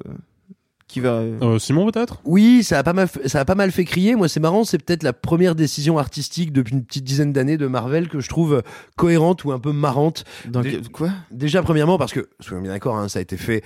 [0.87, 1.19] qui va.
[1.19, 2.21] Euh, Simon, peut-être?
[2.25, 4.15] Oui, ça a pas mal, fait- ça a pas mal fait crier.
[4.15, 7.67] Moi, c'est marrant, c'est peut-être la première décision artistique depuis une petite dizaine d'années de
[7.67, 8.61] Marvel que je trouve euh,
[8.97, 10.25] cohérente ou un peu marrante.
[10.47, 11.11] Dans Dé- quoi?
[11.31, 13.63] Déjà, premièrement, parce que, soyons bien d'accord, hein, ça a été fait.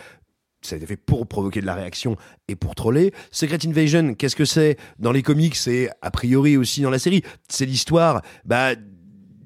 [0.62, 2.16] Ça a été fait pour provoquer de la réaction
[2.48, 3.14] et pour troller.
[3.30, 4.78] Secret Invasion, qu'est-ce que c'est?
[4.98, 7.22] Dans les comics, c'est a priori aussi dans la série.
[7.48, 8.72] C'est l'histoire bah,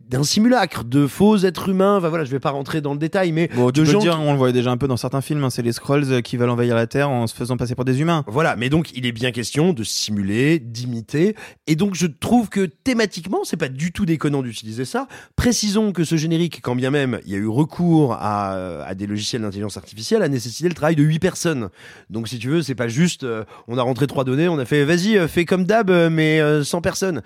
[0.10, 1.98] d'un simulacre de faux êtres humains.
[1.98, 4.00] Enfin voilà, je vais pas rentrer dans le détail, mais Bon, tu de peux gens
[4.00, 5.72] le dire, qui- on le voyait déjà un peu dans certains films, hein, c'est les
[5.72, 8.24] Skrulls euh, qui veulent envahir la Terre en se faisant passer pour des humains.
[8.28, 11.36] Voilà, mais donc il est bien question de simuler, d'imiter,
[11.68, 15.08] et donc je trouve que thématiquement, c'est pas du tout déconnant d'utiliser ça.
[15.36, 19.06] Précisons que ce générique, quand bien même il y a eu recours à, à des
[19.08, 21.70] logiciels d'intelligence artificielle, a nécessité le travail de 8 personnes.
[22.10, 24.66] Donc si tu veux, c'est pas juste, euh, on a rentré trois données, on a
[24.66, 27.22] fait, vas-y, euh, fais comme d'hab, euh, mais euh, sans personne.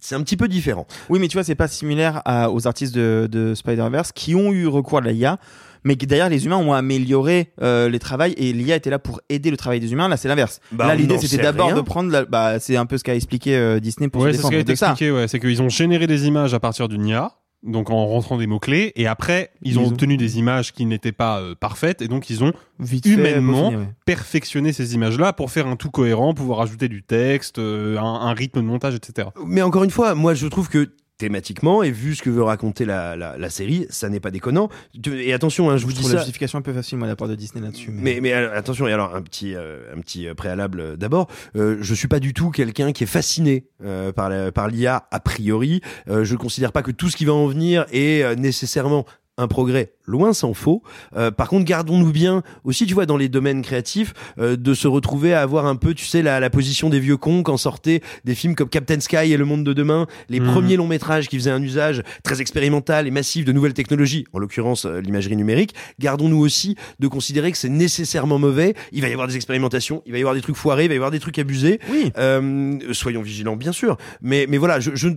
[0.00, 0.86] C'est un petit peu différent.
[1.08, 4.52] Oui, mais tu vois, c'est pas similaire à- aux artistes de, de Spider-Verse qui ont
[4.52, 5.38] eu recours à l'IA,
[5.82, 9.20] mais que derrière, les humains ont amélioré euh, les travails et l'IA était là pour
[9.28, 10.08] aider le travail des humains.
[10.08, 10.60] Là, c'est l'inverse.
[10.70, 12.10] Bah, là, l'idée, c'était d'abord de prendre.
[12.12, 12.24] La...
[12.24, 14.54] Bah, c'est un peu ce qu'a expliqué euh, Disney pour Ouais, se c'est ce qui
[14.54, 14.90] a défendre été de ça.
[14.90, 15.26] expliqué, ouais.
[15.28, 17.32] C'est qu'ils ont généré des images à partir d'une IA,
[17.64, 20.86] donc en rentrant des mots-clés, et après, ils, Ils ont ont- obtenu des images qui
[20.86, 23.88] n'étaient pas euh, parfaites, et donc ils ont Vite fait, humainement ouais.
[24.04, 28.32] perfectionné ces images-là pour faire un tout cohérent, pouvoir ajouter du texte, euh, un, un
[28.32, 29.28] rythme de montage, etc.
[29.44, 32.84] Mais encore une fois, moi je trouve que thématiquement, et vu ce que veut raconter
[32.84, 34.68] la, la, la série, ça n'est pas déconnant.
[35.12, 36.22] Et attention, hein, je vous dis trouve la ça.
[36.24, 37.90] justification un peu facile, moi, de la part de Disney là-dessus.
[37.92, 41.28] Mais, mais alors, attention, et alors un petit, euh, un petit euh, préalable euh, d'abord.
[41.56, 45.06] Euh, je suis pas du tout quelqu'un qui est fasciné euh, par la- par l'IA
[45.10, 45.80] a priori.
[46.08, 49.04] Euh, je considère pas que tout ce qui va en venir est euh, nécessairement
[49.36, 49.92] un progrès.
[50.08, 50.82] Loin s'en faut.
[51.16, 54.88] Euh, par contre, gardons-nous bien aussi, tu vois, dans les domaines créatifs, euh, de se
[54.88, 58.00] retrouver à avoir un peu, tu sais, la, la position des vieux cons quand sortaient
[58.24, 60.46] des films comme Captain Sky et Le Monde de demain, les Mhm.
[60.52, 64.38] premiers longs métrages qui faisaient un usage très expérimental et massif de nouvelles technologies, en
[64.38, 65.74] l'occurrence euh, l'imagerie numérique.
[66.00, 68.74] Gardons-nous aussi de considérer que c'est nécessairement mauvais.
[68.92, 70.94] Il va y avoir des expérimentations, il va y avoir des trucs foirés, il va
[70.94, 71.80] y avoir des trucs abusés.
[71.90, 72.10] Oui.
[72.16, 73.96] Euh, soyons vigilants, bien sûr.
[74.22, 75.08] Mais, mais voilà, je, je,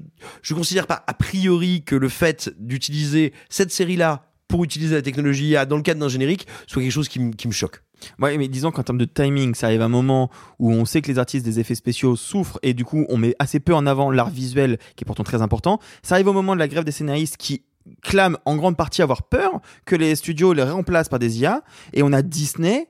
[0.42, 5.48] je considère pas a priori que le fait d'utiliser cette série-là pour utiliser la technologie
[5.50, 7.82] IA dans le cadre d'un générique soit quelque chose qui, me- choque.
[8.20, 10.30] Ouais, mais disons qu'en termes de timing, ça arrive à un moment
[10.60, 13.36] où on sait que les artistes des effets spéciaux souffrent et du coup on met
[13.40, 15.80] assez peu en avant l'art visuel qui est pourtant très important.
[16.04, 17.64] Ça arrive au moment de la grève des scénaristes qui
[18.04, 21.64] clament en grande partie avoir peur que les studios les remplacent par des IA
[21.94, 22.88] et on a Disney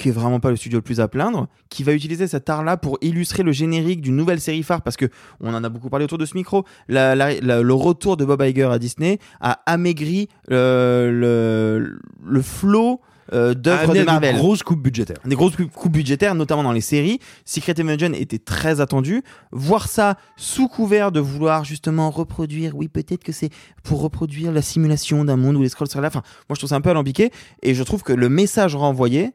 [0.00, 2.76] qui est vraiment pas le studio le plus à plaindre, qui va utiliser cet art-là
[2.76, 5.06] pour illustrer le générique d'une nouvelle série phare, parce que
[5.40, 6.64] on en a beaucoup parlé autour de ce micro.
[6.88, 12.42] La- la- la- le retour de Bob Iger à Disney a amaigri euh, le, le
[12.42, 13.00] flot
[13.32, 14.34] euh, d'œuvres de Marvel.
[14.34, 15.18] grosses coupes budgétaires.
[15.24, 17.20] Des grosses coupes coupes budgétaires, notamment dans les séries.
[17.44, 19.22] Secret Invasion était très attendu.
[19.52, 23.50] Voir ça sous couvert de vouloir justement reproduire, oui, peut-être que c'est
[23.84, 26.08] pour reproduire la simulation d'un monde où les scrolls seraient là.
[26.08, 27.30] Enfin, moi, je trouve ça un peu alambiqué.
[27.62, 29.30] Et je trouve que le message renvoyé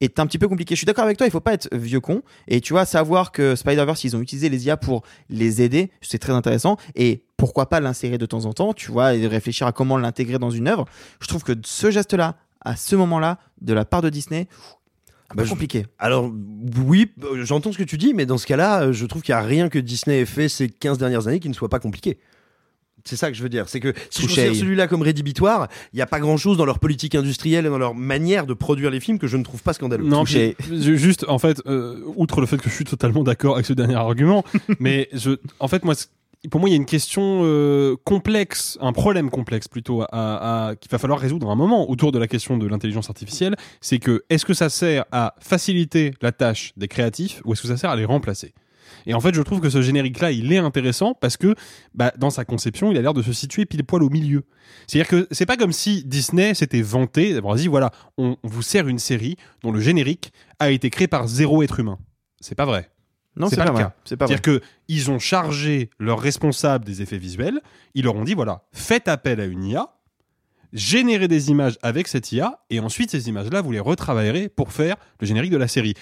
[0.00, 0.74] est un petit peu compliqué.
[0.74, 2.22] Je suis d'accord avec toi, il faut pas être vieux con.
[2.48, 6.18] Et tu vois, savoir que Spider-Verse, ils ont utilisé les IA pour les aider, c'est
[6.18, 6.76] très intéressant.
[6.94, 10.38] Et pourquoi pas l'insérer de temps en temps, tu vois, et réfléchir à comment l'intégrer
[10.38, 10.84] dans une œuvre.
[11.20, 14.48] Je trouve que ce geste-là, à ce moment-là, de la part de Disney,
[15.30, 15.86] peu Bah, je- compliqué.
[15.98, 16.30] Alors
[16.84, 19.34] oui, euh, j'entends ce que tu dis, mais dans ce cas-là, euh, je trouve qu'il
[19.34, 21.80] n'y a rien que Disney ait fait ces 15 dernières années qui ne soit pas
[21.80, 22.18] compliqué.
[23.06, 23.68] C'est ça que je veux dire.
[23.68, 24.42] C'est que si je Touché.
[24.42, 27.78] considère celui-là comme rédhibitoire, il n'y a pas grand-chose dans leur politique industrielle et dans
[27.78, 30.04] leur manière de produire les films que je ne trouve pas scandaleux.
[30.04, 30.54] Non, puis,
[30.96, 33.94] juste, en fait, euh, outre le fait que je suis totalement d'accord avec ce dernier
[33.94, 34.44] argument,
[34.80, 35.94] mais je, en fait, moi,
[36.50, 40.08] pour moi, il y a une question euh, complexe, un problème complexe plutôt, à,
[40.68, 43.56] à- qu'il va falloir résoudre à un moment autour de la question de l'intelligence artificielle.
[43.80, 47.68] C'est que est-ce que ça sert à faciliter la tâche des créatifs ou est-ce que
[47.68, 48.52] ça sert à les remplacer?
[49.06, 51.54] Et en fait, je trouve que ce générique-là, il est intéressant parce que,
[51.94, 54.44] bah, dans sa conception, il a l'air de se situer pile poil au milieu.
[54.86, 58.88] C'est-à-dire que c'est pas comme si Disney s'était vanté d'avoir dit voilà, on, vous sert
[58.88, 61.98] une série dont le générique a été créé par zéro être humain.
[62.40, 62.90] C'est pas vrai.
[63.36, 63.82] Non, c'est pas, le vrai.
[63.82, 63.88] cas.
[63.90, 63.96] Pas.
[64.04, 67.60] C'est-à-dire que ils ont chargé leurs responsables des effets visuels,
[67.94, 69.90] ils leur ont dit voilà, faites appel à une IA,
[70.72, 74.96] générez des images avec cette IA, et ensuite ces images-là, vous les retravaillerez pour faire
[75.20, 75.94] le générique de la série.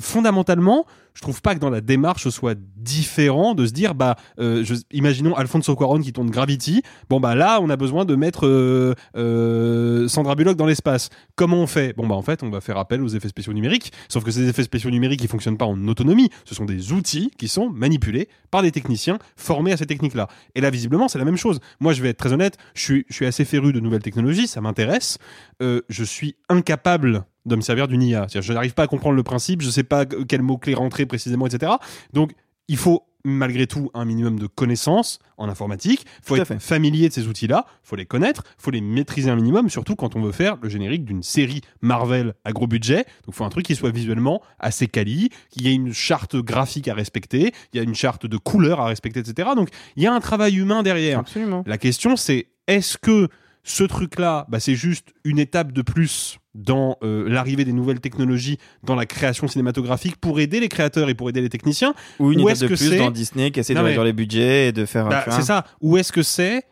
[0.00, 0.86] Fondamentalement,
[1.16, 4.64] je trouve pas que dans la démarche ce soit différent de se dire bah euh,
[4.92, 6.82] imaginons Alfonso Cuarón qui tourne Gravity.
[7.08, 11.08] Bon bah là on a besoin de mettre euh, euh, Sandra Bullock dans l'espace.
[11.34, 11.96] Comment on fait?
[11.96, 13.92] Bon bah en fait on va faire appel aux effets spéciaux numériques.
[14.08, 16.28] Sauf que ces effets spéciaux numériques ils fonctionnent pas en autonomie.
[16.44, 20.28] Ce sont des outils qui sont manipulés par des techniciens formés à ces techniques là
[20.54, 21.60] et là visiblement c'est la même chose.
[21.80, 24.48] Moi je vais être très honnête je suis je suis assez féru de nouvelles technologies
[24.48, 25.16] ça m'intéresse.
[25.60, 28.26] Je suis incapable de me servir d'une IA.
[28.28, 31.46] Je n'arrive pas à comprendre le principe, je ne sais pas quel mot-clé rentrer précisément,
[31.46, 31.72] etc.
[32.12, 32.32] Donc,
[32.68, 36.06] il faut malgré tout un minimum de connaissances en informatique.
[36.22, 36.60] Il faut être fait.
[36.60, 39.96] familier de ces outils-là, il faut les connaître, il faut les maîtriser un minimum, surtout
[39.96, 42.98] quand on veut faire le générique d'une série Marvel à gros budget.
[42.98, 46.36] Donc, il faut un truc qui soit visuellement assez quali, qu'il y ait une charte
[46.36, 49.50] graphique à respecter, il y a une charte de couleurs à respecter, etc.
[49.56, 51.18] Donc, il y a un travail humain derrière.
[51.18, 51.64] Absolument.
[51.66, 53.28] La question, c'est est-ce que
[53.68, 58.58] ce truc-là, bah, c'est juste une étape de plus dans euh, l'arrivée des nouvelles technologies
[58.84, 62.38] dans la création cinématographique pour aider les créateurs et pour aider les techniciens Ou une
[62.42, 64.12] Ou étape est-ce de que plus c'est- dans Disney qui essaie de mais- réduire les
[64.12, 65.08] budgets et de faire.
[65.08, 65.64] Bah, c'est ça.
[65.80, 66.62] Ou est-ce que c'est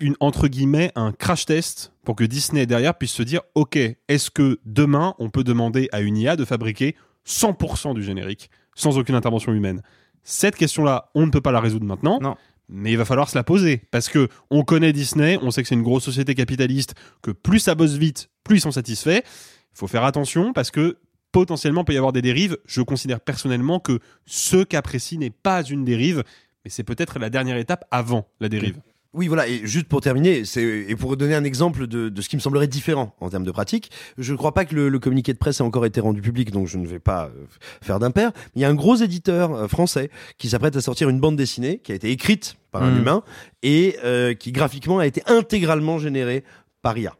[0.00, 3.76] une entre guillemets un crash test pour que Disney derrière puisse se dire ok
[4.08, 8.98] est-ce que demain on peut demander à une IA de fabriquer 100% du générique sans
[8.98, 9.80] aucune intervention humaine?
[10.24, 12.34] Cette question là on ne peut pas la résoudre maintenant Non.
[12.72, 13.82] Mais il va falloir se la poser.
[13.90, 17.60] Parce que on connaît Disney on sait que c'est une grosse société capitaliste que plus
[17.60, 19.20] ça bosse vite plus ils sont satisfaits.
[19.24, 20.98] Il faut faire attention parce que
[21.30, 22.58] potentiellement peut y avoir des dérives.
[22.66, 26.24] Je considère personnellement que ce qu'apprécie n'est pas une dérive
[26.64, 28.80] mais c'est peut-être la dernière étape avant la dérive
[29.14, 32.36] Oui, voilà, et juste pour terminer, et pour donner un exemple de, de ce qui
[32.36, 35.34] me semblerait différent en termes de pratique, je ne crois pas que le, le communiqué
[35.34, 37.44] de presse ait encore été rendu public, donc je ne vais pas euh,
[37.82, 38.32] faire d'impair.
[38.54, 41.78] Il y a un gros éditeur euh, français qui s'apprête à sortir une bande dessinée
[41.80, 42.98] qui a été écrite par un Mhm.
[43.00, 43.22] humain
[43.62, 46.42] et euh, qui graphiquement a été intégralement générée
[46.80, 47.14] par IA.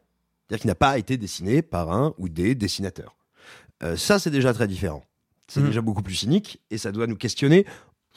[0.48, 3.16] C'est-à-dire qu'il n'a pas été dessiné par un ou des dessinateurs.
[3.82, 5.04] Euh, ça, c'est déjà très différent.
[5.46, 5.66] C'est Mhm.
[5.66, 7.66] déjà beaucoup plus cynique et ça doit nous questionner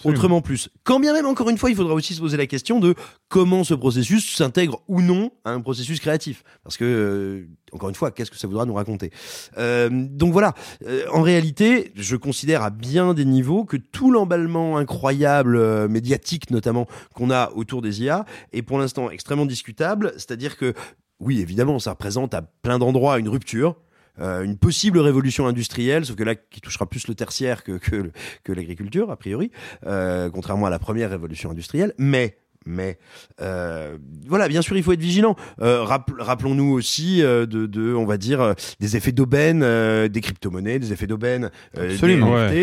[0.03, 0.69] Autrement plus.
[0.83, 2.95] Quand bien même, encore une fois, il faudra aussi se poser la question de
[3.29, 6.43] comment ce processus s'intègre ou non à un processus créatif.
[6.63, 9.11] Parce que, euh, encore une fois, qu'est-ce que ça voudra nous raconter?
[9.57, 10.53] Euh, Donc voilà,
[10.85, 16.51] Euh, en réalité, je considère à bien des niveaux que tout l'emballement incroyable, euh, médiatique
[16.51, 20.11] notamment, qu'on a autour des IA est pour l'instant extrêmement discutable.
[20.17, 20.73] C'est-à-dire que
[21.21, 23.75] oui, évidemment, ça représente à plein d'endroits une rupture.
[24.19, 28.11] Euh, une possible révolution industrielle, sauf que là, qui touchera plus le tertiaire que, que,
[28.43, 29.51] que l'agriculture, a priori,
[29.85, 31.93] euh, contrairement à la première révolution industrielle.
[31.97, 32.97] Mais, mais,
[33.41, 33.97] euh,
[34.27, 35.35] voilà, bien sûr, il faut être vigilant.
[35.61, 40.07] Euh, rappel- Rappelons-nous aussi euh, de, de, on va dire, euh, des effets d'aubaine, euh,
[40.07, 41.97] des crypto-monnaies, des effets d'aubaine, euh, des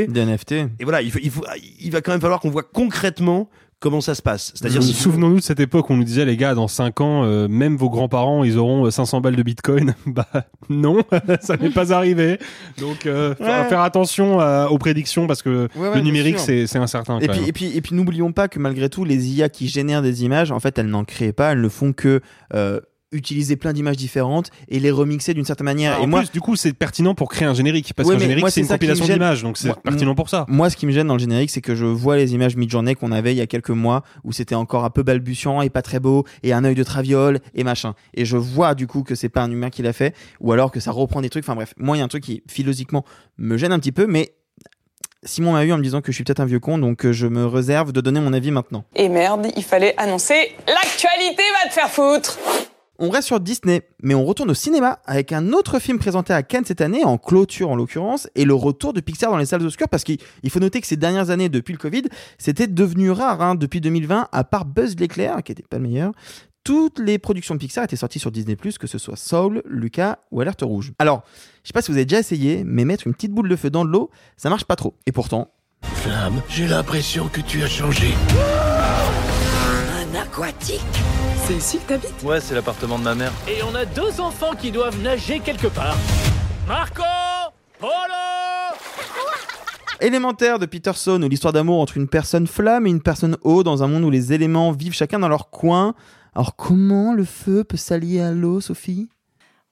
[0.07, 0.11] NFT.
[0.13, 0.53] Des NFT.
[0.53, 1.45] Et voilà, il, faut, il, faut,
[1.81, 3.49] il va quand même falloir qu'on voit concrètement
[3.83, 4.53] comment ça se passe.
[4.55, 7.25] C'est-à-dire, si Souvenons-nous de cette époque où on nous disait, les gars, dans 5 ans,
[7.25, 9.95] euh, même vos grands-parents, ils auront euh, 500 balles de bitcoin.
[10.07, 10.27] bah,
[10.71, 10.99] non,
[11.43, 12.39] ça n'est pas arrivé.
[12.79, 13.69] Donc, euh, Ouais.
[13.69, 17.19] faire attention à- aux prédictions parce que Ouais, ouais, le numérique, c'est c'est incertain.
[17.19, 17.49] Et quand puis, même.
[17.49, 20.53] et puis, et puis n'oublions pas que malgré tout, les IA qui génèrent des images,
[20.53, 22.21] en fait, elles n'en créent pas, elles ne font que
[22.55, 22.81] euh,
[23.13, 25.95] utiliser plein d'images différentes et les remixer d'une certaine manière.
[25.97, 28.17] Ah, et en moi, plus, du coup, c'est pertinent pour créer un générique parce Ouais,
[28.17, 30.45] qu'un générique, c'est une compilation d'images, donc c'est pertinent pour ça.
[30.49, 32.95] Moi, ce qui me gêne dans le générique, c'est que je vois les images mid-journée
[32.95, 35.83] qu'on avait il y a quelques mois où c'était encore un peu balbutiant et pas
[35.83, 37.95] très beau et un œil de traviole et machin.
[38.15, 40.71] Et je vois du coup que c'est pas un humain qui l'a fait ou alors
[40.71, 41.45] que ça reprend des trucs.
[41.45, 43.05] Enfin bref, moi, il y a un truc qui philosophiquement
[43.39, 44.35] me gêne un petit peu, mais
[45.25, 47.13] Simon m'a eu en me disant que je suis peut-être un vieux con, donc euh,
[47.13, 48.85] je me réserve de donner mon avis maintenant.
[48.97, 50.35] Et merde, il fallait annoncer
[50.67, 52.39] l'actualité va te faire foutre.
[53.05, 56.45] On reste sur Disney, mais on retourne au cinéma avec un autre film présenté à
[56.45, 59.65] Cannes cette année, en clôture en l'occurrence, et le retour de Pixar dans les salles
[59.65, 62.05] obscures, parce qu'il il faut noter que ces dernières années, depuis le Covid,
[62.39, 66.13] c'était devenu rare, hein, depuis 2020, à part Buzz l'éclair, qui était pas le meilleur,
[66.63, 70.41] toutes les productions de Pixar étaient sorties sur Disney+, que ce soit Soul, Lucas ou
[70.41, 70.93] Alerte Rouge.
[71.01, 71.25] Alors,
[71.65, 73.69] je sais pas si vous avez déjà essayé, mais mettre une petite boule de feu
[73.69, 74.95] dans de l'eau, ça marche pas trop.
[75.07, 75.51] Et pourtant...
[75.83, 78.15] Flamme, j'ai l'impression que tu as changé.
[79.99, 80.81] Un aquatique?
[81.45, 82.23] C'est ici que t'habites?
[82.23, 83.33] Ouais, c'est l'appartement de ma mère.
[83.49, 85.97] Et on a deux enfants qui doivent nager quelque part.
[86.69, 87.03] Marco
[87.79, 87.91] Polo
[90.01, 93.83] Élémentaire de Peterson ou l'histoire d'amour entre une personne flamme et une personne eau dans
[93.83, 95.95] un monde où les éléments vivent chacun dans leur coin.
[96.35, 99.09] Alors comment le feu peut s'allier à l'eau, Sophie?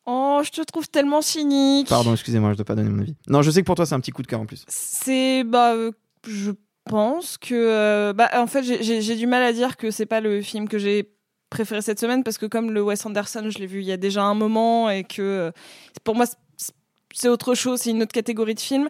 [0.06, 1.88] Oh, je te trouve tellement cynique.
[1.88, 3.16] Pardon, excusez-moi, je dois pas donner mon avis.
[3.28, 4.64] Non, je sais que pour toi c'est un petit coup de cœur en plus.
[4.68, 5.92] C'est bah euh,
[6.26, 6.52] je
[6.88, 10.42] pense que euh, bah en fait j'ai- du mal à dire que c'est pas le
[10.42, 11.10] film que j'ai
[11.50, 13.96] préféré cette semaine parce que comme le Wes Anderson je l'ai vu il y a
[13.96, 15.50] déjà un moment et que euh,
[16.04, 16.24] pour moi
[16.56, 18.88] c'est- autre chose c'est une autre catégorie de film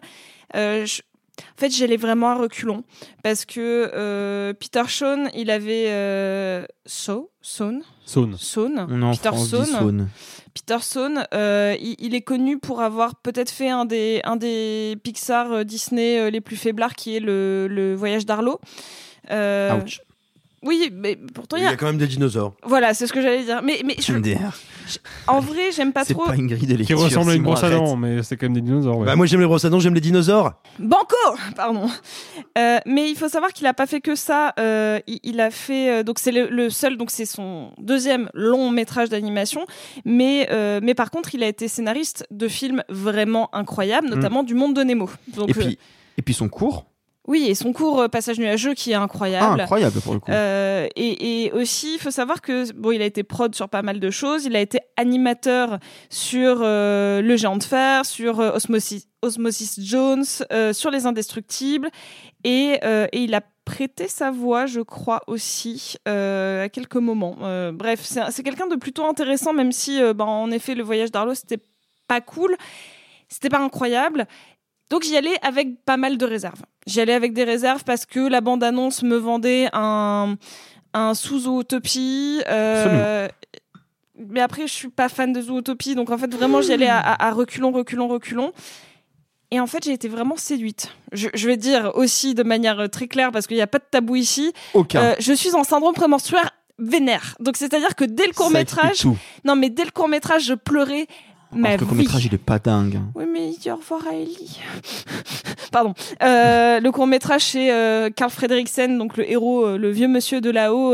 [0.55, 1.01] Euh, je-
[1.39, 2.83] en fait j'allais vraiment à reculons
[3.23, 7.31] parce que euh, Peter Shawn il avait euh, So
[8.89, 9.29] On est en Peter.
[9.65, 10.09] Saune.
[10.53, 14.97] Peter Saune, euh, il, il est connu pour avoir peut-être fait un des, un des
[15.01, 18.59] Pixar euh, Disney euh, les plus faiblards, qui est le, le Voyage d'Arlo.
[19.31, 20.01] Euh, Ouch.
[20.63, 21.71] Oui, mais pourtant il Il y y a.
[21.71, 22.53] a quand même des dinosaures.
[22.63, 23.61] Voilà, c'est ce que j'allais dire.
[23.63, 24.55] Mais, mais je- MDR.
[25.27, 26.25] en vrai, j'aime pas C'est trop.
[26.25, 28.53] pas une grille de Qui ressemble à une brosse à dents, mais c'est quand même
[28.53, 28.97] des dinosaures.
[28.99, 29.05] ouais.
[29.05, 30.53] Bah, moi j'aime les brosses à dents, j'aime les dinosaures.
[30.79, 31.15] Banco
[31.55, 31.89] Pardon.
[32.57, 34.53] Euh, mais il faut savoir qu'il a pas fait que ça.
[34.59, 38.29] Euh, il, il a fait euh, donc c'est le, le seul donc c'est son deuxième
[38.33, 39.65] long métrage d'animation.
[40.05, 44.53] Mais euh, mais par contre il a été scénariste de films vraiment incroyables, notamment du
[44.53, 45.09] Monde de Nemo.
[45.35, 45.49] Donc Mm.
[45.49, 45.79] Et euh, puis,
[46.17, 46.85] et puis son cours,
[47.31, 49.59] oui et son cours euh, Passage nuageux qui est incroyable.
[49.59, 50.31] ah, incroyable pour le coup.
[50.31, 53.81] Euh, et, et aussi, il faut savoir que bon, il a été prod sur pas
[53.81, 54.45] mal de choses.
[54.45, 55.79] Il a été animateur
[56.09, 60.25] sur euh, Le Géant de Fer, sur euh, Osmosis, Osmosis Jones,
[60.73, 61.89] sur Les Indestructibles,
[62.43, 62.79] et,
[63.13, 67.37] et il a prêté sa voix, je crois aussi, euh, à quelques moments.
[67.43, 71.11] Euh, bref, c'est quelqu'un de plutôt intéressant, même si, euh, ben, en effet, le voyage
[71.11, 71.59] d'Arlo, c'était
[72.07, 72.55] pas cool,
[73.29, 74.27] c'était pas incroyable.
[74.91, 76.61] Donc j'y allais avec pas mal de réserves.
[76.85, 80.35] J'y allais avec des réserves parce que la bande-annonce me vendait un,
[80.93, 82.41] un sous-zootopie.
[82.49, 83.27] euh,
[84.29, 86.99] mais après, je suis pas fan de zootopie, donc en fait, vraiment, j'y allais à,
[86.99, 88.51] à- à reculons, reculons, reculons.
[89.49, 90.89] Et en fait, j'ai été vraiment séduite.
[91.11, 93.79] Je, je vais dire aussi de manière euh, très claire, parce qu'il n'y a pas
[93.79, 94.53] de tabou ici.
[94.73, 95.01] Aucun.
[95.01, 97.35] Euh, je suis en syndrome prémenstruaire vénère.
[97.39, 99.05] Donc c'est-à-dire que dès le court métrage,
[99.45, 101.05] non mais dès le court métrage, je pleurais
[101.53, 102.99] ma le court-métrage, il est pas dingue.
[103.15, 104.59] Oui, mais il dit au revoir à Ellie.
[105.71, 105.93] Pardon.
[106.21, 110.41] Euh, le court métrage, c'est euh, Carl Frederiksen, donc le héros, euh, le vieux monsieur
[110.41, 110.93] de là-haut,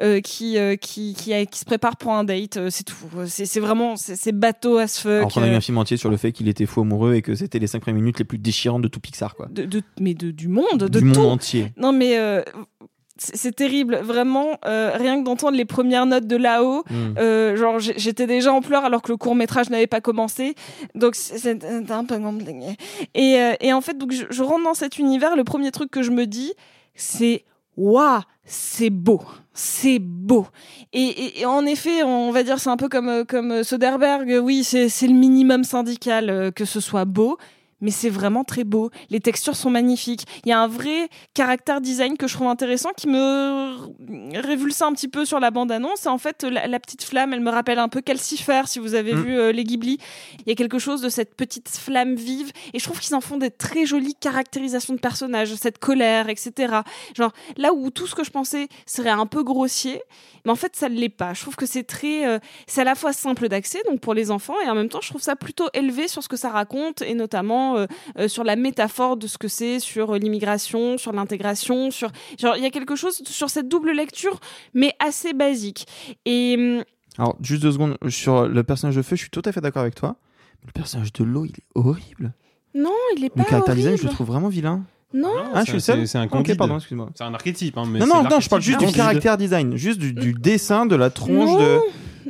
[0.00, 2.58] euh, qui, qui, qui, a- qui se prépare pour un date.
[2.70, 2.94] c'est tout.
[3.26, 5.10] C'est c'est vraiment, c'est bateau as fuck.
[5.12, 7.22] Alors qu'on a eu un film entier sur le fait qu'il était fou amoureux et
[7.22, 9.48] que c'était les 5 premières minutes les plus déchirantes de tout Pixar, quoi.
[9.50, 11.20] de, de- mais de, du monde, de du monde tout.
[11.22, 11.72] entier.
[11.76, 12.16] Non, mais
[13.34, 14.58] c'est terrible, vraiment.
[14.66, 17.14] euh, rien que d'entendre les premières notes de là-haut, Mm.
[17.18, 20.54] euh, genre j'étais déjà en pleurs alors que le court métrage n'avait pas commencé.
[20.94, 22.16] Donc c'est un peu.
[23.14, 25.36] Et, euh, et en fait, donc je, je rentre dans cet univers.
[25.36, 26.52] Le premier truc que je me dis,
[26.94, 27.44] c'est
[27.76, 29.20] waouh, c'est beau,
[29.54, 30.46] c'est beau.
[30.92, 34.40] Et, et- et en effet, on va dire c'est un peu comme comme Soderbergh.
[34.42, 37.38] Oui, c'est c'est le minimum syndical que ce soit beau.
[37.82, 38.90] Mais c'est vraiment très beau.
[39.10, 40.24] Les textures sont magnifiques.
[40.46, 43.76] Il y a un vrai caractère design que je trouve intéressant qui me
[44.40, 46.06] révulse un petit peu sur la bande-annonce.
[46.06, 49.12] En fait, la, la, petite flamme, elle me rappelle un peu Calcifer, si vous avez
[49.12, 49.22] Mm.
[49.22, 49.98] vu euh, les Ghibli.
[50.38, 52.52] Il y a quelque chose de cette petite flamme vive.
[52.72, 56.74] Et je trouve qu'ils en font des très jolies caractérisations de personnages, cette colère, etc.
[57.16, 60.00] Genre, là où tout ce que je pensais serait un peu grossier,
[60.44, 61.34] mais en fait, ça ne l'est pas.
[61.34, 62.26] Je trouve que c'est très.
[62.26, 65.00] euh, c'est à la fois simple d'accès, donc pour les enfants, et en même temps,
[65.00, 67.86] je trouve ça plutôt élevé sur ce que ça raconte, et notamment euh,
[68.18, 72.10] euh, sur la métaphore de ce que c'est sur euh, l'immigration, sur l'intégration, sur.
[72.38, 74.38] Genre, il y a quelque chose sur cette double lecture,
[74.74, 75.86] mais assez basique.
[76.26, 76.54] Et.
[76.58, 76.84] hum,
[77.18, 79.82] Alors, juste deux secondes, sur le personnage de feu, je suis tout à fait d'accord
[79.82, 80.16] avec toi.
[80.66, 82.32] Le personnage de l'eau, il est horrible.
[82.74, 83.40] Non, il est pas.
[83.42, 84.14] Le caractère design, je le horrible.
[84.14, 84.82] trouve vraiment vilain.
[85.14, 85.28] Non.
[85.52, 86.56] Ah, je suis le seul C'est un Ok, candide.
[86.56, 87.10] pardon, excuse-moi.
[87.14, 87.76] C'est un archétype.
[87.76, 90.86] Hein, mais Non, non, non, je parle juste du caractère design, juste du, du dessin,
[90.86, 91.58] de la tronche Non.
[91.58, 91.78] de.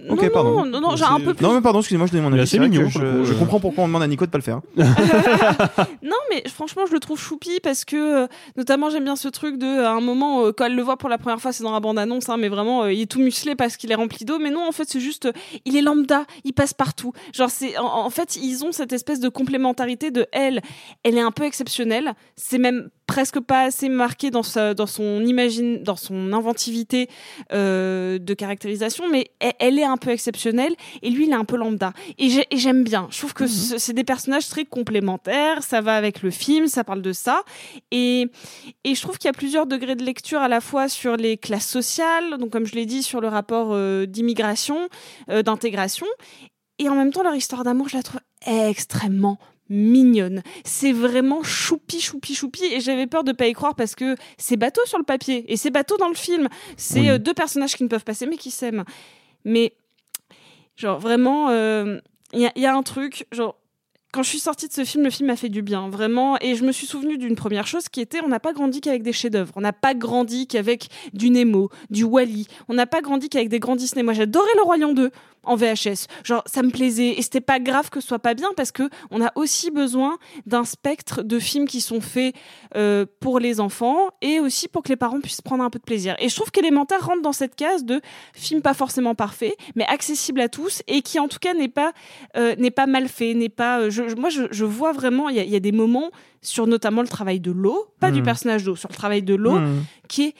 [0.09, 0.65] Ok, non, pardon.
[0.65, 1.45] non, non, j'ai un peu plus.
[1.45, 2.41] Non, mais pardon, excusez-moi, je avis.
[2.41, 3.35] assez C'est mignon, Je, euh.
[3.39, 4.61] comprends pourquoi on demande à Nico de pas le faire.
[6.03, 8.27] Non, mais franchement, je le trouve choupi parce que, euh,
[8.57, 11.09] notamment, j'aime bien ce truc de, à un moment, euh, quand elle le voit pour
[11.09, 13.55] la première fois, c'est dans la bande-annonce, hein, mais vraiment, euh, il est tout musclé
[13.55, 14.39] parce qu'il est rempli d'eau.
[14.39, 15.33] Mais non, en fait, c'est juste, euh,
[15.65, 17.12] il est lambda, il passe partout.
[17.33, 20.61] Genre, c'est, en, en fait, ils ont cette espèce de complémentarité de elle.
[21.03, 22.15] Elle est un peu exceptionnelle.
[22.37, 27.09] C'est même presque pas assez marqué dans sa, dans son imagine, dans son inventivité
[27.53, 31.45] euh, de caractérisation, mais elle, elle est un peu exceptionnelle et lui, il est un
[31.45, 31.93] peu lambda.
[32.19, 33.09] Et j'ai- et j'aime bien.
[33.11, 35.62] Je trouve que ce- c'est des personnages très complémentaires.
[35.62, 37.43] Ça va avec le film, ça parle de ça.
[37.91, 38.27] Et,
[38.85, 41.37] et je trouve qu'il y a plusieurs degrés de lecture à la fois sur les
[41.37, 44.89] classes sociales, donc comme je l'ai dit, sur le rapport euh, d'immigration,
[45.29, 46.07] euh, d'intégration.
[46.79, 49.39] Et en même temps, leur histoire d'amour, je la trouve extrêmement
[49.73, 50.43] mignonne.
[50.65, 52.65] C'est vraiment choupi, choupi, choupi.
[52.66, 55.57] Et j'avais peur de pas y croire parce que c'est bateau sur le papier et
[55.57, 56.49] c'est bateau dans le film.
[56.77, 57.11] C'est Oui.
[57.11, 58.85] euh, deux personnages qui ne peuvent pas s'aimer, qui s'aiment.
[59.44, 59.73] Mais,
[60.77, 61.99] genre, vraiment, euh,
[62.32, 63.57] il y, y a un truc, genre,
[64.12, 66.36] quand je suis sortie de ce film, le film m'a fait du bien, vraiment.
[66.43, 69.02] Et je me suis souvenu d'une première chose qui était on n'a pas grandi qu'avec
[69.02, 69.52] des chefs-d'œuvre.
[69.56, 72.47] On n'a pas grandi qu'avec du Nemo, du Wally.
[72.68, 74.02] On n'a pas grandi qu'avec des grands Disney.
[74.02, 75.10] Moi, j'adorais Le Roi Lion 2
[75.44, 76.06] en VHS.
[76.24, 77.18] Genre, ça me plaisait.
[77.18, 80.18] Et c'était pas grave que ce soit pas bien parce que on a aussi besoin
[80.47, 82.34] d'un spectre de films qui sont faits
[82.76, 85.84] euh, pour les enfants et aussi pour que les parents puissent prendre un peu de
[85.84, 86.16] plaisir.
[86.18, 88.01] Et je trouve qu'Élémentaire rentre dans cette case de
[88.34, 91.93] film pas forcément parfait, mais accessible à tous et qui en tout cas n'est pas
[92.36, 93.80] euh, pas mal fait, n'est pas.
[93.80, 95.73] euh, je, je- moi, je, je vois vraiment, il y, a- il y a des
[95.73, 96.11] moments
[96.41, 98.24] sur notamment le travail de l'eau, pas du Mhm.
[98.24, 99.85] personnage d'eau, sur le travail de l'eau, Mhm.
[100.09, 100.35] qui est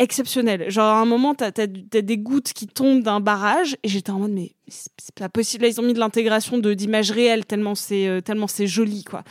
[0.00, 0.70] exceptionnel.
[0.70, 4.20] Genre, à un moment, t'as as, des gouttes qui tombent d'un barrage, et j'étais en
[4.20, 5.64] mode, mais c'est pas possible.
[5.64, 9.24] Là, ils ont mis de l'intégration d'images réelles, tellement c'est euh, tellement c'est joli, quoi.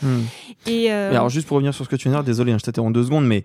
[0.66, 2.52] Et, euh, Mais alors, juste pour revenir sur ce que tu viens de dire, désolé,
[2.52, 3.44] hein, je t'interromps deux secondes, mais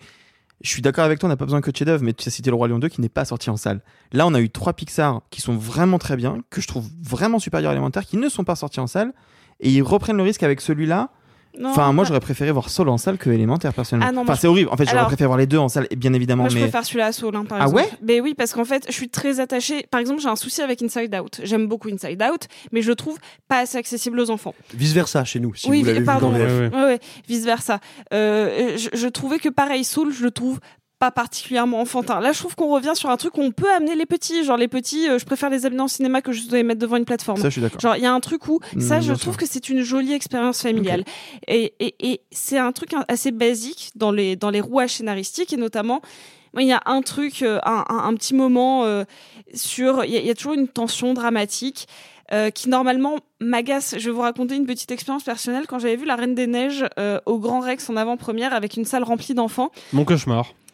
[0.61, 2.31] je suis d'accord avec toi, on n'a pas besoin que de chef-d'œuvre, mais tu as
[2.31, 3.81] cité Le Roi Lion 2 qui n'est pas sorti en salle.
[4.11, 7.39] Là, on a eu trois Pixar qui sont vraiment très bien, que je trouve vraiment
[7.39, 9.13] supérieurs à Élémentaire, qui ne sont pas sortis en salle,
[9.63, 11.09] et ils reprennent le risque avec celui-là.
[11.59, 14.09] non, Enfin, moi, j'aurais préféré voir Solo en salle que Élémentaire, personnellement.
[14.09, 14.69] Ah non, enfin, je- c'est horrible.
[14.71, 16.55] En fait, j'aurais Alors- préféré voir les deux en salle, et bien évidemment, Moi, je
[16.55, 16.61] mais.
[16.61, 17.83] préfère celui-là à Soul, hein, par Ah exemple.
[17.83, 19.85] ouais Mais oui, parce qu'en fait, je suis très attachée.
[19.91, 21.41] Par exemple, j'ai un souci avec Inside Out.
[21.43, 24.55] J'aime beaucoup Inside Out, mais je le trouve pas assez accessible aux enfants.
[24.73, 26.31] Vice versa chez nous, si oui, vous l'avez vu pardon.
[26.31, 26.73] dans ouais, VF.
[26.73, 27.79] ouais, vice versa.
[28.13, 30.59] Euh, je, je trouvais que pareil, Soul, je le trouve
[31.03, 32.21] pas particulièrement enfantin.
[32.21, 34.45] Là, je trouve qu'on revient sur un truc où on peut amener les petits.
[34.45, 36.95] Genre, les petits, euh, je préfère les amener en cinéma que juste les mettre devant
[36.95, 37.41] une plateforme.
[37.41, 37.81] Ça, je suis d'accord.
[37.81, 39.37] Genre, il y a un truc où, ça, Mm, je trouve sûr.
[39.37, 41.03] que c'est une jolie expérience familiale.
[41.49, 45.57] Et, et, et c'est un truc assez basique dans les, dans les rouages scénaristiques, et
[45.57, 46.01] notamment,
[46.57, 49.03] il y a un truc, euh, un, un- un petit moment euh,
[49.53, 50.05] sur.
[50.05, 51.87] Il y, a- il y a toujours une tension dramatique.
[52.33, 53.95] Euh, qui normalement m'agace.
[53.97, 55.65] Je vais vous raconter une petite expérience personnelle.
[55.67, 58.85] Quand j'avais vu La Reine des Neiges euh, au Grand Rex en avant-première avec une
[58.85, 60.53] salle remplie d'enfants, Mon cauchemar.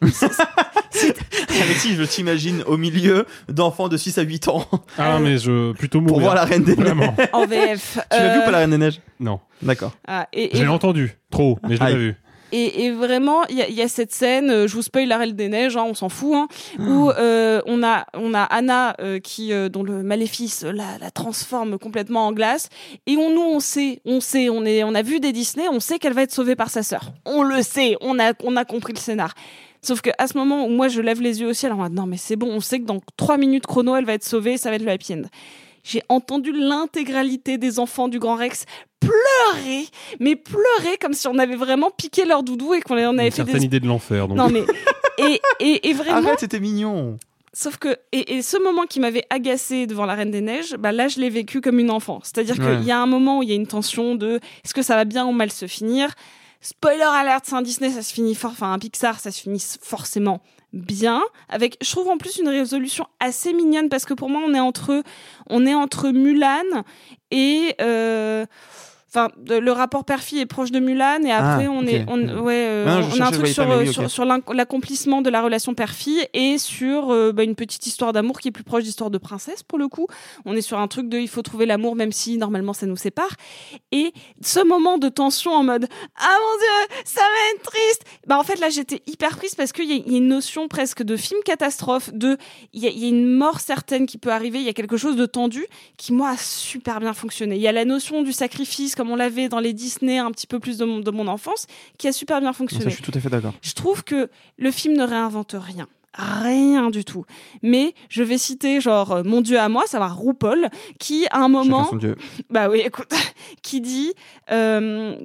[1.62, 4.66] Alexis, je t'imagine au milieu d'enfants de 6 à 8 ans?
[4.98, 6.12] Ah, mais je plutôt mourir.
[6.14, 6.94] pour voir la Reine des Neiges.
[7.32, 7.98] En VF.
[8.10, 9.00] Tu l'as vu ou euh, pas la Reine des Neiges?
[9.18, 9.40] Non.
[9.62, 9.92] D'accord.
[10.06, 11.16] ah, et, J'ai et- entendu.
[11.30, 12.14] Trop, mais je l'ai pas vu.
[12.52, 15.32] Et, et vraiment, il y, y a cette scène, euh, je vous spoil la Reine
[15.32, 16.48] des Neiges, hein, on s'en fout, hein,
[16.78, 20.98] où euh, on a on a Anna euh, qui euh, dont le maléfice euh, la,
[21.00, 22.68] la transforme complètement en glace,
[23.06, 25.80] et on nous on sait, on sait, on est on a vu des Disney, on
[25.80, 28.64] sait qu'elle va être sauvée par sa sœur, on le sait, on a on a
[28.64, 29.34] compris le scénar.
[29.82, 31.94] Sauf que à ce moment où moi je lève les yeux au ciel, en mode
[31.94, 34.56] non mais c'est bon, on sait que dans trois minutes chrono elle va être sauvée,
[34.58, 35.22] ça va être le happy end.
[35.82, 38.64] J'ai entendu l'intégralité des enfants du Grand Rex
[39.00, 39.86] pleurer,
[40.18, 43.30] mais pleurer comme si on avait vraiment piqué leur doudou et qu'on en avait Une
[43.30, 43.64] fait certaine des...
[43.64, 44.28] idée de l'enfer.
[44.28, 44.36] Donc.
[44.36, 44.62] Non mais
[45.18, 47.18] et, et, et vraiment, Arrête, c'était mignon.
[47.52, 50.92] sauf que et, et ce moment qui m'avait agacé devant la Reine des Neiges, bah
[50.92, 52.20] là je l'ai vécu comme une enfant.
[52.22, 52.76] C'est-à-dire Ouais.
[52.76, 54.96] qu'il y a un moment où il y a une tension de est-ce que ça
[54.96, 56.12] va bien ou mal se finir.
[56.60, 59.64] Spoiler alert, c'est un Disney, ça se finit fort, enfin un Pixar, ça se finit
[59.80, 60.42] forcément
[60.72, 61.22] bien.
[61.48, 64.60] Avec, je trouve en plus une résolution assez mignonne parce que pour moi on est
[64.60, 65.02] entre,
[65.48, 66.84] on est entre Mulan
[67.30, 68.46] et euh,
[69.12, 71.88] Enfin, le rapport père-fille est proche de Mulan et après Ah, on ok.
[71.88, 74.24] est, on, ouais, euh, non, on a un truc sur, sur,
[74.54, 78.52] l'accomplissement de la relation père-fille et sur euh, bah, une petite histoire d'amour qui est
[78.52, 80.06] plus proche d'histoire de princesse pour le coup.
[80.44, 82.94] On est sur un truc de il faut trouver l'amour même si normalement ça nous
[82.96, 83.30] sépare.
[83.90, 84.12] Et
[84.42, 88.04] ce moment de tension en mode ah mon dieu ça va être triste.
[88.28, 91.02] Bah en fait là j'étais hyper prise parce qu'il y, y a une notion presque
[91.02, 92.36] de film catastrophe, de
[92.72, 94.72] il y, a- il y a une mort certaine qui peut arriver, il y a
[94.72, 95.66] quelque chose de tendu
[95.96, 97.56] qui moi a super bien fonctionné.
[97.56, 100.46] Il y a la notion du sacrifice comme on l'avait dans les Disney un petit
[100.46, 101.66] peu plus de mon, de mon enfance
[101.96, 102.84] qui a super bien Ça, fonctionné.
[102.84, 103.54] je suis tout à fait d'accord.
[103.62, 104.28] Je trouve que
[104.58, 105.88] le film ne réinvente rien.
[106.12, 107.24] Rien du tout.
[107.62, 110.68] Mais je vais citer, genre, euh, mon dieu à moi, ça va RuPaul,
[110.98, 111.86] qui à un moment.
[111.88, 112.14] son dieu.
[112.50, 113.10] Bah oui, écoute,
[113.62, 114.12] qui dit
[114.50, 115.16] euh,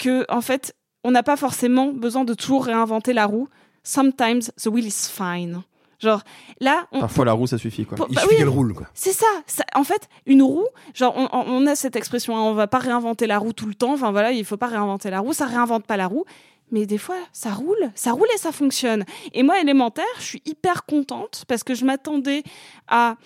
[0.00, 0.74] que, en fait,
[1.04, 3.46] on n'a pas forcément besoin de toujours réinventer la roue.
[3.84, 5.62] Sometimes the wheel is fine.
[5.98, 6.22] Genre,
[6.60, 6.86] là.
[6.92, 7.96] On, Parfois, la roue, ça suffit, quoi.
[7.96, 8.38] Pour- Il bah suffit oui.
[8.40, 8.86] qu'elle roule, quoi.
[8.94, 12.66] c'est ça, ça- En fait, une roue, genre, on a cette expression, hein, on va
[12.66, 13.92] pas réinventer la roue tout le temps.
[13.94, 15.32] Enfin voilà, il faut pas réinventer la roue.
[15.32, 16.24] Ça réinvente pas la roue.
[16.72, 19.04] Mais des fois, ça roule, ça roule et ça fonctionne.
[19.32, 22.42] Et moi, élémentaire, je suis hyper contente parce que je m'attendais
[22.88, 23.16] à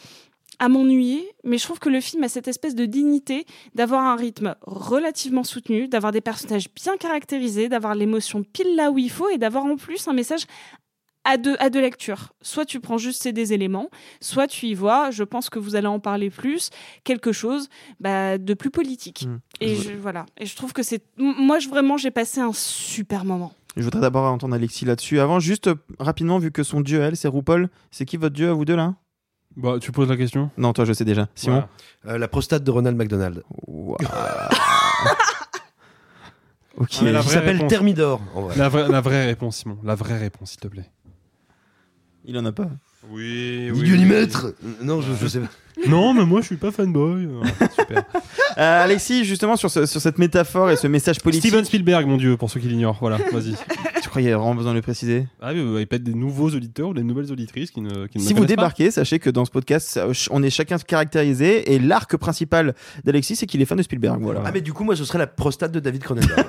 [0.63, 4.15] à m'ennuyer, mais je trouve que le film a cette espèce de dignité d'avoir un
[4.15, 9.31] rythme relativement soutenu, d'avoir des personnages bien caractérisés, d'avoir l'émotion pile là où il faut
[9.31, 10.43] et d'avoir en plus un message
[11.25, 12.33] à deux, à deux lectures.
[12.43, 13.89] Soit tu prends juste ces des éléments,
[14.21, 16.71] soit tu y vois, je pense que vous allez en parler plus,
[17.05, 17.69] quelque chose
[18.01, 19.27] bah, de plus politique.
[19.27, 19.39] Mm.
[19.61, 20.27] Et Je- je, voilà.
[20.39, 21.03] Et je trouve que c'est.
[21.19, 23.53] Moi, je, vraiment, j'ai passé un super moment.
[23.77, 25.21] Je voudrais d'abord entendre Alexis là-dessus.
[25.21, 28.49] Avant, juste euh, rapidement, vu que son dieu, elle, c'est RuPaul, c'est qui votre dieu
[28.51, 28.95] à vous deux là?
[29.57, 30.51] Bah, tu poses la question?
[30.57, 31.29] Non, toi, je sais déjà.
[31.35, 31.65] Simon?
[32.07, 33.43] Euh, la prostate de Ronald McDonald.
[36.77, 36.89] Ok.
[37.01, 37.67] Ah, mais la Il s'appelle.
[37.67, 38.21] Thermidor.
[38.57, 39.79] La vraie, la vraie réponse, Simon.
[39.85, 40.89] La vraie réponse, s'il te plaît.
[42.25, 42.69] Il en a pas.
[43.11, 44.55] Oui, Ni Dieu ni maître.
[44.83, 45.47] Non, je, je sais pas.
[45.89, 47.27] Non, mais moi, je suis pas fanboy.
[47.61, 48.05] Ah, super.
[48.59, 51.47] Euh, Alexis, justement, sur, ce- sur cette métaphore et ce message politique.
[51.47, 52.99] Steven Spielberg, mon dieu, pour ceux qui l'ignorent.
[53.01, 53.55] Voilà, vas-y.
[54.03, 55.27] Tu crois qu'il y a vraiment besoin de le préciser?
[55.41, 58.19] Ah oui, il peut être des nouveaux auditeurs ou des nouvelles auditrices qui ne, qui
[58.19, 58.47] ne Si vous connaissent pas.
[58.47, 62.75] débarquez, sachez que dans ce podcast, ça- on est chacun caractérisé et l'arc principal
[63.05, 64.21] d'Alexis, c'est qu'il est fan de Spielberg.
[64.21, 64.43] Voilà.
[64.45, 66.45] Ah, mais du coup, moi, ce serait la prostate de David Cronenberg.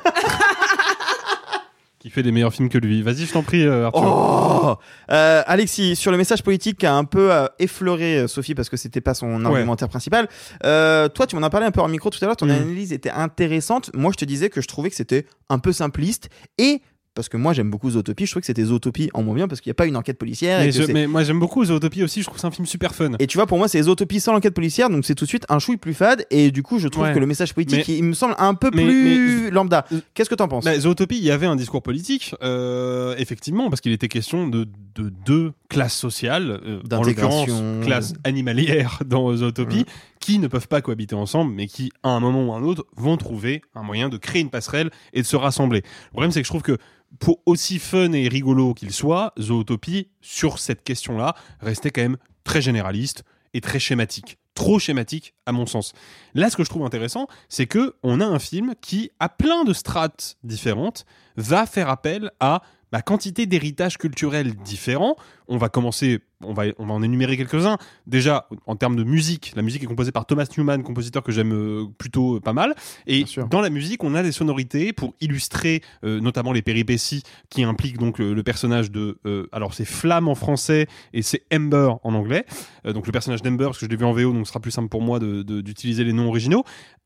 [2.02, 3.04] Qui fait des meilleurs films que lui.
[3.04, 4.02] Vas-y, je t'en prie, euh, Arthur.
[4.04, 4.76] Oh
[5.12, 8.70] Euh, Alexis, sur le message politique qui a un peu euh, effleuré euh, Sophie parce
[8.70, 10.28] que c'était pas son argumentaire principal.
[10.66, 12.36] euh, toi, tu m'en as parlé un peu en micro tout à l'heure.
[12.36, 12.52] Ton Mm.
[12.52, 13.92] analyse était intéressante.
[13.94, 16.82] Moi, je te disais que je trouvais que c'était un peu simpliste et
[17.14, 19.60] parce que moi j'aime beaucoup Zootopie, je trouvais que c'était Zootopie en moins bien parce
[19.62, 20.60] qu'il n'y a pas une enquête policière.
[20.62, 22.20] mais, je- moi, j'aime beaucoup Zootopie aussi.
[22.22, 23.12] Je trouve que c'est un film super fun.
[23.20, 25.46] Et tu vois, pour moi, c'est Zootopie sans l'enquête policière, donc c'est tout de suite
[25.50, 26.26] un chouille plus fade.
[26.32, 27.14] Et du coup, je trouve Ouais.
[27.14, 29.86] que le message politique, Mais- il me semble un peu mais- plus lambda.
[30.14, 30.64] Qu'est-ce que t'en penses?
[30.66, 34.66] Bah, Zootopie, il y avait un discours politique, euh, effectivement, parce qu'il était question de,
[34.96, 37.50] de deux classes sociales, euh, en l'occurrence
[37.84, 39.86] classe animalière dans Zootopie,
[40.22, 42.86] qui ne peuvent pas cohabiter ensemble, mais qui, à un moment ou à un autre,
[42.96, 45.82] vont trouver un moyen de créer une passerelle et de se rassembler.
[45.82, 46.78] Le problème, c'est que je trouve que
[47.20, 52.62] pour aussi fun et rigolo qu'il soit, Zootopie, sur cette question-là, restait quand même très
[52.62, 53.24] généraliste
[53.54, 54.38] et très schématique.
[54.54, 55.94] Trop schématique, à mon sens.
[56.36, 59.64] Là, ce que je trouve intéressant, c'est que on a un film qui, à plein
[59.64, 62.62] de strates différentes, va faire appel à
[62.92, 65.16] la quantité d'héritages culturels différents.
[65.48, 67.78] On va commencer, on va, on va en énumérer quelques-uns.
[68.08, 71.54] Déjà, en termes de musique, la musique est composée par Thomas Newman, compositeur que j'aime
[71.54, 72.74] euh, plutôt euh, pas mal.
[73.08, 77.64] Et dans la musique, on a des sonorités pour illustrer euh, notamment les péripéties qui
[77.64, 81.92] impliquent donc le, le personnage de, euh, alors c'est Flamme en français et c'est Ember
[82.04, 82.46] en anglais.
[82.86, 84.60] Euh, donc le personnage d'Ember, parce que je l'ai vu en VO, donc ce sera
[84.62, 86.64] plus simple pour moi de- de- d'utiliser les noms originaux.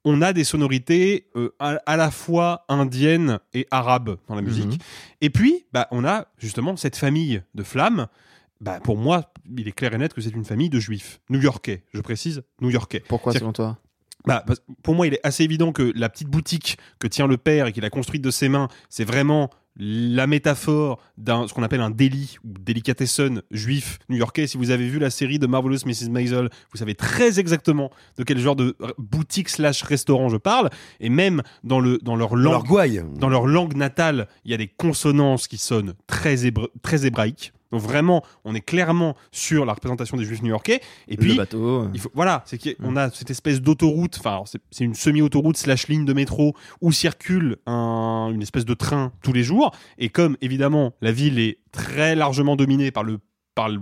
[0.07, 1.26] On a des sonorités
[1.60, 4.66] à, à la fois indiennes et arabes dans la musique.
[4.68, 4.78] Mhm.
[5.26, 8.06] Et puis, bah, on a justement cette famille de flammes.
[8.61, 11.84] Bah, pour moi, il est clair et net que c'est une famille de juifs, new-yorkais,
[11.95, 13.02] je précise, new-yorkais.
[13.07, 13.80] Pourquoi, selon toi?
[14.27, 14.45] Bah,
[14.84, 17.73] pour moi, il est assez évident que la petite boutique que tient le père et
[17.73, 21.89] qu'il a construite de ses mains, c'est vraiment la métaphore d'un ce qu'on appelle un
[21.89, 24.47] délit ou delicatessen juif new-yorkais.
[24.47, 26.10] Si vous avez vu la série de Marvelous Mrs.
[26.10, 30.69] Maisel, vous savez très exactement de quel genre de boutique slash restaurant je parle.
[30.99, 34.57] Et même dans le dans leur langue, leur dans leur langue natale, il y a
[34.57, 37.53] des consonances qui sonnent très très hébraïques.
[37.72, 40.82] Donc vraiment, on est clairement sur la représentation des juifs new-yorkais.
[41.08, 41.90] Et Le puis, bateau, euh.
[41.94, 45.88] il faut, voilà, c'est qu'on a cette espèce d'autoroute, enfin, c'est c'est une semi-autoroute slash
[45.88, 49.72] ligne de métro où circule un- une espèce de train tous les jours.
[49.98, 53.20] Et comme évidemment la ville est très largement dominée par le
[53.56, 53.80] par le,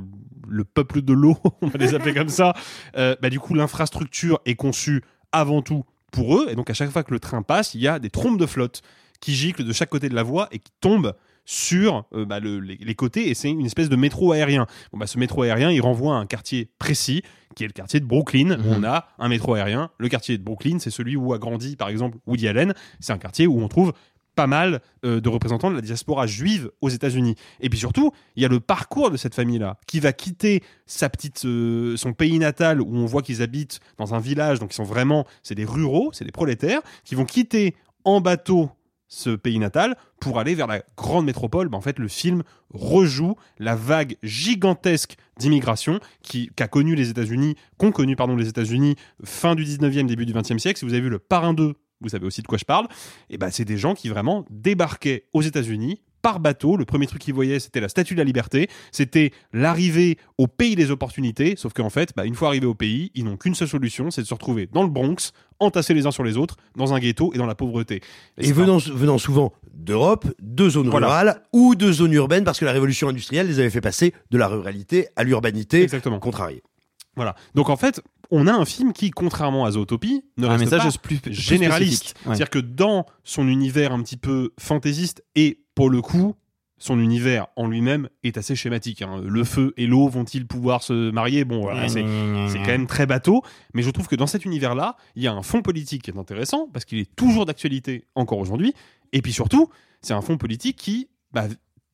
[0.48, 2.54] le peuple de l'eau, on va les appeler comme ça,
[2.96, 6.48] euh, bah, du coup l'infrastructure est conçue avant tout pour eux.
[6.50, 8.46] Et donc à chaque fois que le train passe, il y a des trompes de
[8.46, 8.82] flotte
[9.24, 11.14] qui giclent de chaque côté de la voie et qui tombent
[11.46, 14.66] sur euh, bah, le- les, les côtés et c'est une espèce de métro aérien.
[14.92, 17.22] Bon, bah, ce métro aérien, il renvoie à un quartier précis
[17.56, 18.58] qui est le quartier de Brooklyn.
[18.60, 19.90] où On a un métro aérien.
[19.98, 22.74] Le quartier de Brooklyn, c'est celui où a grandi par exemple Woody Allen.
[23.00, 23.94] C'est un quartier où on trouve
[24.36, 27.36] pas mal euh, de représentants de la diaspora juive aux États-Unis.
[27.60, 31.08] Et puis surtout, il y a le parcours de cette famille-là qui va quitter sa
[31.10, 34.76] petite, euh, son pays natal où on voit qu'ils habitent dans un village, donc ils
[34.76, 37.76] sont vraiment, c'est des ruraux, c'est des prolétaires, qui vont quitter
[38.06, 38.72] en bateau
[39.14, 41.70] ce pays natal pour aller vers la grande métropole.
[41.70, 42.42] Ben, en fait, le film
[42.74, 48.96] rejoue la vague gigantesque d'immigration qui qu'a connu les États-Unis, qu'ont connu pardon les États-Unis
[49.24, 50.80] fin du 19e début du 20e siècle.
[50.80, 52.88] Si vous avez vu le Parrain 2, vous savez aussi de quoi je parle.
[53.30, 56.76] Et ben c'est des gens qui vraiment débarquaient aux États-Unis par bateau.
[56.78, 58.68] Le premier truc qu'ils voyaient, c'était la Statue de la Liberté.
[58.92, 61.54] C'était l'arrivée au pays des opportunités.
[61.56, 64.22] Sauf qu'en fait, bah, une fois arrivés au pays, ils n'ont qu'une seule solution, c'est
[64.24, 67.32] de se retrouver dans le Bronx, entassés les uns sur les autres, dans un ghetto
[67.36, 68.02] et dans la pauvreté.
[68.40, 71.08] Et venant, venant souvent d'Europe, de zones Voilà.
[71.08, 74.38] rurales ou de zones urbaines, parce que la révolution industrielle les avait fait passer de
[74.38, 76.20] la ruralité à l'urbanité Exactement.
[76.20, 76.64] contrariée.
[77.16, 77.36] Voilà.
[77.54, 78.02] Donc en fait,
[78.32, 81.18] on a un film qui, contrairement à Zootopie, ne A un reste message pas plus-
[81.20, 82.16] plus généraliste.
[82.20, 82.22] Ouais.
[82.36, 86.36] C'est-à-dire que dans son univers un petit peu fantaisiste et pour le coup,
[86.78, 89.02] son univers en lui-même est assez schématique.
[89.02, 89.22] hein.
[89.26, 91.46] Le feu et l'eau vont-ils pouvoir se marier?
[91.46, 92.04] Bon, voilà, c'est
[92.50, 93.42] c'est quand même très bateau.
[93.74, 96.18] Mais je trouve que dans cet univers-là, il y a un fond politique qui est
[96.18, 98.74] intéressant parce qu'il est toujours d'actualité encore aujourd'hui.
[99.14, 99.70] Et puis surtout,
[100.02, 101.46] c'est un fond politique qui bah,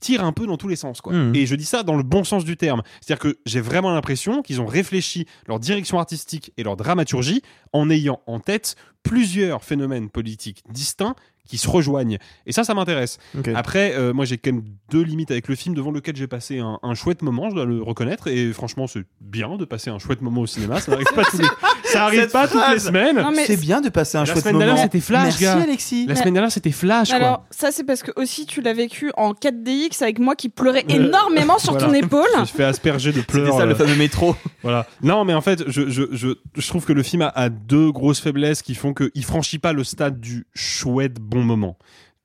[0.02, 1.02] tire un peu dans tous les sens.
[1.02, 1.14] Quoi.
[1.36, 2.82] Et je dis ça dans le bon sens du terme.
[3.02, 7.42] C'est-à-dire que j'ai vraiment l'impression qu'ils ont réfléchi leur direction artistique et leur dramaturgie
[7.74, 11.16] en ayant en tête plusieurs phénomènes politiques distincts
[11.50, 12.18] qui se rejoignent.
[12.46, 13.18] Et ça, ça m'intéresse.
[13.56, 16.60] Après, euh, moi, j'ai quand même deux limites avec le film devant lequel j'ai passé
[16.60, 18.28] un, un chouette moment, je dois le reconnaître.
[18.28, 20.80] Et franchement, c'est bien de passer un chouette moment au cinéma.
[20.80, 21.46] Ça n'arrive pas, tous les...
[21.86, 23.18] ça arrive pas toutes les semaines.
[23.20, 24.66] Non, mais- C'est bien de passer un la chouette semaine moment.
[24.66, 25.62] dernière, c'était Flash, Merci gars.
[25.62, 26.06] Alexis.
[26.08, 27.18] La semaine dernière, c'était Flash, quoi.
[27.18, 30.86] Alors, ça, c'est parce que aussi tu l'as vécu en 4DX avec moi qui pleurais
[30.88, 32.28] énormément sur ton épaule.
[32.36, 33.48] Je me fait asperger de pleurs.
[33.48, 34.36] C'était ça le euh, fameux métro.
[34.62, 34.86] Voilà.
[35.02, 37.92] Non, mais en fait, je, je, je, je trouve que le film a, a deux
[37.92, 41.78] grosses faiblesses qui font qu'il franchit pas le stade du chouette bon moment.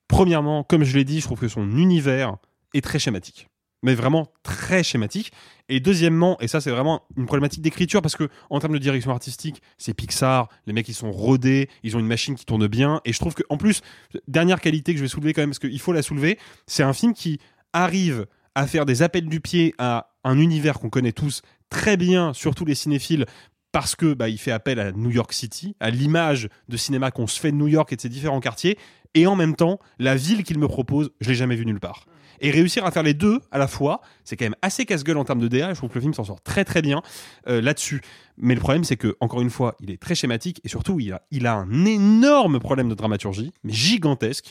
[0.09, 2.37] Premièrement, comme je l'ai dit, je trouve que son univers
[2.75, 3.49] est très schématique.
[3.83, 5.31] Mais vraiment très schématique.
[5.69, 9.11] Et deuxièmement, et ça c'est vraiment une problématique d'écriture parce que en termes de direction
[9.11, 13.03] artistique, c'est Pixar, les mecs ils sont rodés, ils ont une machine qui tourne bien.
[13.05, 13.83] Et je trouve que en plus,
[14.27, 16.95] dernière qualité que je vais soulever quand même parce qu'il faut la soulever, c'est un
[16.95, 17.39] film qui
[17.75, 22.33] arrive à faire des appels du pied à un univers qu'on connaît tous très bien,
[22.33, 23.27] surtout les cinéphiles,
[23.73, 27.27] parce que bah, il fait appel à New York City, à l'image de cinéma qu'on
[27.27, 28.79] se fait de New York et de ses différents quartiers,
[29.15, 32.07] et en même temps, la ville qu'il me propose, je l'ai jamais vue nulle part.
[32.41, 35.25] Et réussir à faire les deux à la fois, c'est quand même assez casse-gueule en
[35.25, 35.73] termes de DA.
[35.73, 37.01] Je trouve que le film s'en sort très très bien
[37.49, 38.01] euh, là-dessus.
[38.37, 41.13] Mais le problème, c'est que encore une fois, il est très schématique et surtout, il
[41.13, 44.51] a, il a un énorme problème de dramaturgie, mais gigantesque.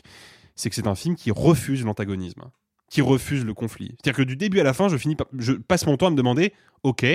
[0.56, 2.44] C'est que c'est un film qui refuse l'antagonisme,
[2.90, 3.96] qui refuse le conflit.
[4.02, 6.12] C'est-à-dire que du début à la fin, je finis, par- je passe mon temps à
[6.12, 6.54] me demander,
[6.84, 7.06] ok,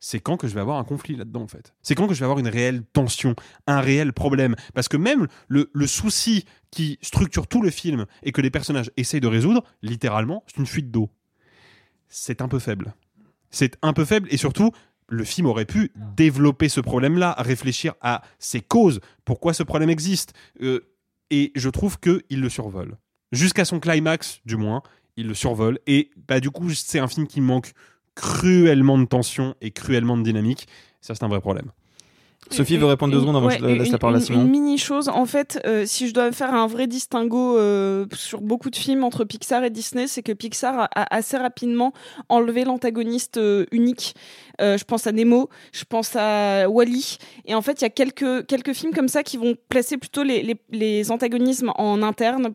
[0.00, 2.20] c'est quand que je vais avoir un conflit là-dedans en fait C'est quand que je
[2.20, 3.34] vais avoir une réelle tension,
[3.66, 8.40] un réel problème Parce que même le, souci qui structure tout le film et que
[8.40, 11.10] les personnages essayent de résoudre, littéralement, c'est une fuite d'eau.
[12.08, 12.94] C'est un peu faible.
[13.50, 14.70] C'est un peu faible et surtout,
[15.08, 20.34] le film aurait pu développer ce problème-là, réfléchir à ses causes, pourquoi ce problème existe.
[20.62, 20.86] Euh,
[21.30, 22.98] et je trouve qu'il le survole.
[23.32, 24.82] Jusqu'à son climax, du moins,
[25.16, 25.78] il le survole.
[25.86, 27.72] Et bah, du coup, c'est un film qui manque
[28.18, 30.66] cruellement de tension et cruellement de dynamique.
[31.00, 31.70] Ça, c'est un vrai problème.
[32.50, 34.42] Sophie veut répondre deux secondes avant que je ouais, laisse une- la parole à Simon.
[34.42, 38.40] Une mini chose, en fait, euh, si je dois faire un vrai distinguo euh, sur
[38.40, 41.92] beaucoup de films entre Pixar et Disney, c'est que Pixar a, a assez rapidement
[42.30, 44.14] enlevé l'antagoniste euh, unique.
[44.60, 47.90] Euh, je pense à Nemo, je pense à Wally, et en fait, il y a
[47.90, 52.50] quelques quelques films comme ça qui vont placer plutôt les, les, les antagonismes en interne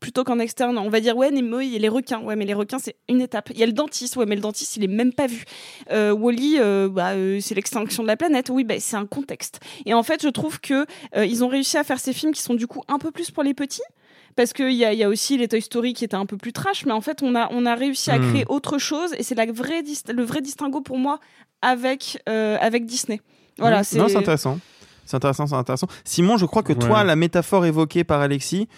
[0.00, 0.78] plutôt qu'en externe.
[0.78, 2.96] On va dire ouais Nemo, il y a les requins, ouais mais les requins c'est
[3.08, 3.50] une étape.
[3.52, 5.44] Il y a le dentiste, ouais mais le dentiste il est même pas vu.
[5.90, 9.60] Euh, Wally, euh, bah, euh, c'est l'extinction de la planète, oui bah, c'est un contexte.
[9.86, 10.86] Et en fait, je trouve que
[11.16, 13.30] euh, ils ont réussi à faire ces films qui sont du coup un peu plus
[13.30, 13.82] pour les petits.
[14.34, 16.38] Parce qu'il y a, il y a aussi les Toy Story qui étaient un peu
[16.38, 18.30] plus trash, mais en fait, on a, on a réussi à Hmm.
[18.30, 21.18] créer autre chose, et c'est la vraie dis- le vrai distinguo pour moi
[21.60, 23.20] avec, euh, avec Disney.
[23.58, 23.84] Voilà, Mmh.
[23.84, 24.58] c'est Non, c'est intéressant.
[25.04, 25.86] C'est intéressant, c'est intéressant.
[26.04, 28.68] Simon, je crois que toi, la métaphore évoquée par Alexis,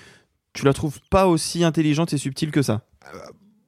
[0.54, 2.82] tu la trouves pas aussi intelligente et subtile que ça?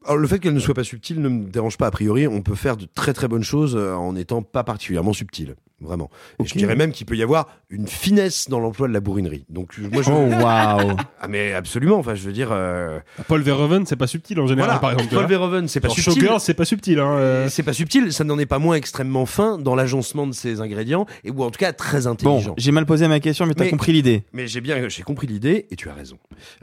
[0.04, 2.26] Alors, le fait qu'elle ne soit pas subtile ne me dérange pas a priori.
[2.26, 5.54] On peut faire de très très bonnes choses euh, en n'étant pas particulièrement subtil.
[5.80, 6.08] Vraiment.
[6.42, 9.44] Et je dirais même qu'il peut y avoir une finesse dans l'emploi de la bourrinerie.
[9.50, 10.10] Donc, euh, moi, je...
[10.10, 11.98] Oh waouh Ah, mais absolument.
[11.98, 12.48] Enfin, je veux dire.
[12.50, 12.98] euh,
[13.28, 15.14] Paul Verhoeven, c'est pas subtil en général, Voilà, par exemple.
[15.14, 15.26] Paul.
[15.26, 16.30] Verhoeven, c'est pas Dans subtil.
[16.38, 16.98] C'est pas subtil.
[16.98, 17.48] Hein, euh.
[17.50, 21.04] C'est pas subtil, ça n'en est pas moins extrêmement fin dans l'agencement de ses ingrédients,
[21.24, 22.54] et ou en tout cas très Bon, intelligent.
[22.56, 24.24] j'ai mal posé ma question, mais t'as Mais- compris l'idée.
[24.32, 26.16] Mais j'ai bien, j'ai compris l'idée et tu as raison.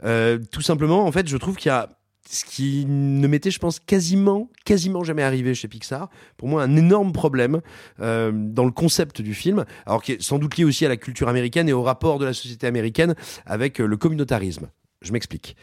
[0.04, 1.88] Euh, tout simplement, en fait, je trouve qu'il y a
[2.28, 6.08] ce qui ne m'était, je pense, quasiment, quasiment jamais arrivé chez Pixar.
[6.36, 7.60] Pour moi, un énorme problème
[8.00, 10.96] euh, dans le concept du film, alors qui est sans doute lié aussi à la
[10.96, 13.14] culture américaine et au rapport de la société américaine
[13.46, 14.68] avec euh, le communautarisme.
[15.02, 15.56] Je m'explique.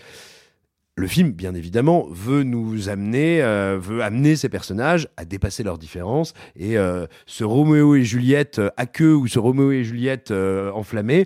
[0.97, 5.77] Le film, bien évidemment, veut nous amener, euh, veut amener ces personnages à dépasser leurs
[5.77, 6.75] différences et
[7.25, 11.25] ce Roméo et Juliette à queue ou ce Roméo et Juliette euh, enflammés,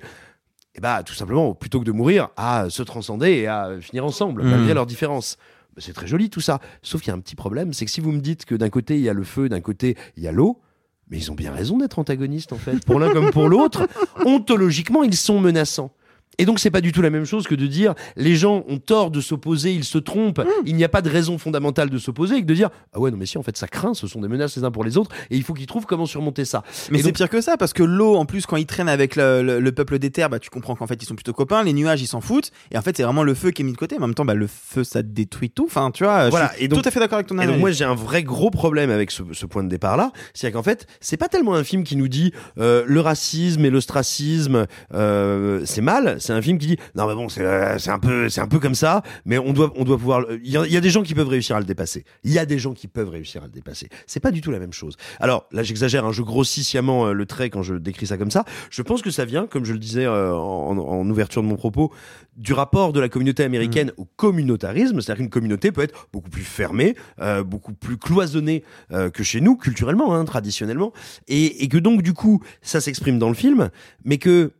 [0.75, 4.43] et bah tout simplement, plutôt que de mourir, à se transcender et à finir ensemble
[4.43, 4.49] Mhm.
[4.51, 5.37] malgré leurs différences.
[5.75, 6.59] Bah, C'est très joli tout ça.
[6.81, 8.69] Sauf qu'il y a un petit problème, c'est que si vous me dites que d'un
[8.69, 10.61] côté il y a le feu, d'un côté il y a l'eau,
[11.09, 12.83] mais ils ont bien raison d'être antagonistes en fait.
[12.85, 13.87] Pour l'un comme pour l'autre,
[14.25, 15.91] ontologiquement ils sont menaçants.
[16.37, 18.77] Et donc c'est pas du tout la même chose que de dire les gens ont
[18.77, 22.35] tort de s'opposer, ils se trompent, il n'y a pas de raison fondamentale de s'opposer
[22.35, 24.19] et que de dire ah ouais non mais si en fait ça craint, ce sont
[24.19, 26.63] des menaces les uns pour les autres et il faut qu'ils trouvent comment surmonter ça.
[26.91, 29.15] Mais c'est donc- pire que ça, parce que l'eau, en plus, quand ils traînent avec
[29.15, 31.63] le, le- le peuple des terres, bah, tu comprends qu'en fait, ils sont plutôt copains.
[31.63, 32.51] Les nuages, ils s'en foutent.
[32.71, 33.95] Et en fait, c'est vraiment le feu qui est mis de côté.
[33.97, 35.65] Mais en même temps, bah, le feu, ça détruit tout.
[35.67, 37.37] Enfin, tu vois, Voilà, je suis et donc- tout à fait d'accord avec ton Et
[37.37, 37.61] donc analyse.
[37.61, 40.63] moi j'ai un vrai gros problème avec ce, ce point de départ là, c'est-à-dire qu'en
[40.63, 45.61] fait c'est pas tellement un film qui nous dit euh, le racisme et l'ostracisme euh,
[45.65, 48.29] c'est mal, c'est un film qui dit non mais bon c'est euh, c'est un peu
[48.29, 50.71] c'est un peu comme ça, mais on doit on doit pouvoir il y, a- il
[50.73, 52.73] y a des gens qui peuvent réussir à le dépasser, il y a des gens
[52.73, 54.95] qui peuvent réussir à le dépasser, c'est pas du tout la même chose.
[55.19, 58.31] Alors là j'exagère, hein, je grossis sciemment euh, le trait quand je décris ça comme
[58.31, 58.45] ça.
[58.69, 61.55] Je pense que ça vient, comme je le disais euh, en, en ouverture de mon
[61.55, 61.91] propos,
[62.37, 66.43] du rapport de la communauté américaine au communautarisme, c'est-à-dire qu'une communauté peut être beaucoup plus
[66.43, 70.91] fermée, euh, beaucoup plus cloisonnée euh, que chez nous, culturellement, hein, traditionnellement,
[71.27, 73.69] et, et que donc du coup ça s'exprime dans le film,
[74.03, 74.51] mais que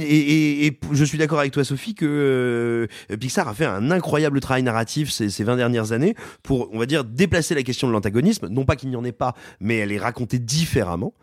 [0.00, 2.06] et, et- et je suis d'accord avec toi Sophie que
[3.10, 6.78] euh, Pixar a fait un incroyable travail narratif ces, ces 20 dernières années pour, on
[6.78, 9.76] va dire, déplacer la question de l'antagonisme, non pas qu'il n'y en ait pas, mais
[9.78, 11.14] elle est racontée différemment.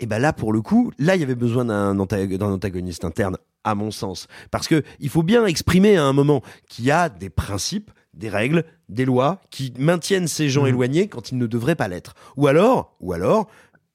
[0.00, 3.04] Et ben là, pour le coup, là, il y avait besoin d'un anta- d'un antagoniste
[3.04, 4.26] interne, à mon sens.
[4.50, 8.28] Parce que il faut bien exprimer à un moment qu'il y a des principes, des
[8.28, 12.14] règles, des lois qui maintiennent ces gens éloignés quand ils ne devraient pas l'être.
[12.36, 13.48] Ou alors, ou alors,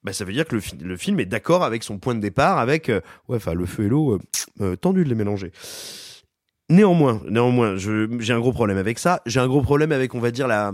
[0.07, 2.21] bah, ça veut dire que le, fi- le film est d'accord avec son point de
[2.21, 4.19] départ, avec euh, ouais, le feu et l'eau, euh,
[4.61, 5.51] euh, tendu de les mélanger.
[6.69, 9.21] Néanmoins, néanmoins, j'ai un gros problème avec ça.
[9.25, 10.71] J'ai un gros problème avec, on va dire, la,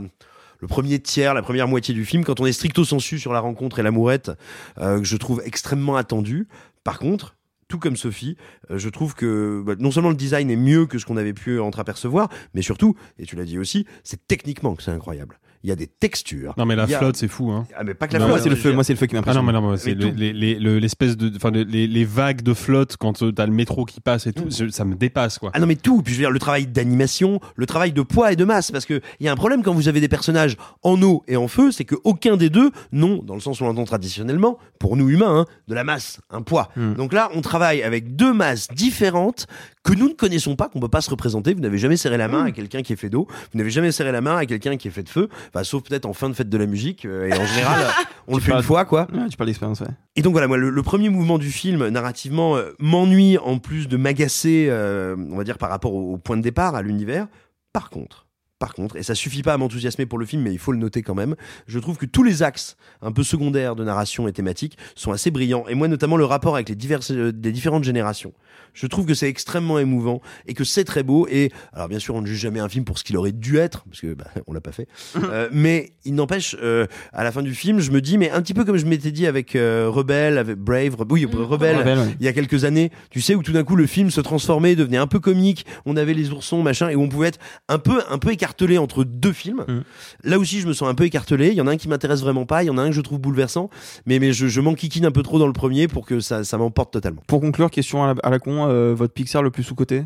[0.59, 3.39] le premier tiers, la première moitié du film, quand on est stricto sensu sur la
[3.39, 4.31] rencontre et l'amourette,
[4.77, 6.47] euh, que je trouve extrêmement attendu.
[6.83, 7.35] Par contre,
[7.67, 8.37] tout comme Sophie,
[8.69, 11.33] euh, je trouve que bah, non seulement le design est mieux que ce qu'on avait
[11.33, 15.39] pu entreapercevoir, mais surtout, et tu l'as dit aussi, c'est techniquement que c'est incroyable.
[15.63, 16.53] Il y a des textures.
[16.57, 17.65] Non mais la a- flotte c'est fou hein.
[17.77, 18.37] Ah mais pas que la Non, flotte.
[18.37, 18.69] moi, c'est le veux feu.
[18.69, 18.75] dire.
[18.75, 19.45] Moi, c'est le feu qui Ah non m'impressionne.
[19.45, 22.53] mais non mais c'est le- les, les, l'espèce de enfin le- les, les vagues de
[22.53, 25.51] flotte quand euh, t'as le métro qui passe et tout je- ça me dépasse quoi.
[25.53, 28.31] Ah non mais tout, puis je veux dire le travail d'animation, le travail de poids
[28.33, 30.57] et de masse, parce que il y a un problème quand vous avez des personnages
[30.83, 33.63] en eau et en feu, c'est que aucun des deux n'ont, dans le sens où
[33.63, 36.69] on l'entend traditionnellement, pour nous humains, hein, de la masse, un poids.
[36.75, 36.93] Hmm.
[36.95, 39.47] Donc là, on travaille avec deux masses différentes
[39.83, 41.53] que nous ne connaissons pas, qu'on peut pas se représenter.
[41.53, 43.91] Vous n'avez jamais serré la main à quelqu'un qui est fait d'eau, vous n'avez jamais
[43.91, 46.29] serré la main à quelqu'un qui est fait de feu, enfin, sauf peut-être en fin
[46.29, 47.05] de fête de la musique.
[47.05, 47.85] euh, et en général,
[48.27, 49.07] on le fait une fois, quoi.
[49.13, 49.87] Ouais, tu parles d'expérience, ouais.
[50.15, 53.87] Et donc voilà, moi, le, le premier mouvement du film, narrativement, euh, m'ennuie en plus
[53.87, 57.27] de m'agacer, euh, on va dire, par rapport au, au point de départ, à l'univers.
[57.73, 58.25] Par contre,
[58.63, 60.77] par contre, et ça suffit pas à m'enthousiasmer pour le film, mais il faut le
[60.77, 61.35] noter quand même,
[61.67, 65.31] je trouve que tous les axes un peu secondaires de narration et thématique sont assez
[65.31, 65.65] brillants.
[65.67, 68.31] Et moi, notamment, le rapport avec les, diverses, euh, les différentes générations.
[68.73, 71.27] Je trouve que c'est extrêmement émouvant et que c'est très beau.
[71.29, 73.57] Et alors, bien sûr, on ne juge jamais un film pour ce qu'il aurait dû
[73.57, 74.87] être, parce que bah, on l'a pas fait.
[75.23, 78.41] Euh, mais il n'empêche, euh, à la fin du film, je me dis, mais un
[78.41, 81.97] petit peu comme je m'étais dit avec euh, Rebelle, avec Brave, Re- oui, Rebelle, Rebelle,
[81.97, 82.15] ouais.
[82.19, 84.75] il y a quelques années, tu sais, où tout d'un coup le film se transformait,
[84.75, 87.79] devenait un peu comique, on avait les oursons, machin, et où on pouvait être un
[87.79, 89.65] peu, un peu écartelé entre deux films.
[89.67, 89.81] Mm.
[90.23, 91.49] Là aussi, je me sens un peu écartelé.
[91.49, 92.95] Il y en a un qui m'intéresse vraiment pas, il y en a un que
[92.95, 93.69] je trouve bouleversant,
[94.05, 96.57] mais, mais je, je m'enquiquine un peu trop dans le premier pour que ça, ça
[96.57, 97.21] m'emporte totalement.
[97.27, 100.05] Pour conclure, question à la, à la con, euh, votre Pixar le plus sous-côté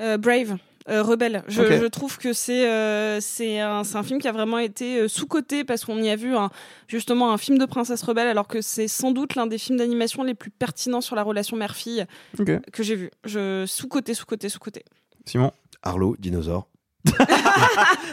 [0.00, 0.56] Euh, Brave.
[0.88, 1.42] euh, Rebelle.
[1.48, 5.08] Je, trouve que c'est euh, c'est un, c'est un film qui a vraiment été euh,
[5.08, 6.50] sous-coté parce qu'on y a vu un,
[6.86, 10.22] justement un film de princesse rebelle alors que c'est sans doute l'un des films d'animation
[10.22, 12.06] les plus pertinents sur la relation mère-fille
[12.72, 13.10] que j'ai vu.
[13.24, 14.84] Je sous-coté, sous-coté, sous-coté.
[15.26, 15.50] Simon?
[15.82, 16.66] Arlo, dinosaure.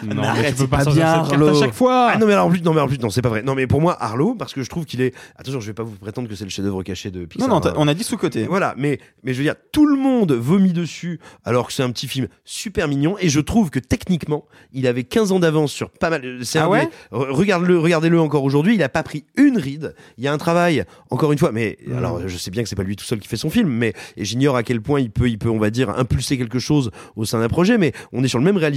[0.04, 1.48] Non, Mais arrête, tu peux pas sortir bien, cette carte Arlo.
[1.48, 2.10] à chaque fois.
[2.14, 3.42] Ah non mais alors en plus non mais en plus non c'est pas vrai.
[3.42, 5.84] Non mais pour moi Arlo parce que je trouve qu'il est attention je vais pas
[5.84, 7.48] vous prétendre que c'est le chef-d'œuvre caché de Pixar.
[7.50, 8.46] Non, non, on a dit sous-côté.
[8.46, 11.90] Voilà, mais, mais je veux dire, tout le monde vomit dessus alors que c'est un
[11.92, 15.90] petit film super mignon et je trouve que techniquement, il avait 15 ans d'avance sur
[15.90, 16.40] pas mal.
[16.44, 19.58] c'est Ah un ouais des- Re- Regarde-le, regardez-le encore aujourd'hui, il a pas pris une
[19.58, 19.96] ride.
[20.18, 21.98] Il y a un travail, encore une fois, mais Hmm.
[21.98, 23.94] alors je sais bien que c'est pas lui tout seul qui fait son film, mais
[24.18, 26.92] et j'ignore à quel point il peut, il peut, on va dire, impulser quelque chose
[27.16, 28.75] au sein d'un projet, mais on est sur le même réalisateur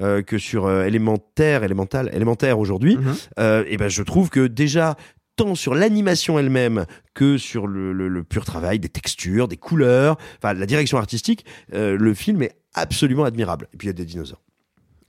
[0.00, 2.96] euh, que sur euh, élémentaire, élémental, élémentaire aujourd'hui.
[2.96, 3.14] Mhm.
[3.38, 4.96] Euh, et ben je trouve que déjà
[5.36, 6.84] tant sur l'animation elle-même
[7.14, 11.44] que sur le, le- le pur travail des textures, des couleurs, enfin la direction artistique,
[11.74, 13.66] euh, le film est absolument admirable.
[13.72, 14.42] Et puis il y a des dinosaures.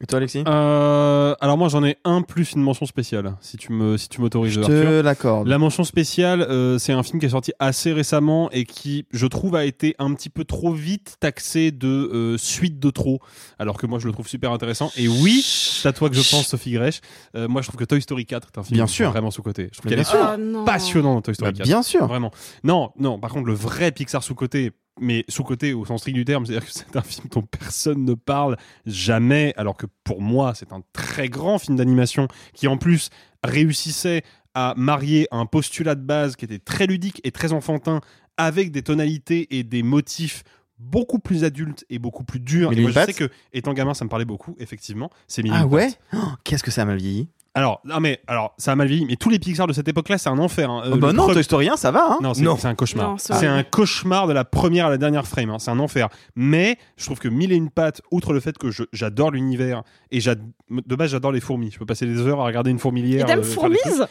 [0.02, 0.44] Et toi, Alexis?
[0.46, 4.20] Euh, alors moi j'en ai un plus une mention spéciale, si tu me si tu
[4.20, 4.52] m'autorises.
[4.54, 5.48] Je te l'accorde.
[5.48, 9.26] La mention spéciale, euh, c'est un film qui est sorti assez récemment et qui, je
[9.26, 13.20] trouve, a été un petit peu trop vite taxé de euh, suite de trop,
[13.58, 14.92] alors que moi je le trouve super intéressant.
[14.98, 17.00] Et oui, c'est à toi que je pense, Sophie Grèche.
[17.38, 19.12] Euh, moi je trouve que Toy Story 4 est un film Bien sûr.
[19.12, 19.70] vraiment sous côté.
[19.72, 20.20] Je trouve bien est sûr.
[20.22, 20.66] Ah, non.
[20.66, 21.68] passionnante Toy Story Bah, 4.
[21.68, 22.06] bien sûr.
[22.06, 22.32] Vraiment.
[22.66, 23.18] Non, non.
[23.18, 24.72] Par contre, le vrai Pixar sous côté.
[25.00, 28.06] Mais sous côté au sens strict du terme, c'est-à-dire que c'est un film dont personne
[28.06, 28.56] ne parle
[28.86, 33.10] jamais, alors que pour moi c'est un très grand film d'animation qui en plus
[33.44, 34.24] réussissait
[34.54, 38.00] à marier un postulat de base qui était très ludique et très enfantin
[38.38, 40.44] avec des tonalités et des motifs
[40.80, 42.72] beaucoup plus adultes et beaucoup plus durs.
[42.74, 45.10] Et moi, je sais que, étant gamin, ça me parlait beaucoup, effectivement.
[45.28, 45.90] C'est Ah ouais?
[46.14, 49.06] Oh, Qu'est-ce que ça a mal vieilli Alors, non mais, alors, ça a mal vieilli,
[49.06, 50.70] mais tous les Pixar de cette époque-là, c'est un enfer.
[50.70, 50.84] hein.
[50.86, 52.06] Euh, Oh Bah le non, Toy Story 1, ça va.
[52.12, 52.58] Hein non, c'est Non.
[52.58, 53.16] c'est un cauchemar.
[53.18, 55.50] C'est un cauchemar de la première à la dernière frame.
[55.50, 55.58] hein.
[55.60, 56.10] C'est un enfer.
[56.36, 59.84] Mais je trouve que Mille et une pattes, outre le fait que je- j'adore l'univers
[60.18, 61.72] et de base j'adore les fourmis.
[61.72, 63.24] Je peux passer des heures à regarder une fourmilière.
[63.24, 64.06] Et t'aimes euh, Fourmise?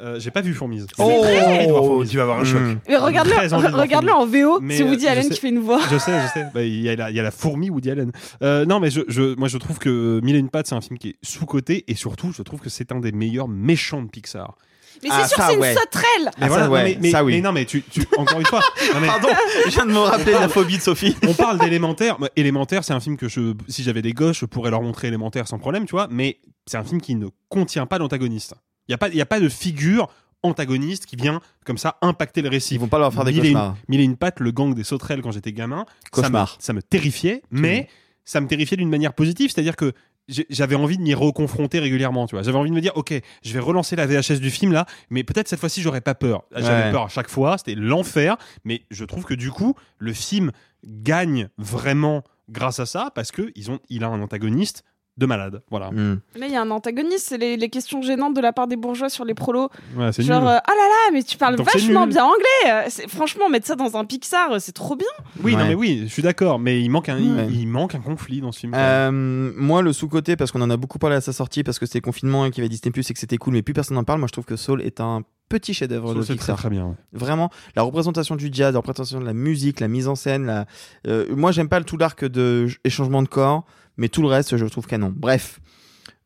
[0.00, 0.86] Euh, J'ai pas vu Fourmise.
[0.98, 2.60] Oh, tu vas avoir un choc.
[2.60, 2.78] Hmm.
[2.88, 5.30] Mais regarde-le, Très envie de voir regarde-le en VO, c'est Woody euh, Allen sais.
[5.34, 5.80] qui fait une voix.
[5.90, 6.46] Je sais, je sais.
[6.54, 8.12] Bah, Il y, a la- il y a la fourmi Woody Allen.
[8.42, 10.80] Euh, non, mais je, je- moi je trouve que Mille et une pattes, c'est un
[10.80, 14.08] film qui est sous-coté et surtout, je trouve que c'est un des meilleurs méchants de
[14.08, 14.56] Pixar.
[15.02, 15.74] Mais Ah, c'est sûr, c'est une ouais.
[15.74, 17.34] sauterelle Mais ça, voilà, non, ouais, mais, mais- ça, oui.
[17.34, 18.60] mais non, mais tu, tu- encore une fois.
[18.94, 19.28] non, mais- Pardon,
[19.66, 21.16] je viens de me rappeler de la phobie de Sophie.
[21.26, 22.16] on parle d'élémentaire.
[22.36, 25.46] Élémentaire, c'est un film que je, si j'avais des gosses, je pourrais leur montrer élémentaire
[25.48, 26.08] sans problème, tu vois.
[26.10, 28.54] Mais c'est un film qui ne contient pas d'antagoniste.
[28.88, 30.08] Il y a pas, il y a pas de figure
[30.42, 32.74] antagoniste qui vient comme ça impacter le récit.
[32.74, 33.76] Ils vont pas leur faire des Mille et une- cauchemars.
[33.88, 35.84] Mille et une pattes, le gang des sauterelles quand j'étais gamin.
[35.86, 36.56] ça me- Cauchemar.
[36.60, 37.88] Ça me, terrifiait, mais
[38.24, 39.92] ça me terrifiait d'une manière positive, c'est-à-dire que
[40.28, 42.42] j'avais envie de m'y reconfronter régulièrement, tu vois.
[42.42, 45.24] J'avais envie de me dire, ok, je vais relancer la VHS du film là, mais
[45.24, 46.44] peut-être cette fois-ci j'aurais pas peur.
[46.54, 46.90] J'avais Ouais.
[46.92, 50.52] peur à chaque fois, c'était l'enfer, mais je trouve que du coup, le film
[50.84, 54.84] gagne vraiment grâce à ça parce que ils ont, il a un antagoniste
[55.18, 55.90] de malade, voilà.
[55.90, 56.20] Hmm.
[56.36, 58.76] Là, il y a un antagoniste, c'est les, les questions gênantes de la part des
[58.76, 59.68] bourgeois sur les prolos.
[59.96, 62.88] Ouais, c'est Genre, euh, ah là là, mais tu parles Donc vachement bien anglais.
[62.88, 65.08] C'est- Franchement, mettre ça dans un Pixar, c'est trop bien.
[65.42, 67.48] Oui, non mais oui, je suis d'accord, mais il manque un, il- Ouais.
[67.50, 68.72] il, manque un conflit dans ce film.
[68.74, 69.10] Euh,
[69.56, 71.98] moi, le sous-côté, parce qu'on en a beaucoup parlé à sa sortie, parce que c'était
[71.98, 73.96] le confinement et qu'il y avait Disney Plus et que c'était cool, mais plus personne
[73.96, 74.20] n'en parle.
[74.20, 76.56] Moi, je trouve que Soul est un petit chef-d'œuvre de très, Pixar.
[76.56, 76.86] très bien.
[76.86, 76.94] ouais.
[77.12, 80.46] Vraiment, la représentation du jazz, la représentation de la musique, la mise en scène.
[80.46, 80.66] La...
[81.06, 83.64] euh, moi, j'aime pas tout l'arc de échangement de corps,
[83.96, 85.12] mais tout le reste, je le trouve canon.
[85.16, 85.60] Bref,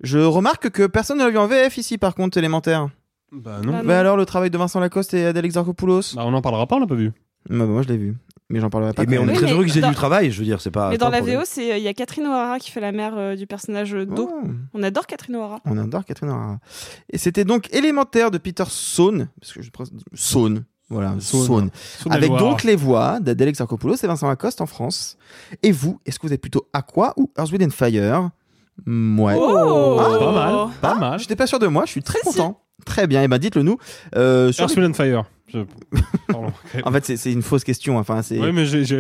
[0.03, 2.89] je remarque que personne ne l'a vu en VF ici, par contre, élémentaire.
[3.32, 3.73] Bah non.
[3.73, 6.66] Bah Bah alors, le travail de Vincent Lacoste et Adèle Exarchopoulos Bah, on en parlera
[6.66, 7.12] pas, on l'a pas vu.
[7.49, 8.16] Bah, bah, Moi, je l'ai vu,
[8.53, 9.03] mais j'en parlerai pas.
[9.03, 10.70] Et mais on est très heureux qu'ils aient dans- du travail, je veux dire, c'est
[10.70, 10.91] pas.
[10.91, 11.20] mais dans la.
[11.20, 13.93] VO, c'est euh, il y a Catherine O'Hara qui fait la mère euh, du personnage
[13.93, 14.31] d'eau.
[14.33, 14.43] Oh.
[14.74, 15.59] On adore Catherine O'Hara.
[15.65, 16.59] On adore Catherine O'Hara.
[17.12, 19.70] Et c'était donc élémentaire de Peter Sohn, parce que je
[20.15, 21.70] Sohn, voilà, Saône
[22.11, 25.16] avec donc les voix d'Adèle Exarchopoulos et Vincent Lacoste en France.
[25.62, 28.29] Et vous, est-ce que vous êtes plutôt Aqua ou Earth, Wind and Fire?
[28.87, 29.35] Ouais.
[29.39, 31.19] Oh Ah, Pas mal, pas Ah, mal.
[31.19, 32.24] J'étais pas sûr de moi, je suis très si.
[32.27, 32.61] content.
[32.85, 33.79] Très bien, et ben dites-le nous.
[34.16, 35.24] Euh, sur Earth, les- Wind and Fire.
[36.29, 36.53] Pardon.
[36.85, 37.99] En fait, c'est- une fausse question.
[37.99, 38.53] Enfin, c'est Ouais,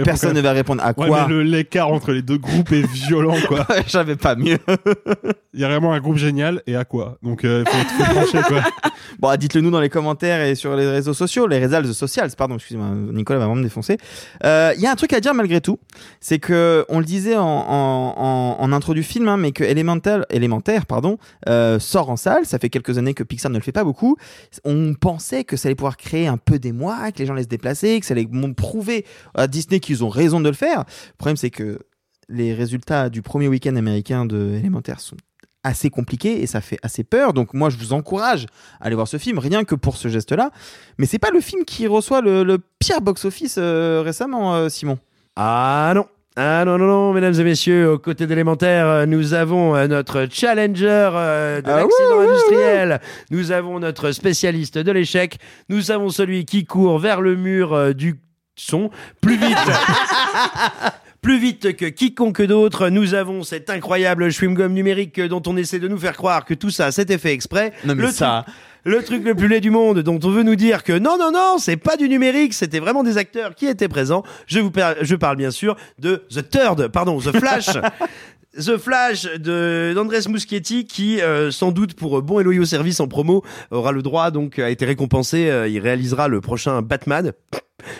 [0.04, 1.26] personne ne va répondre à Ouais, quoi.
[1.28, 3.66] le- l'écart entre les deux groupes est violent, quoi.
[3.86, 4.58] J'avais pas mieux.
[5.54, 7.18] Il y a vraiment un groupe génial et à quoi?
[7.22, 8.62] Donc, il faut, faut trancher, quoi.
[9.18, 12.54] Bon, dites-le nous dans les commentaires et sur les réseaux sociaux, les réseaux sociaux, pardon,
[12.54, 13.98] excusez-moi, Nicolas va vraiment me défoncer.
[14.44, 15.78] Euh, Il y a un truc à dire malgré tout,
[16.20, 19.62] c'est que on le disait en, en, en, en intro du film, hein, mais que
[19.64, 21.18] Elemental, élémentaire, pardon,
[21.48, 22.46] euh, sort en salle.
[22.46, 24.16] Ça fait quelques années que Pixar ne le fait pas beaucoup.
[24.64, 28.00] On pensait que ça allait pouvoir créer un peu d'émoi, que les gens se déplacer,
[28.00, 29.04] que ça mon- prouver
[29.34, 30.80] à Disney qu'ils ont raison de le faire.
[30.80, 31.80] Le problème, c'est que
[32.28, 35.16] les résultats du premier week-end américain de Élémentaire sont
[35.64, 37.32] assez compliqués et ça fait assez peur.
[37.32, 38.46] Donc moi, je vous encourage
[38.80, 40.50] à aller voir ce film, rien que pour ce geste-là.
[40.98, 44.98] Mais c'est pas le film qui reçoit le, le pire box-office euh, récemment, euh, Simon?
[45.36, 46.06] Ah non
[46.36, 50.26] ah non, non, non, mesdames et messieurs, aux côtés d'élémentaire, euh, nous avons euh, notre
[50.30, 53.00] challenger euh, de Ah l'accident industriel,
[53.30, 55.38] nous avons notre spécialiste de l'échec,
[55.68, 58.18] nous avons celui qui court vers le mur du
[58.56, 58.90] son.
[59.20, 59.58] Plus vite,
[61.22, 65.86] Plus vite que quiconque d'autre, nous avons cet incroyable chewing-gum numérique dont on essaie de
[65.86, 67.72] nous faire croire que tout ça, c'était fait exprès.
[67.84, 68.44] Non, mais le ça-
[68.84, 71.30] le truc le plus laid du monde, dont on veut nous dire que non, non,
[71.32, 74.22] non, c'est pas du numérique, c'était vraiment des acteurs qui étaient présents.
[74.46, 77.68] Je vous par- je parle bien sûr de The Third, pardon, The Flash.
[78.54, 83.08] The Flash de d'Andrés Muschietti qui euh, sans doute pour bon et loyaux service en
[83.08, 87.32] promo aura le droit donc a été récompensé euh, il réalisera le prochain Batman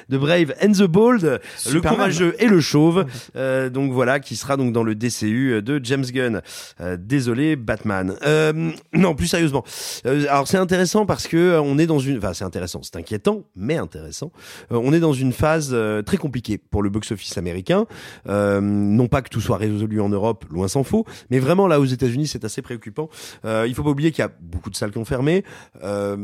[0.09, 1.41] de Brave and the Bold,
[1.73, 3.07] le courageux et le chauve.
[3.37, 6.43] Euh, donc voilà, qui sera donc dans le DCU de James Gunn.
[6.81, 8.15] Euh, désolé, Batman.
[8.25, 9.65] Euh, non, plus sérieusement.
[10.07, 12.97] Euh, alors c'est intéressant parce que euh, on est dans une, enfin c'est intéressant, c'est
[12.97, 14.33] inquiétant, mais intéressant.
[14.71, 17.87] Euh, on est dans une phase euh, très compliquée pour le box-office américain.
[18.29, 21.81] Euh, non pas que tout soit résolu en Europe, loin s'en faut, mais vraiment là
[21.81, 23.09] aux États-Unis c'est assez préoccupant.
[23.45, 25.45] Euh, il faut pas oublier qu'il y a beaucoup de salles qui ont fermé,
[25.83, 26.17] euh,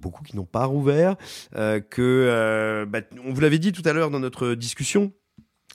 [0.00, 1.16] beaucoup qui n'ont pas rouvert,
[1.56, 5.12] euh, que euh, bah, on vous l'avait dit tout à l'heure dans notre discussion.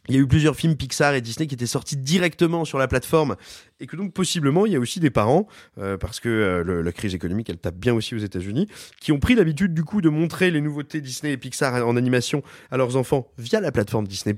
[0.08, 2.88] Il y a eu plusieurs films Pixar et Disney qui étaient sortis directement sur la
[2.88, 3.36] plateforme
[3.82, 5.48] et que donc possiblement il y a aussi des parents
[5.80, 8.68] euh, parce que euh, le- la crise économique elle tape bien aussi aux États-Unis
[9.02, 12.42] qui ont pris l'habitude du coup de montrer les nouveautés Disney et Pixar en animation
[12.72, 14.34] à leurs enfants via la plateforme Disney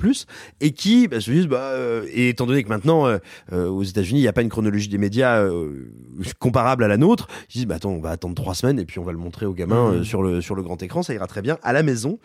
[0.59, 3.17] et qui bah, se disent bah euh, et étant donné que maintenant euh,
[3.53, 5.91] euh, aux États-Unis il n'y a pas une chronologie des médias euh,
[6.39, 8.85] comparable à la nôtre ils se disent bah attends on va attendre trois semaines et
[8.85, 11.13] puis on va le montrer aux gamins euh, sur le sur le grand écran ça
[11.13, 12.19] ira très bien à la maison.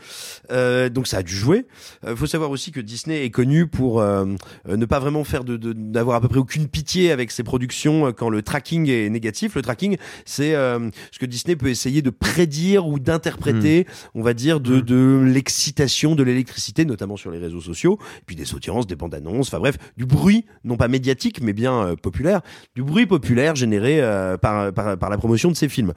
[0.50, 1.66] Euh, donc ça a dû jouer.
[2.06, 5.72] Euh, faut savoir aussi que Disney est connu pour ne pas vraiment faire de de-
[5.72, 9.54] d'avoir à peu près aucune pitié avec ses productions euh, quand le tracking est négatif.
[9.54, 14.34] Le tracking, c'est euh, ce que Disney peut essayer de prédire ou d'interpréter, on va
[14.34, 18.86] dire, de, de l'excitation, de l'électricité, notamment sur les réseaux sociaux, et puis des audiences,
[18.86, 22.42] des bandes annonces, enfin bref, du bruit, non pas médiatique, mais bien euh, populaire,
[22.74, 25.92] du bruit populaire généré euh, par, par, par la promotion de ces films.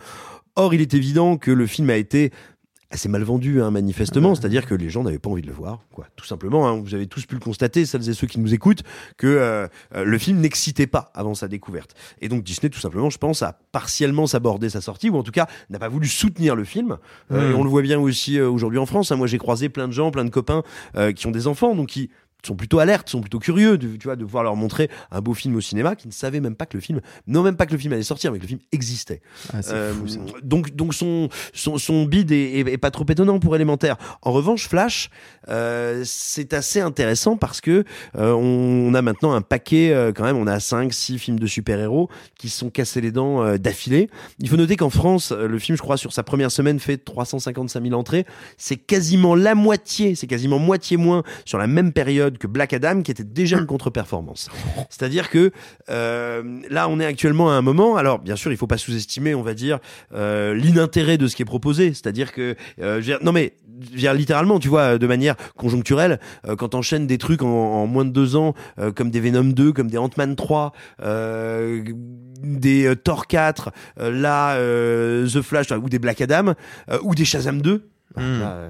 [0.58, 2.32] Or, il est évident que le film a été
[2.92, 4.36] assez mal vendu, hein, manifestement.
[4.36, 6.08] C'est-à-dire que les gens n'avaient pas envie de le voir, quoi.
[6.16, 6.68] Tout simplement.
[6.68, 6.80] hein.
[6.82, 8.84] Vous avez tous pu le constater, celles et ceux qui nous écoutent,
[9.18, 11.94] que euh, euh, le film n'excitait pas avant sa découverte.
[12.22, 15.32] Et donc Disney, tout simplement, je pense, a partiellement sabordé sa sortie, ou en tout
[15.32, 16.98] cas n'a pas voulu soutenir le film.
[17.32, 17.52] Euh, Mm.
[17.52, 19.12] et on le voit bien aussi euh, aujourd'hui en France.
[19.12, 19.16] hein.
[19.16, 20.64] Moi, j'ai croisé plein de gens, plein de copains
[20.96, 22.10] euh, qui ont des enfants, donc qui
[22.46, 25.34] sont plutôt alertes, sont plutôt curieux de, tu vois, de pouvoir leur montrer un beau
[25.34, 27.72] film au cinéma, qui ne savaient même pas que le film, non même pas que
[27.72, 29.22] le film allait sortir, mais que le film existait.
[29.54, 30.06] Ah, Euh, fou,
[30.44, 33.98] donc, donc son, son, son bid est, est- est pas trop étonnant pour élémentaire.
[34.22, 35.10] En revanche, Flash,
[35.50, 37.84] euh, c'est assez intéressant parce que
[38.18, 41.48] euh, on, a maintenant un paquet, euh, quand même, on a 5 six films de
[41.48, 44.10] super-héros qui se sont cassés les dents euh, d'affilée.
[44.40, 47.84] Il faut noter qu'en France, le film, je crois, sur sa première semaine fait 355
[47.84, 48.26] 000 entrées.
[48.58, 53.02] C'est quasiment la moitié, c'est quasiment moitié moins sur la même période que Black Adam,
[53.02, 54.50] qui était déjà une contre-performance.
[54.90, 55.52] C'est-à-dire que
[55.90, 57.96] euh, là, on est actuellement à un moment.
[57.98, 59.80] Alors, bien sûr, il faut pas sous-estimer, on va dire,
[60.14, 61.90] euh, l'inintérêt de ce qui est proposé.
[61.94, 65.08] C'est-à-dire que, euh, je veux dire- non mais, je veux dire, littéralement, tu vois, de
[65.08, 68.54] manière conjoncturelle, euh, quand t'enchaînes des trucs en, en moins de deux ans,
[68.96, 71.84] comme des Venom 2, comme des Ant-Man 3, euh,
[72.44, 74.56] des Thor 4, euh, là,
[75.28, 76.54] The Flash, ou des Black Adam,
[77.04, 77.90] ou des Shazam 2.
[78.16, 78.70] bah, là, euh,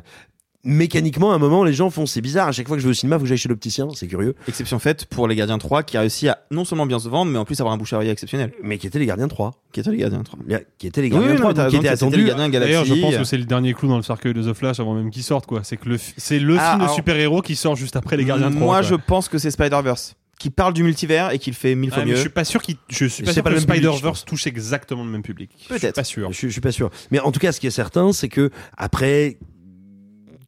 [0.65, 2.47] mécaniquement, à un moment, les gens font c'est bizarre.
[2.49, 3.87] À chaque fois que je vais au cinéma, faut que j'aille chez l'opticien.
[3.95, 4.35] C'est curieux.
[4.47, 7.31] Exception faite pour Les Gardiens 3 qui a réussi à non seulement bien se vendre,
[7.31, 8.51] mais en plus avoir un bouche à oreille exceptionnel.
[8.63, 9.51] Mais qui étaient Les Gardiens 3.
[9.71, 10.39] Qui étaient Les Gardiens 3.
[10.77, 12.59] Qui étaient Les Oui, Gardiens oui, 3, non, qui Gardiens Galaxy.
[12.59, 14.93] D'ailleurs, je pense que c'est le dernier clou dans le cercueil de The Flash avant
[14.95, 15.61] même qu'il sorte, quoi.
[15.63, 18.49] C'est que le, c'est le Ah, film de super-héros qui sort juste après les Gardiens
[18.51, 18.59] 3.
[18.59, 18.81] Moi, quoi.
[18.81, 21.95] je pense que c'est Spider-Verse qui parle du multivers et qui le fait mille Ah,
[21.95, 22.15] fois mieux.
[22.15, 25.09] je suis pas sûr qu'il, je suis pas sûr pas que Spider-Verse touche exactement le
[25.09, 25.49] même public.
[25.57, 25.95] Je suis Peut-être.
[25.95, 26.29] pas sûr.
[26.33, 26.89] Je, je suis pas sûr.
[27.09, 29.37] Mais en tout cas, ce qui est certain, c'est que après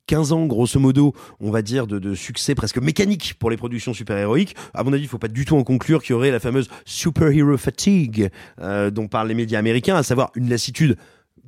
[0.08, 4.56] 15 ans, grosso modo, on va dire, de, succès presque mécanique pour les productions super-héroïques.
[4.74, 6.70] À mon avis, il faut pas du tout en conclure qu'il y aurait la fameuse
[6.86, 8.30] superhero fatigue
[8.62, 10.98] euh, dont parlent les médias américains, à savoir une lassitude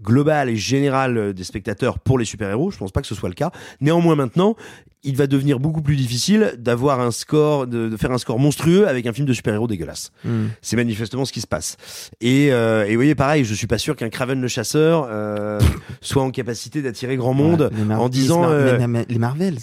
[0.01, 2.71] globale et générale euh, des spectateurs pour les super-héros.
[2.71, 3.51] Je pense pas que ce soit le cas.
[3.81, 4.55] Néanmoins, maintenant,
[5.03, 8.88] il va devenir beaucoup plus difficile d'avoir un score, de, de faire un score monstrueux
[8.88, 10.11] avec un film de super-héros dégueulasse.
[10.26, 10.47] Hmm.
[10.61, 11.77] C'est manifestement ce qui se passe.
[12.19, 15.59] Et, euh, et vous voyez, pareil, je suis pas sûr qu'un Craven le chasseur euh,
[16.01, 18.41] soit en capacité d'attirer grand monde Ouais, en disant.
[18.41, 19.57] les, Mar- euh, les, Mar- les Marvels.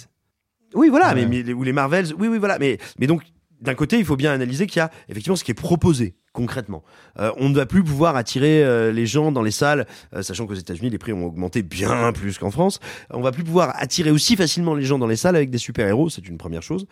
[0.74, 2.58] oui, voilà, mais, mais- ou les Marvels, oui, oui, voilà.
[2.58, 3.22] Mais, mais donc,
[3.60, 6.84] d'un côté, il faut bien analyser qu'il y a effectivement ce qui est proposé concrètement.
[7.18, 10.46] Euh, on ne va plus pouvoir attirer euh, les gens dans les salles, euh, sachant
[10.46, 12.78] qu'aux États-Unis les prix ont augmenté bien plus qu'en France.
[13.10, 16.10] On va plus pouvoir attirer aussi facilement les gens dans les salles avec des super-héros,
[16.10, 16.86] c'est une première chose.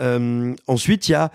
[0.00, 1.30] Euh, ensuite, il y a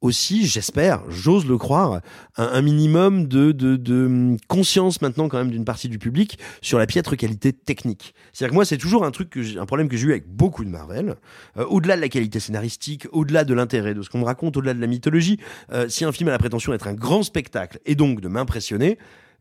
[0.00, 2.00] aussi, j'espère, j'ose le croire,
[2.36, 6.38] un, un minimum de, de, de hum, conscience maintenant quand même d'une partie du public
[6.62, 8.14] sur la piètre qualité technique.
[8.32, 10.64] C'est-à-dire que moi, c'est toujours un truc que un problème que j'ai eu avec beaucoup
[10.64, 11.16] de Marvel.
[11.56, 14.74] Euh, au-delà de la qualité scénaristique, au-delà de l'intérêt de ce qu'on me raconte, au-delà
[14.74, 15.38] de la mythologie,
[15.72, 18.98] euh, si un film a la prétention d'être un grand spectacle et donc de m'impressionner,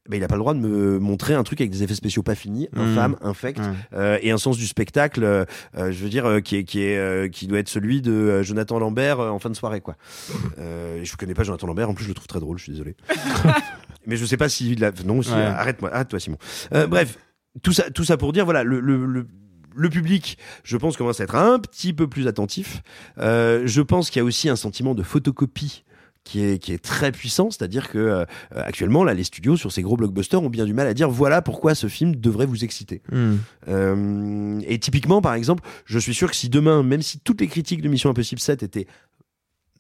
[0.08, 2.24] ben, il n'a pas le droit de me montrer un truc avec des effets spéciaux
[2.24, 2.80] pas finis, Mmh.
[2.80, 3.62] infâme, infect,
[3.94, 5.46] euh, et un sens du spectacle, euh,
[5.78, 8.80] euh, je veux dire, euh, qui est, qui est, qui doit être celui de Jonathan
[8.80, 9.96] Lambert en fin de soirée, quoi.
[10.58, 12.96] Je connais pas Jonathan Lambert, en plus je le trouve très drôle, je suis désolé.
[14.06, 14.48] Mais je sais pas
[15.06, 15.36] non, si, Ouais.
[15.42, 16.38] arrête-moi, arrête-toi Simon.
[16.74, 17.18] Euh, bref,
[17.62, 19.28] tout ça, tout ça pour dire, voilà, le, le, le
[19.76, 22.82] le public, je pense, commence à être un petit peu plus attentif.
[23.20, 25.84] Euh, je pense qu'il y a aussi un sentiment de photocopie
[26.30, 29.82] qui est, qui est très puissant, c'est-à-dire que euh, actuellement, là, les studios sur ces
[29.82, 33.02] gros blockbusters ont bien du mal à dire voilà pourquoi ce film devrait vous exciter.
[33.12, 33.38] Hmm.
[33.68, 37.48] Euh, et typiquement, par exemple, je suis sûr que si demain, même si toutes les
[37.48, 38.86] critiques de Mission Impossible 7 étaient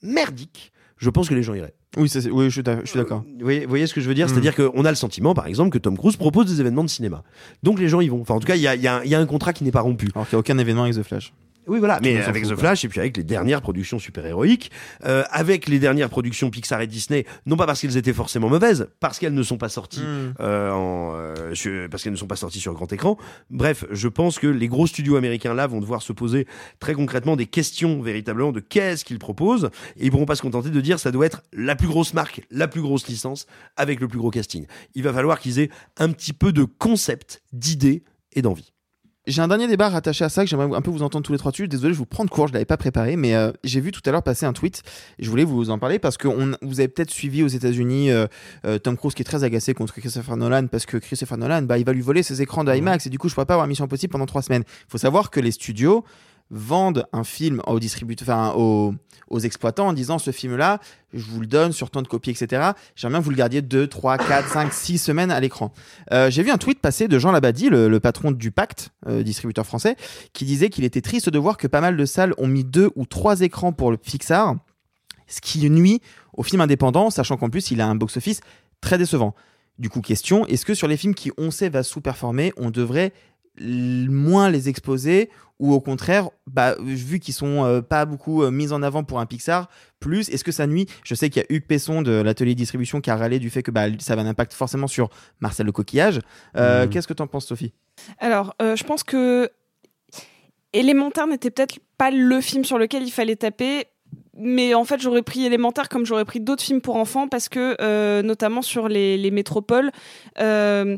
[0.01, 1.75] merdiques, je pense que les gens iraient.
[1.97, 3.23] Oui, ça, c'est- oui, je suis d'accord.
[3.25, 4.25] Vous voyez, vous voyez ce que je veux dire?
[4.25, 4.29] Mm.
[4.29, 7.23] C'est-à-dire qu'on a le sentiment, par exemple, que Tom Cruise propose des événements de cinéma.
[7.61, 8.21] Donc les gens y vont.
[8.21, 10.09] Enfin, en tout cas, il y a, y a un contrat qui n'est pas rompu.
[10.15, 11.31] Alors qu'il n'y a aucun événement avec The Flash.
[11.69, 12.55] Oui, voilà, mais avec The.
[12.55, 14.71] Flash et puis avec les dernières productions super-héroïques,
[15.05, 18.89] euh, avec les dernières productions Pixar et Disney, non pas parce qu'elles étaient forcément mauvaises,
[18.99, 20.33] parce qu'elles ne sont pas sorties Mm.
[20.39, 23.17] euh, en, euh, sur- parce qu'elles ne sont pas sorties sur grand écran.
[23.49, 26.47] Bref, je pense que les gros studios américains là vont devoir se poser
[26.79, 30.69] très concrètement des questions véritablement de qu'est-ce qu'ils proposent et ils pourront pas se contenter
[30.71, 33.45] de dire ça doit être la plus grosse marque, la plus grosse licence
[33.77, 34.65] avec le plus gros casting.
[34.95, 38.73] Il va falloir qu'ils aient un petit peu de concept, d'idées et d'envie.
[39.29, 41.37] J'ai un dernier débat rattaché à ça que j'aimerais un peu vous entendre tous les
[41.37, 41.67] trois dessus.
[41.67, 44.01] Désolé, je vous prends de court, je l'avais pas préparé, mais euh, j'ai vu tout
[44.07, 44.81] à l'heure passer un tweet.
[45.19, 46.27] Et je voulais vous en parler parce que
[46.63, 48.25] vous avez peut-être suivi aux États-Unis euh,
[48.65, 51.77] euh, Tom Cruise qui est très agacé contre Christopher Nolan parce que Christopher Nolan, bah,
[51.77, 53.67] il va lui voler ses écrans de IMAX et du coup, je pourrais pas avoir
[53.67, 54.63] Mission Impossible pendant trois semaines.
[54.65, 56.03] Il faut savoir que les studios
[56.51, 58.93] vendent un film aux distributeurs, enfin aux,
[59.29, 60.79] aux exploitants en disant ce film-là,
[61.13, 62.71] je vous le donne sur tant de copies, etc.
[62.95, 65.71] J'aimerais bien que vous le gardiez 2, 3, 4, 5, 6 semaines à l'écran.
[66.11, 69.21] Euh, J'ai vu un tweet passer de Jean Labadie, le, le patron du Pacte, euh,
[69.23, 69.95] distributeur français,
[70.33, 72.89] qui disait qu'il était triste de voir que pas mal de salles ont mis deux
[72.95, 74.55] ou trois écrans pour le Pixar,
[75.27, 76.01] ce qui nuit
[76.33, 78.41] au film indépendant, sachant qu'en plus il a un box-office
[78.81, 79.35] très décevant.
[79.77, 83.13] Du coup, question, est-ce que sur les films qui on sait va sous-performer, on devrait
[83.61, 85.29] moins les exposer
[85.59, 89.19] ou au contraire, bah, vu qu'ils sont euh, pas beaucoup euh, mis en avant pour
[89.19, 89.69] un Pixar,
[89.99, 90.85] plus est-ce que ça nuit?
[91.03, 93.61] Je sais qu'il y a Hugues Pesson de l'atelier distribution qui a râlé du fait
[93.61, 95.09] que bah, ça avait un impact forcément sur
[95.41, 96.21] Marcel le coquillage.
[96.55, 96.89] Euh, Mhm.
[96.91, 97.73] Qu'est-ce que t'en penses, Sophie?
[98.19, 99.49] Alors, euh, je pense que
[100.71, 103.85] Élémentaire n'était peut-être pas le film sur lequel il fallait taper.
[104.41, 107.75] Mais en fait, j'aurais pris Élémentaire comme j'aurais pris d'autres films pour enfants parce que,
[107.81, 109.91] euh, notamment sur les, les métropoles,
[110.39, 110.95] euh,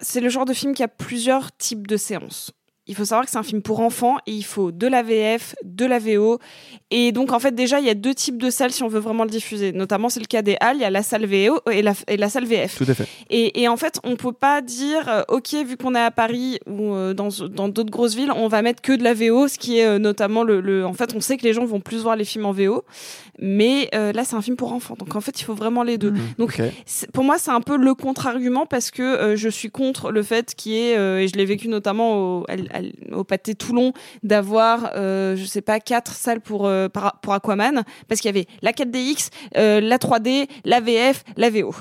[0.00, 2.52] c'est le genre de film qui a plusieurs types de séances.
[2.90, 5.54] Il faut savoir que c'est un film pour enfants et il faut de la VF,
[5.64, 6.40] de la VO.
[6.90, 8.98] Et donc, en fait, déjà, il y a deux types de salles si on veut
[8.98, 9.70] vraiment le diffuser.
[9.70, 12.16] Notamment, c'est le cas des Halles, il y a la salle VO et la, et
[12.16, 12.76] la salle VF.
[12.76, 13.06] Tout à fait.
[13.30, 16.58] Et, et en fait, on peut pas dire, euh, ok, vu qu'on est à Paris
[16.66, 19.56] ou euh, dans dans d'autres grosses villes, on va mettre que de la VO, ce
[19.56, 22.02] qui est euh, notamment le, le- En fait, on sait que les gens vont plus
[22.02, 22.84] voir les films en VO,
[23.38, 25.96] mais euh, là, c'est un film pour enfants, donc en fait, il faut vraiment les
[25.96, 26.12] deux.
[26.38, 26.62] Donc, ok.
[26.86, 30.54] c'est- pour moi, c'est un peu le contre-argument parce que je suis contre le fait
[30.56, 32.79] qu'il y ait, et je l'ai vécu notamment au, à à
[33.12, 33.92] au Pâté Toulon,
[34.22, 38.46] d'avoir, euh, je sais pas, quatre salles pour, euh, pour Aquaman, parce qu'il y avait
[38.62, 41.74] la 4DX, euh, la 3D, la VF, la VO.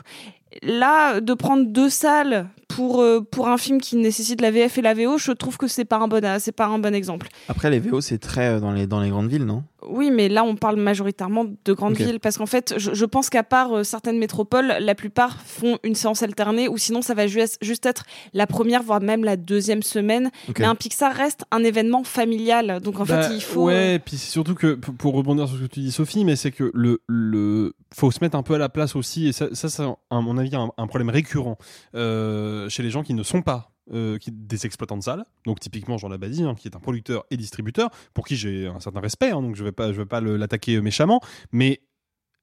[0.64, 4.82] Là, de prendre deux salles pour, euh, pour un film qui nécessite la VF et
[4.82, 7.28] la VO, je trouve que c'est pas un bon, c'est pas un bon exemple.
[7.50, 9.64] Après, les VO, c'est très euh, dans les, dans les grandes villes, non?
[9.88, 13.30] Oui, mais là, on parle majoritairement de grandes villes parce qu'en fait, je, je pense
[13.30, 17.28] qu'à part euh, certaines métropoles, la plupart font une séance alternée ou sinon, ça va
[17.28, 20.30] ju- juste être la première, voire même la deuxième semaine.
[20.60, 22.82] Mais un Pixar reste un événement familial.
[22.84, 23.70] Donc en Bah, fait, il faut.
[23.70, 26.36] euh, Ouais, puis c'est surtout que pour rebondir sur ce que tu dis, Sophie, mais
[26.36, 29.48] c'est que le le faut se mettre un peu à la place aussi, et ça,
[29.54, 31.58] ça c'est à mon avis un, un problème récurrent
[31.96, 35.24] euh, chez les gens qui ne sont pas euh, qui, des exploitants de salles.
[35.46, 38.80] Donc typiquement Jean Labadie, hein, qui est un producteur et distributeur, pour qui j'ai un
[38.80, 41.22] certain respect, hein, donc je pas je vais pas le- l'attaquer méchamment,
[41.52, 41.82] mais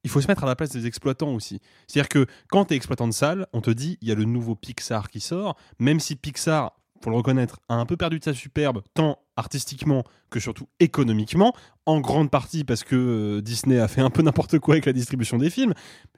[0.04, 1.60] il faut se mettre à la place des exploitants aussi.
[1.88, 4.24] C'est-à-dire que quand tu es exploitant de salle, on te dit il y a le
[4.24, 8.24] nouveau Pixar qui sort, même si Pixar, faut le reconnaître, a un peu perdu de
[8.24, 11.54] sa superbe, tant artistiquement que surtout économiquement,
[11.86, 14.92] en grande partie parce que euh, Disney a fait un peu n'importe quoi avec la
[14.92, 15.74] distribution des films.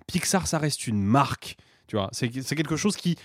[0.07, 1.57] Pixar, ça reste une marque.
[1.87, 3.17] Tu vois, c'est quelque chose qui,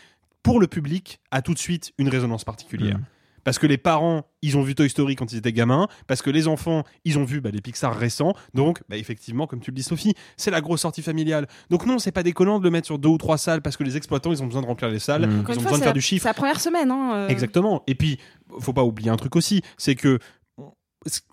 [0.44, 2.98] pour le public, a tout de suite une résonance particulière.
[2.98, 3.06] Mm.
[3.44, 5.88] Parce que les parents, ils ont vu Toy Story quand ils étaient gamins.
[6.08, 8.34] Parce que les enfants, ils ont vu bah, les Pixar récents.
[8.54, 11.48] Donc, bah, effectivement, comme tu le dis, Sophie, c'est la grosse sortie familiale.
[11.70, 13.84] Donc, non, c'est pas déconnant de le mettre sur deux ou trois salles parce que
[13.84, 15.28] les exploitants, ils ont besoin de remplir les salles.
[15.28, 15.32] Mm.
[15.32, 16.24] Ils ont besoin de c'est faire la- du chiffre.
[16.24, 16.90] C'est la première semaine.
[16.90, 17.28] Hein, euh.
[17.28, 17.84] Exactement.
[17.88, 18.18] Et puis,
[18.60, 20.20] faut pas oublier un truc aussi, c'est que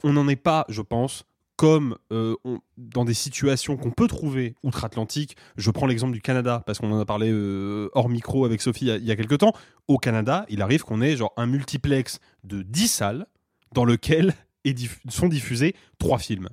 [0.03, 1.24] on n'en est pas, je pense,
[1.61, 5.37] comme euh, on- dans des situations qu'on peut trouver outre-Atlantique.
[5.59, 8.87] Je prends l'exemple du Canada parce qu'on en a parlé euh, hors micro avec Sophie
[8.87, 9.53] il y a- il y a quelques temps.
[9.87, 13.27] Au Canada, il arrive qu'on ait genre un multiplex de 10 salles
[13.74, 14.32] dans lequel
[14.65, 16.49] est diff- sont diffusés trois films.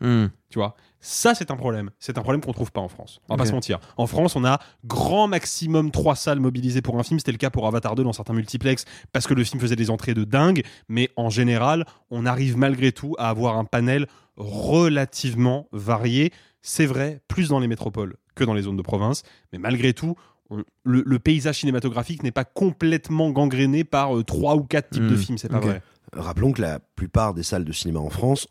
[0.00, 0.28] Hmm.
[0.48, 0.74] Tu vois?
[1.00, 1.90] Ça, c'est un problème.
[1.98, 3.20] C'est un problème qu'on trouve pas en France.
[3.28, 3.78] On va pas se mentir.
[3.98, 7.18] En France, on a grand maximum trois salles mobilisées pour un film.
[7.20, 9.90] C'était le cas pour Avatar 2 dans certains multiplex parce que le film faisait des
[9.90, 10.62] entrées de dingue.
[10.88, 14.06] Mais en général, on arrive malgré tout à avoir un panel
[14.36, 16.32] relativement varié.
[16.62, 19.22] C'est vrai, plus dans les métropoles que dans les zones de province.
[19.52, 20.16] Mais malgré tout,
[20.50, 25.06] on- le, le paysage cinématographique n'est pas complètement gangréné par euh, trois ou quatre types
[25.06, 25.18] de Hmm.
[25.18, 25.38] films.
[25.38, 25.82] C'est pas vrai.
[26.12, 28.46] Rappelons que la plupart des salles de cinéma en France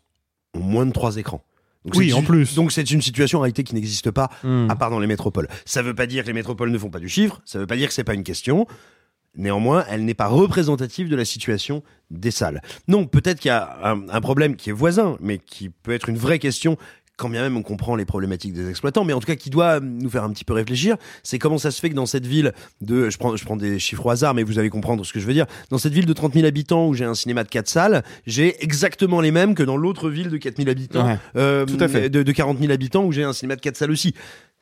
[0.54, 1.42] ont moins de trois écrans.
[1.84, 2.54] Donc Oui, c'est en une- plus.
[2.56, 4.66] Donc c'est une situation en réalité qui n'existe pas, Hmm.
[4.68, 5.48] à part dans les métropoles.
[5.64, 7.76] Ça veut pas dire que les métropoles ne font pas du chiffre, ça veut pas
[7.76, 8.66] dire que c'est pas une question.
[9.36, 12.62] Néanmoins, elle n'est pas représentative de la situation des salles.
[12.88, 16.08] Non, peut-être qu'il y a un, un problème qui est voisin, mais qui peut être
[16.08, 16.76] une vraie question
[17.16, 19.80] quand bien même on comprend les problématiques des exploitants, mais en tout cas qui doit
[19.80, 22.52] nous faire un petit peu réfléchir, c'est comment ça se fait que dans cette ville
[22.80, 25.20] de, je prends, je prends des chiffres au hasard, mais vous allez comprendre ce que
[25.20, 27.48] je veux dire, dans cette ville de 30 000 habitants où j'ai un cinéma de
[27.48, 31.18] 4 salles, j'ai exactement les mêmes que dans l'autre ville de 4 000 habitants, Ouais,
[31.36, 32.10] euh, tout à fait.
[32.10, 34.14] De, de 40 000 habitants où j'ai un cinéma de 4 salles aussi.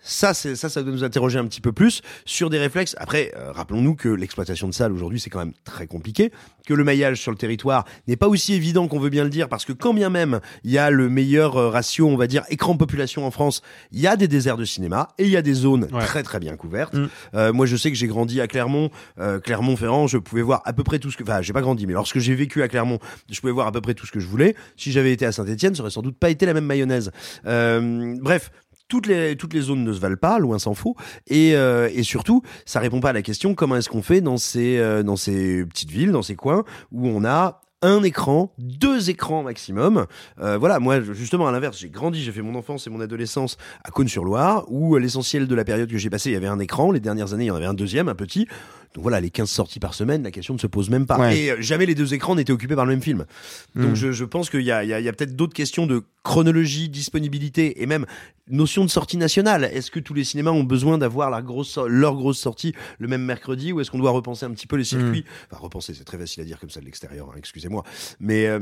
[0.04, 2.94] Ça, c'est ça, ça doit nous interroger un petit peu plus sur des réflexes.
[2.98, 6.30] Après, euh, rappelons-nous que l'exploitation de salles aujourd'hui, c'est quand même très compliqué,
[6.66, 9.48] que le maillage sur le territoire n'est pas aussi évident qu'on veut bien le dire,
[9.48, 12.44] parce que quand bien même il y a le meilleur euh, ratio, on va dire
[12.50, 13.62] écran population en France,
[13.92, 16.38] il y a des déserts de cinéma et il y a des zones très très
[16.38, 16.94] bien couvertes.
[16.94, 17.08] Mm.
[17.34, 20.72] Euh, moi, je sais que j'ai grandi à Clermont, euh, Clermont-Ferrand, je pouvais voir à
[20.72, 22.98] peu près tout ce que, enfin, j'ai pas grandi, mais lorsque j'ai vécu à Clermont,
[23.30, 24.54] je pouvais voir à peu près tout ce que je voulais.
[24.76, 27.10] Si j'avais été à Saint-Étienne, ça aurait sans doute pas été la même mayonnaise.
[27.46, 28.50] Euh, bref.
[28.88, 30.94] Toutes les, toutes les zones ne se valent pas, loin s'en faut.
[31.26, 34.36] Et, euh, et surtout, ça répond pas à la question comment est-ce qu'on fait dans
[34.36, 39.10] ces, euh, dans ces petites villes, dans ces coins où on a un écran, deux
[39.10, 40.06] écrans maximum.
[40.40, 43.58] Euh, voilà, moi justement à l'inverse, j'ai grandi, j'ai fait mon enfance et mon adolescence
[43.84, 46.90] à Cône-sur-Loire, où l'essentiel de la période que j'ai passée, il y avait un écran.
[46.90, 48.48] Les dernières années, il y en avait un deuxième, un petit.
[48.94, 51.18] Donc voilà, les 15 sorties par semaine, la question ne se pose même pas.
[51.18, 51.36] Ouais.
[51.38, 53.24] Et euh, jamais les deux écrans n'étaient occupés par le même film.
[53.74, 53.94] Donc Mm.
[53.94, 57.82] je, je pense qu'il y a, il y a, peut-être d'autres questions de chronologie, disponibilité
[57.82, 58.06] et même
[58.50, 59.64] notion de sortie nationale.
[59.64, 63.72] Est-ce que tous les cinémas ont besoin d'avoir grosse, leur grosse sortie le même mercredi
[63.72, 65.24] ou est-ce qu'on doit repenser un petit peu les circuits?
[65.50, 67.84] Enfin, repenser, c'est très facile à dire comme ça de l'extérieur, hein, excusez-moi.
[68.20, 68.58] Mais euh,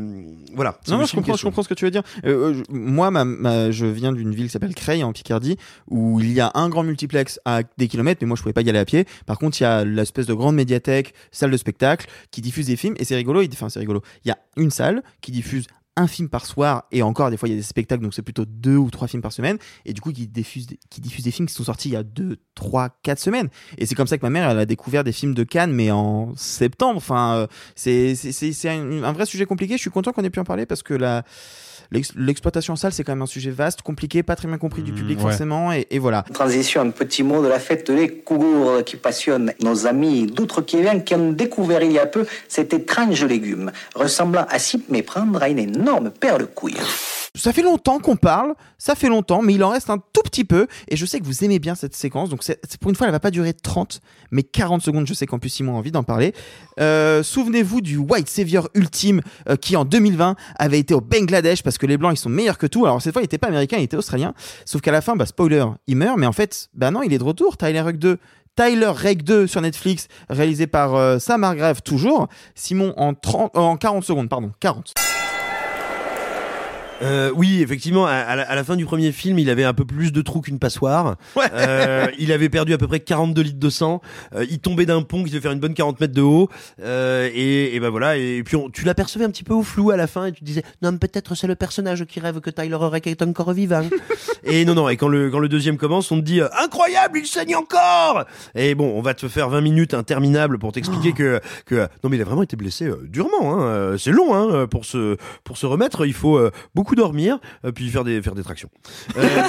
[0.55, 0.79] voilà.
[0.89, 2.03] Non, non, je comprends, je comprends ce que tu veux dire.
[2.25, 5.57] Euh, je- moi, ma, ma- je viens d'une ville qui s'appelle Creil en Picardie,
[5.89, 8.63] où il y a un grand multiplex à des kilomètres, mais moi je pouvais pas
[8.63, 9.05] y aller à pied.
[9.27, 9.85] Par contre, il y a
[10.27, 13.43] de grande médiathèque, salle de spectacle, qui diffuse des films, et c'est rigolo.
[13.53, 14.03] Enfin, c'est rigolo.
[14.25, 15.67] Il y a une salle qui diffuse
[15.97, 18.23] un film par soir, et encore des fois il y a des spectacles, donc c'est
[18.23, 21.31] plutôt deux ou trois films par semaine, et du coup qui diffuse, qui diffuse des
[21.31, 23.49] films qui sont sortis il y a deux, trois, quatre semaines.
[23.77, 25.91] Et c'est comme ça que ma mère, elle a découvert des films de Cannes, mais
[25.91, 26.97] en septembre.
[26.97, 28.15] Enfin, euh, c'est
[28.69, 29.77] un, un vrai sujet compliqué.
[29.77, 31.25] Je suis content qu'on ait pu en parler parce que la
[32.17, 34.93] l'exploitation en salle, c'est quand même un sujet vaste, compliqué, pas très bien compris du
[34.93, 35.25] public ouais.
[35.25, 36.25] forcément, et, et voilà.
[36.33, 41.15] Transition, un petit mot de la fête des Cougours qui passionne nos amis d'outre-Québec qui
[41.15, 45.59] ont découvert il y a peu cet étrange légume, ressemblant à s'y méprendre à une
[45.59, 46.77] énorme paire de couilles.
[47.35, 50.45] Ça fait longtemps qu'on parle, ça fait longtemps, mais il en reste un tout petit
[50.45, 53.07] peu, et je sais que vous aimez bien cette séquence, donc c'est pour une fois,
[53.07, 55.93] elle va pas durer 30, mais 40 secondes, je sais qu'en plus Simon a envie
[55.93, 56.35] d'en parler.
[56.79, 61.79] Euh, Souvenez-vous du White Savior ultime euh, qui en 2020 avait été au Bangladesh parce
[61.79, 62.85] que les Blancs ils sont meilleurs que tout.
[62.85, 64.35] Alors cette fois il était pas américain, il était australien,
[64.67, 67.19] sauf qu'à la fin, bah spoiler, il meurt, mais en fait, bah non, il est
[67.19, 68.19] de retour, Tyler Reg 2.
[68.57, 71.47] Tyler Reg 2 sur Netflix, réalisé par euh, Sam
[71.83, 72.29] toujours.
[72.55, 74.93] Simon en, 30, euh, en 40 secondes, pardon, 40.
[77.03, 79.75] Euh, oui, effectivement, à, à la, à la fin du premier film, il avait un
[79.75, 81.17] peu plus de trous qu'une passoire.
[81.55, 84.01] Euh, il avait perdu à peu près 42 litres de sang.
[84.35, 86.49] Euh, il tombait d'un pont qui devait faire une bonne 40 mètres de haut.
[86.83, 88.17] Euh, et, et ben voilà.
[88.17, 90.45] Et, puis on- tu l'apercevais un petit peu au flou à la fin et tu
[90.45, 93.83] disais non, mais peut-être c'est le personnage qui rêve que Tyler Rake est encore vivant.
[94.45, 94.89] et non, non.
[94.89, 98.25] Et quand le quand le deuxième commence, on te dit incroyable, il saigne encore.
[98.55, 102.17] Et bon, on va te faire 20 minutes interminables pour t'expliquer que que non, mais
[102.17, 103.55] il a vraiment été blessé euh, durement.
[103.59, 103.63] Hein.
[103.67, 106.07] Euh, C'est long hein, pour se pour se remettre.
[106.07, 106.51] Il faut euh,
[106.93, 108.71] beaucoup dormir, euh, puis faire des faire des tractions.
[109.17, 109.29] Euh,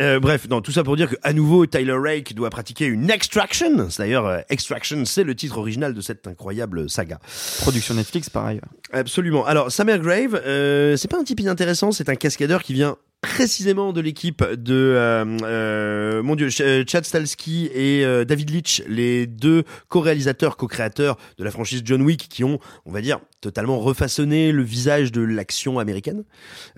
[0.00, 3.10] euh, bref, non, tout ça pour dire que à nouveau Tyler Rake doit pratiquer une
[3.10, 3.88] extraction.
[3.90, 7.18] C'est D'ailleurs, euh, Extraction, c'est le titre original de cette incroyable saga.
[7.60, 8.60] Production Netflix, pareil.
[8.92, 9.46] Absolument.
[9.46, 13.92] Alors, Samer Grave, euh, c'est pas un type inintéressant, c'est un cascadeur qui vient précisément
[13.92, 19.26] de l'équipe de euh, euh, mon dieu euh, Chad Stahelski et euh, David Leitch, les
[19.26, 24.52] deux co-réalisateurs, co-créateurs de la franchise John Wick, qui ont, on va dire, totalement refaçonné
[24.52, 26.24] le visage de l'action américaine.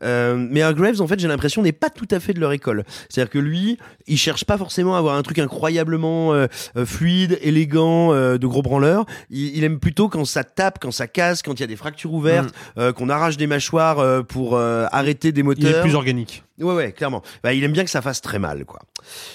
[0.02, 2.84] Euh, mais Hargraves, en fait, j'ai l'impression n'est pas tout à fait de leur école.
[3.08, 6.46] C'est-à-dire que lui, il cherche pas forcément à avoir un truc incroyablement
[6.84, 9.04] fluide, élégant, euh, de gros branleur.
[9.30, 11.76] Il, il aime plutôt quand ça tape, quand ça casse, quand il y a des
[11.76, 15.70] fractures ouvertes, euh, qu'on arrache des mâchoires euh, pour arrêter des moteurs.
[15.70, 16.29] Il est plus organique.
[16.58, 17.22] Ouais, ouais, clairement.
[17.42, 18.80] Bah, il aime bien que ça fasse très mal, quoi.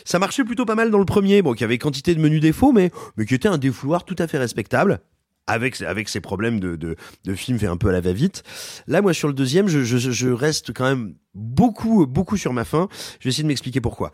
[0.04, 2.72] Ça marchait plutôt pas mal dans le premier, bon, qui avait quantité de menus défauts,
[2.72, 5.00] mais, mais qui était un défouloir tout à fait respectable.
[5.48, 8.44] avec avec ses problèmes de, de, film fait un peu à la va-vite.
[8.88, 12.66] Là, moi, sur le deuxième, je, je, je reste quand même beaucoup, beaucoup sur ma
[12.66, 12.88] fin.
[13.20, 14.12] Je vais essayer de m'expliquer pourquoi.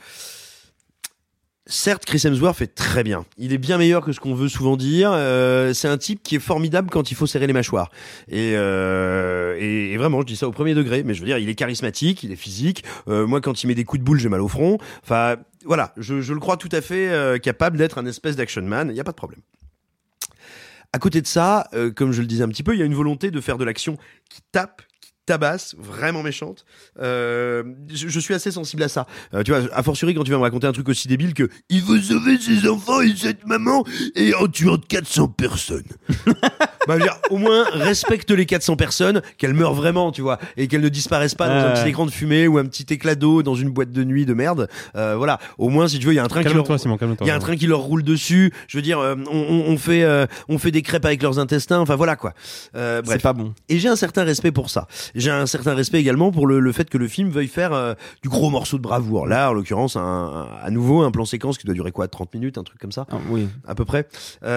[1.72, 3.23] Certes, Chris Hemsworth fait très bien.
[3.38, 5.11] Il est bien meilleur que ce qu'on veut souvent dire.
[5.14, 7.91] Euh, c'est un type qui est formidable quand il faut serrer les mâchoires.
[8.27, 11.03] Et, euh, et, vraiment, je dis ça au premier degré.
[11.03, 12.84] Mais je veux dire, il est charismatique, il est physique.
[13.07, 14.80] Euh, moi, quand il met des coups de boule, j'ai mal au front.
[15.02, 18.64] Enfin, voilà, je, je le crois tout à fait euh, capable d'être un espèce d'action
[18.64, 18.89] man.
[18.89, 19.39] Il n'y a pas de problème.
[20.93, 22.85] À côté de ça, euh, comme je le disais un petit peu, il y a
[22.85, 23.98] une volonté de faire de l'action
[24.30, 24.81] qui tape,
[25.26, 26.65] tabasse, vraiment méchante.
[26.99, 29.07] Euh, je, je, suis assez sensible à ça.
[29.34, 31.49] Euh, tu vois, a fortiori quand tu vas me raconter un truc aussi débile que
[31.69, 33.85] il veut sauver ses enfants et cette maman
[34.15, 35.84] et en tuant 400 personnes.
[36.88, 40.82] bah, dire, au moins respecte les 400 personnes, qu'elles meurent vraiment, tu vois, et qu'elles
[40.82, 43.56] ne disparaissent pas dans un petit écran de fumée ou un petit éclat d'eau dans
[43.56, 44.68] une boîte de nuit de merde.
[44.95, 45.40] Euh, voilà.
[45.58, 46.66] Au moins, si tu veux, il y a un train qui leur,
[47.22, 48.53] il y a un train qui leur roule dessus.
[48.68, 51.80] Je veux dire, euh, on, on, fait, euh, on fait des crêpes avec leurs intestins.
[51.80, 52.34] Enfin voilà quoi.
[52.76, 53.18] Euh, bref.
[53.18, 53.53] C'est pas bon.
[53.70, 54.88] Et j'ai un certain respect pour ça.
[55.16, 58.30] J'ai un certain respect également pour le, le fait que le film veuille faire du
[58.30, 59.28] gros morceau de bravoure.
[59.28, 62.34] Là, en l'occurrence, un, un, à nouveau un plan séquence qui doit durer quoi, 30
[62.34, 63.06] minutes, un truc comme ça.
[63.12, 63.48] Ah, oui.
[63.68, 64.08] À peu près.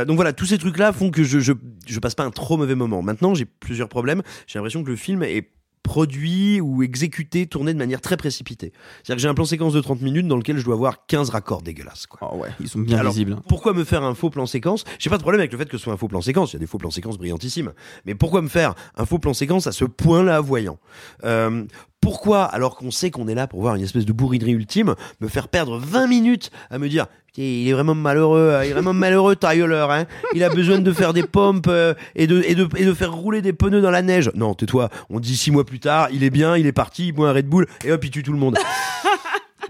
[0.06, 1.52] donc voilà, tous ces trucs-là font que je, je,
[1.86, 3.02] je passe pas un trop mauvais moment.
[3.02, 4.22] Maintenant, j'ai plusieurs problèmes.
[4.46, 5.50] J'ai l'impression que le film est
[5.84, 8.72] produit ou exécuté, tourné de manière très précipitée.
[9.02, 11.28] C'est-à-dire que j'ai un plan séquence de 30 minutes dans lequel je dois avoir 15
[11.28, 12.06] raccords dégueulasses.
[12.06, 12.30] Quoi.
[12.32, 13.36] Oh ouais, ils sont bien Alors, visibles.
[13.48, 14.84] Pourquoi me faire un faux plan séquence?
[14.98, 16.54] J'ai pas de problème avec le fait que ce soit un faux plan séquence, il
[16.54, 17.74] y a des faux plans séquences brillantissimes.
[18.06, 20.78] Mais pourquoi me faire un faux plan séquence à ce point-là voyant?
[21.24, 21.64] Euh,
[22.00, 25.28] pourquoi, alors qu'on sait qu'on est là pour voir une espèce de bourrinerie ultime, me
[25.28, 27.06] faire perdre 20 minutes à me dire
[27.36, 30.04] il est vraiment malheureux, il est vraiment malheureux Tyler, hein.
[30.34, 33.12] Il a besoin de faire des pompes euh, et, de, et, de, et de faire
[33.12, 34.30] rouler des pneus dans la neige.
[34.34, 37.12] Non, tais-toi, on dit six mois plus tard, il est bien, il est parti, il
[37.12, 38.56] boit un Red Bull et hop, il tue tout le monde.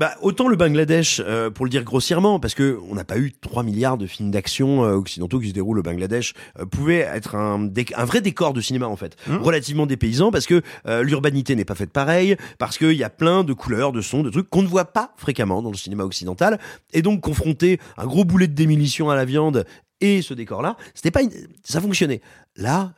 [0.00, 3.32] Bah, autant le Bangladesh, euh, pour le dire grossièrement, parce que on n'a pas eu
[3.32, 7.36] 3 milliards de films d'action euh, occidentaux qui se déroulent au Bangladesh, euh, pouvait être
[7.36, 9.36] un, un vrai décor de cinéma en fait, Mmh.
[9.36, 13.44] relativement dépaysant, parce que euh, l'urbanité n'est pas faite pareil, parce qu'il y a plein
[13.44, 16.58] de couleurs, de sons, de trucs qu'on ne voit pas fréquemment dans le cinéma occidental,
[16.92, 19.64] et donc confronter un gros boulet de démolition à la viande
[20.00, 21.30] et ce décor-là, c'était pas une...
[21.62, 22.20] ça fonctionnait.
[22.56, 22.92] Là,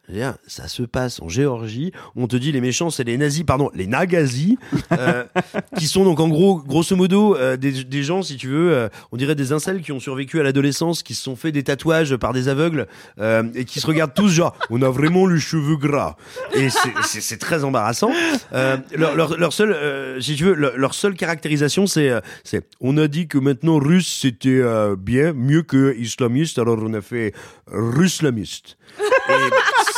[0.46, 1.90] ça se passe en Géorgie.
[2.14, 4.58] On te dit les méchants, c'est les nazis, pardon, les nagazis,
[4.92, 5.24] euh,
[5.78, 8.88] qui sont donc en gros, grosso modo, euh, des, des gens, si tu veux, euh,
[9.12, 12.14] on dirait des incels qui ont survécu à l'adolescence, qui se sont fait des tatouages
[12.16, 12.86] par des aveugles
[13.18, 16.16] euh, et qui se regardent tous genre, on a vraiment les cheveux gras.
[16.54, 16.68] Et
[17.02, 18.10] c'est- très embarrassant.
[18.52, 22.20] Euh, leur, leur, leur seule, euh, si tu veux, leur, leur seule caractérisation, c'est, euh,
[22.44, 26.92] c'est, on a dit que maintenant russe c'était euh, bien, mieux que islamiste, alors on
[26.92, 27.32] a fait
[27.68, 28.76] ruslamiste.
[29.28, 29.45] Et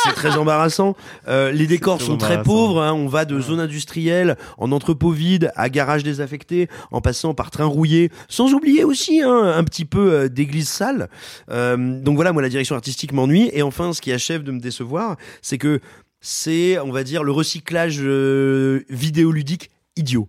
[0.03, 0.95] c'est très embarrassant.
[1.27, 2.81] Euh, les décors sont très pauvres.
[2.81, 2.93] hein.
[2.93, 7.65] On va de zone industrielle en entrepôt vide à garage désaffecté, en passant par train
[7.65, 11.09] rouillé, sans oublier aussi hein, un petit peu euh, d'église sale.
[11.51, 13.49] Euh, donc voilà, moi la direction artistique m'ennuie.
[13.53, 15.79] Et enfin, ce qui achève de me décevoir, c'est que
[16.21, 20.27] c'est, on va dire, le recyclage euh, vidéoludique idiot.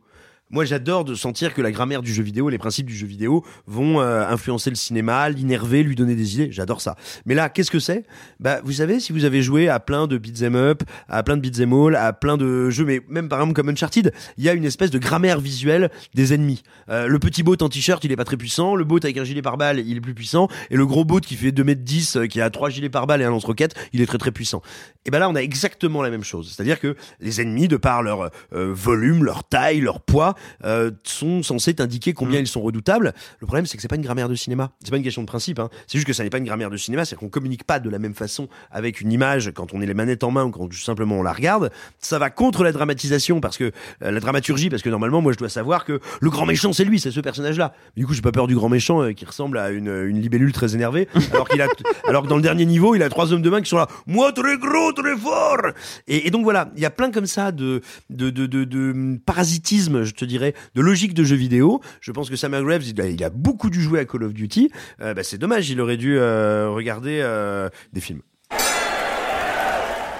[0.52, 3.44] Moi, j'adore de sentir que la grammaire du jeu vidéo, les principes du jeu vidéo
[3.66, 6.48] vont euh, influencer le cinéma, l'innerver, lui donner des idées.
[6.50, 6.96] J'adore ça.
[7.24, 8.04] Mais là, qu'est-ce que c'est?
[8.40, 11.42] Bah, vous savez, si vous avez joué à plein de beat'em up, à plein de
[11.42, 14.52] beat'em all, à plein de jeux, mais même par exemple comme Uncharted, il y a
[14.52, 16.64] une espèce de grammaire visuelle des ennemis.
[16.88, 18.74] Euh, le petit bot en t-shirt, il est pas très puissant.
[18.74, 20.48] Le bot avec un gilet pare-balles, il est plus puissant.
[20.70, 23.30] Et le gros bot qui fait 2m10, euh, qui a trois gilets pare-balles et un
[23.30, 24.62] lance-roquette, il est très très puissant.
[25.06, 26.52] Et ben là, on a exactement la même chose.
[26.52, 30.34] C'est-à-dire que les ennemis, de par leur euh, volume, leur taille, leur poids,
[30.64, 33.14] euh, sont censés t'indiquer combien ils sont redoutables.
[33.40, 34.70] Le problème, c'est que c'est pas une grammaire de cinéma.
[34.82, 35.58] C'est pas une question de principe.
[35.58, 35.68] Hein.
[35.86, 37.04] C'est juste que ça n'est pas une grammaire de cinéma.
[37.04, 39.94] C'est qu'on communique pas de la même façon avec une image quand on est les
[39.94, 41.70] manettes en main ou quand simplement on la regarde.
[41.98, 43.72] Ça va contre la dramatisation parce que
[44.02, 46.84] euh, la dramaturgie, parce que normalement, moi, je dois savoir que le grand méchant, c'est
[46.84, 47.74] lui, c'est ce personnage-là.
[47.96, 50.52] Du coup, j'ai pas peur du grand méchant euh, qui ressemble à une, une libellule
[50.52, 51.68] très énervée, alors qu'il a,
[52.08, 53.88] alors que dans le dernier niveau, il a trois hommes de main qui sont là.
[54.06, 55.72] Moi, très gros, très fort.
[56.08, 57.80] Et, et donc voilà, il y a plein comme ça de
[58.10, 61.80] de, de, de, de parasitisme, je te dirais, de logique de jeu vidéo.
[62.00, 64.32] Je pense que Sam Graves, il a, il a beaucoup dû jouer à Call of
[64.32, 64.70] Duty.
[65.00, 68.22] Euh, bah, c'est dommage, il aurait dû euh, regarder euh, des films.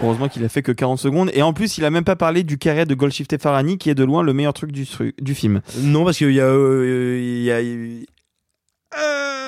[0.03, 1.31] Heureusement qu'il a fait que 40 secondes.
[1.35, 3.95] Et en plus, il a même pas parlé du carré de Golshifteh Farhani, qui est
[3.95, 4.87] de loin le meilleur truc du,
[5.35, 5.61] film.
[5.83, 7.61] Non, parce qu'il y a, euh, il y a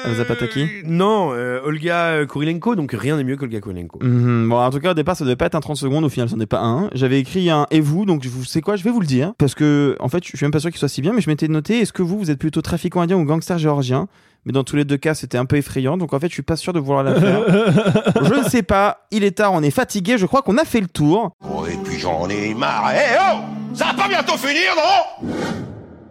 [0.05, 3.99] Elsa Pataki non euh, Olga Kurilenko, donc rien n'est mieux qu'Olga Kurilenko.
[4.03, 4.49] Mhm.
[4.49, 6.05] Bon, en tout cas, au départ, ça devait pas être un 30 secondes.
[6.05, 6.91] Au final, ça n'est pas un.
[6.93, 9.33] J'avais écrit un et vous, donc vous savez quoi, je vais vous le dire.
[9.39, 11.31] Parce que, en fait, je suis même pas sûr qu'il soit si bien, mais je
[11.31, 14.09] m'étais noté est-ce que vous, vous êtes plutôt trafiquant indien ou gangster géorgien?
[14.45, 15.97] Mais dans tous les deux cas, c'était un peu effrayant.
[15.97, 17.43] Donc, en fait, je suis pas sûr de vouloir la faire.
[18.23, 19.07] je ne sais pas.
[19.13, 20.19] Il est tard, on est fatigué.
[20.19, 21.37] Je crois qu'on a fait le tour.
[21.49, 22.91] Oh, et puis j'en ai marre.
[22.93, 23.39] Eh oh
[23.73, 25.29] Ça va pas bientôt finir, non?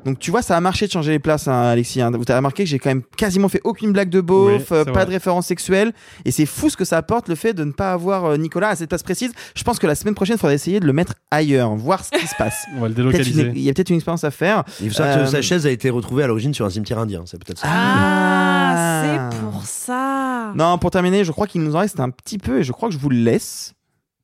[0.05, 2.01] Donc tu vois, ça a marché de changer les places, hein, Alexis.
[2.01, 2.09] hein.
[2.11, 4.83] Vous avez remarqué que j'ai quand même quasiment fait aucune blague de beauf, Oui, euh,
[4.85, 5.05] pas vrai.
[5.05, 5.93] de référence sexuelle.
[6.25, 8.69] Et c'est fou ce que ça apporte le fait de ne pas avoir euh, Nicolas
[8.69, 9.31] à cette place précise.
[9.55, 12.11] Je pense que la semaine prochaine, il faudra essayer de le mettre ailleurs, voir ce
[12.11, 12.65] qui se passe.
[12.77, 13.51] On va le délocaliser.
[13.55, 14.63] Il y a peut-être une expérience à faire.
[14.81, 16.97] Il faut savoir Euh, que sa chaise a été retrouvée à l'origine sur un cimetière
[16.99, 17.21] indien.
[17.25, 17.67] C'est peut-être ça.
[17.69, 19.29] Ah, Ah.
[19.31, 20.51] c'est pour ça.
[20.55, 22.89] Non, pour terminer, je crois qu'il nous en reste un petit peu et je crois
[22.89, 23.73] que je vous le laisse.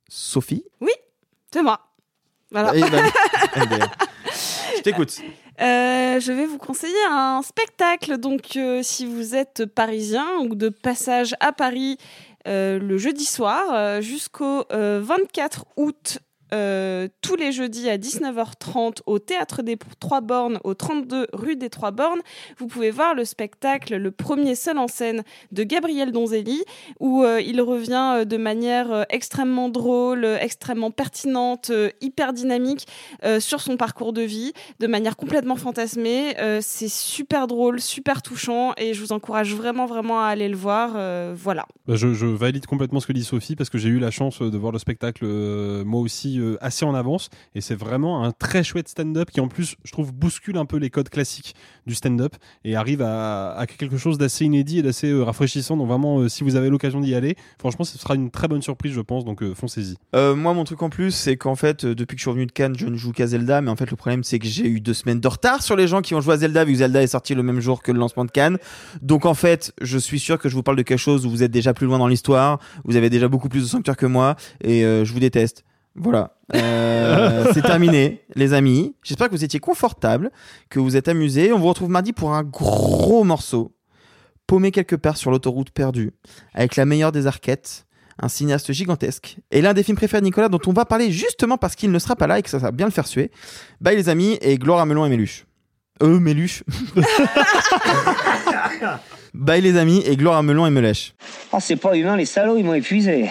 [0.08, 0.64] Sophie?
[0.80, 0.92] Oui,
[1.52, 1.80] c'est moi.
[2.50, 2.72] Voilà.
[2.74, 3.04] Eh ben,
[3.56, 4.17] eh bien, Je
[4.90, 5.20] t'écoute.
[5.60, 8.18] Euh, je vais vous conseiller un spectacle.
[8.18, 11.98] Donc, euh, si vous êtes parisien ou de passage à Paris
[12.46, 16.18] euh, le jeudi soir jusqu'au euh, 24 août.
[16.52, 21.70] Euh, tous les jeudis à 19h30 au Théâtre des Trois Bornes, au 32 rue des
[21.70, 22.20] Trois Bornes,
[22.58, 26.64] vous pouvez voir le spectacle Le premier seul en scène de Gabriel Donzelli,
[27.00, 31.70] où euh, il revient euh, de manière extrêmement drôle, extrêmement pertinente,
[32.00, 32.86] hyper dynamique
[33.40, 36.34] sur son parcours de vie, de manière complètement fantasmée.
[36.60, 40.92] C'est super drôle, super touchant, et je vous encourage vraiment, vraiment à aller le voir.
[41.34, 41.66] Voilà.
[41.86, 44.58] Bah, je, valide complètement ce que dit Sophie parce que j'ai eu la chance de
[44.58, 45.26] voir le spectacle
[45.84, 49.48] moi aussi euh, assez en avance et c'est vraiment un très chouette stand-up qui en
[49.48, 51.54] plus je trouve bouscule un peu les codes classiques
[51.86, 52.34] du stand-up
[52.64, 56.44] et arrive à, quelque chose d'assez inédit et d'assez euh, rafraîchissant donc vraiment euh, si
[56.44, 59.42] vous avez l'occasion d'y aller franchement ce sera une très bonne surprise je pense donc
[59.54, 62.52] foncez-y moi, mon truc en plus, c'est qu'en fait, depuis que je suis revenu de
[62.52, 63.60] Cannes, je ne joue qu'à Zelda.
[63.60, 65.86] Mais en fait, le problème, c'est que j'ai eu deux semaines de retard sur les
[65.86, 67.92] gens qui ont joué à Zelda, vu que Zelda est sorti le même jour que
[67.92, 68.58] le lancement de Cannes.
[69.02, 71.42] Donc, en fait, je suis sûr que je vous parle de quelque chose où vous
[71.42, 74.36] êtes déjà plus loin dans l'histoire, vous avez déjà beaucoup plus de sanctuaires que moi,
[74.62, 75.64] et je vous déteste.
[76.00, 76.36] Voilà.
[76.54, 78.94] Euh, c'est terminé, les amis.
[79.02, 80.30] J'espère que vous étiez confortables,
[80.70, 81.52] que vous êtes amusés.
[81.52, 83.74] On vous retrouve mardi pour un gros morceau,
[84.46, 86.12] paumé quelque part sur l'autoroute perdue,
[86.54, 87.86] avec la meilleure des arquettes,
[88.20, 91.56] un cinéaste gigantesque, et l'un des films préférés de Nicolas dont on va parler justement
[91.56, 93.30] parce qu'il ne sera pas là et que ça va bien le faire suer.
[93.80, 95.46] Bye les amis, et gloire à Melon et Méluche.
[96.02, 96.62] Euh, Méluche.
[99.34, 101.14] Bye les amis, et gloire à Melon et Melèche.
[101.52, 103.30] Oh, c'est pas humain, les salauds, ils m'ont épuisé.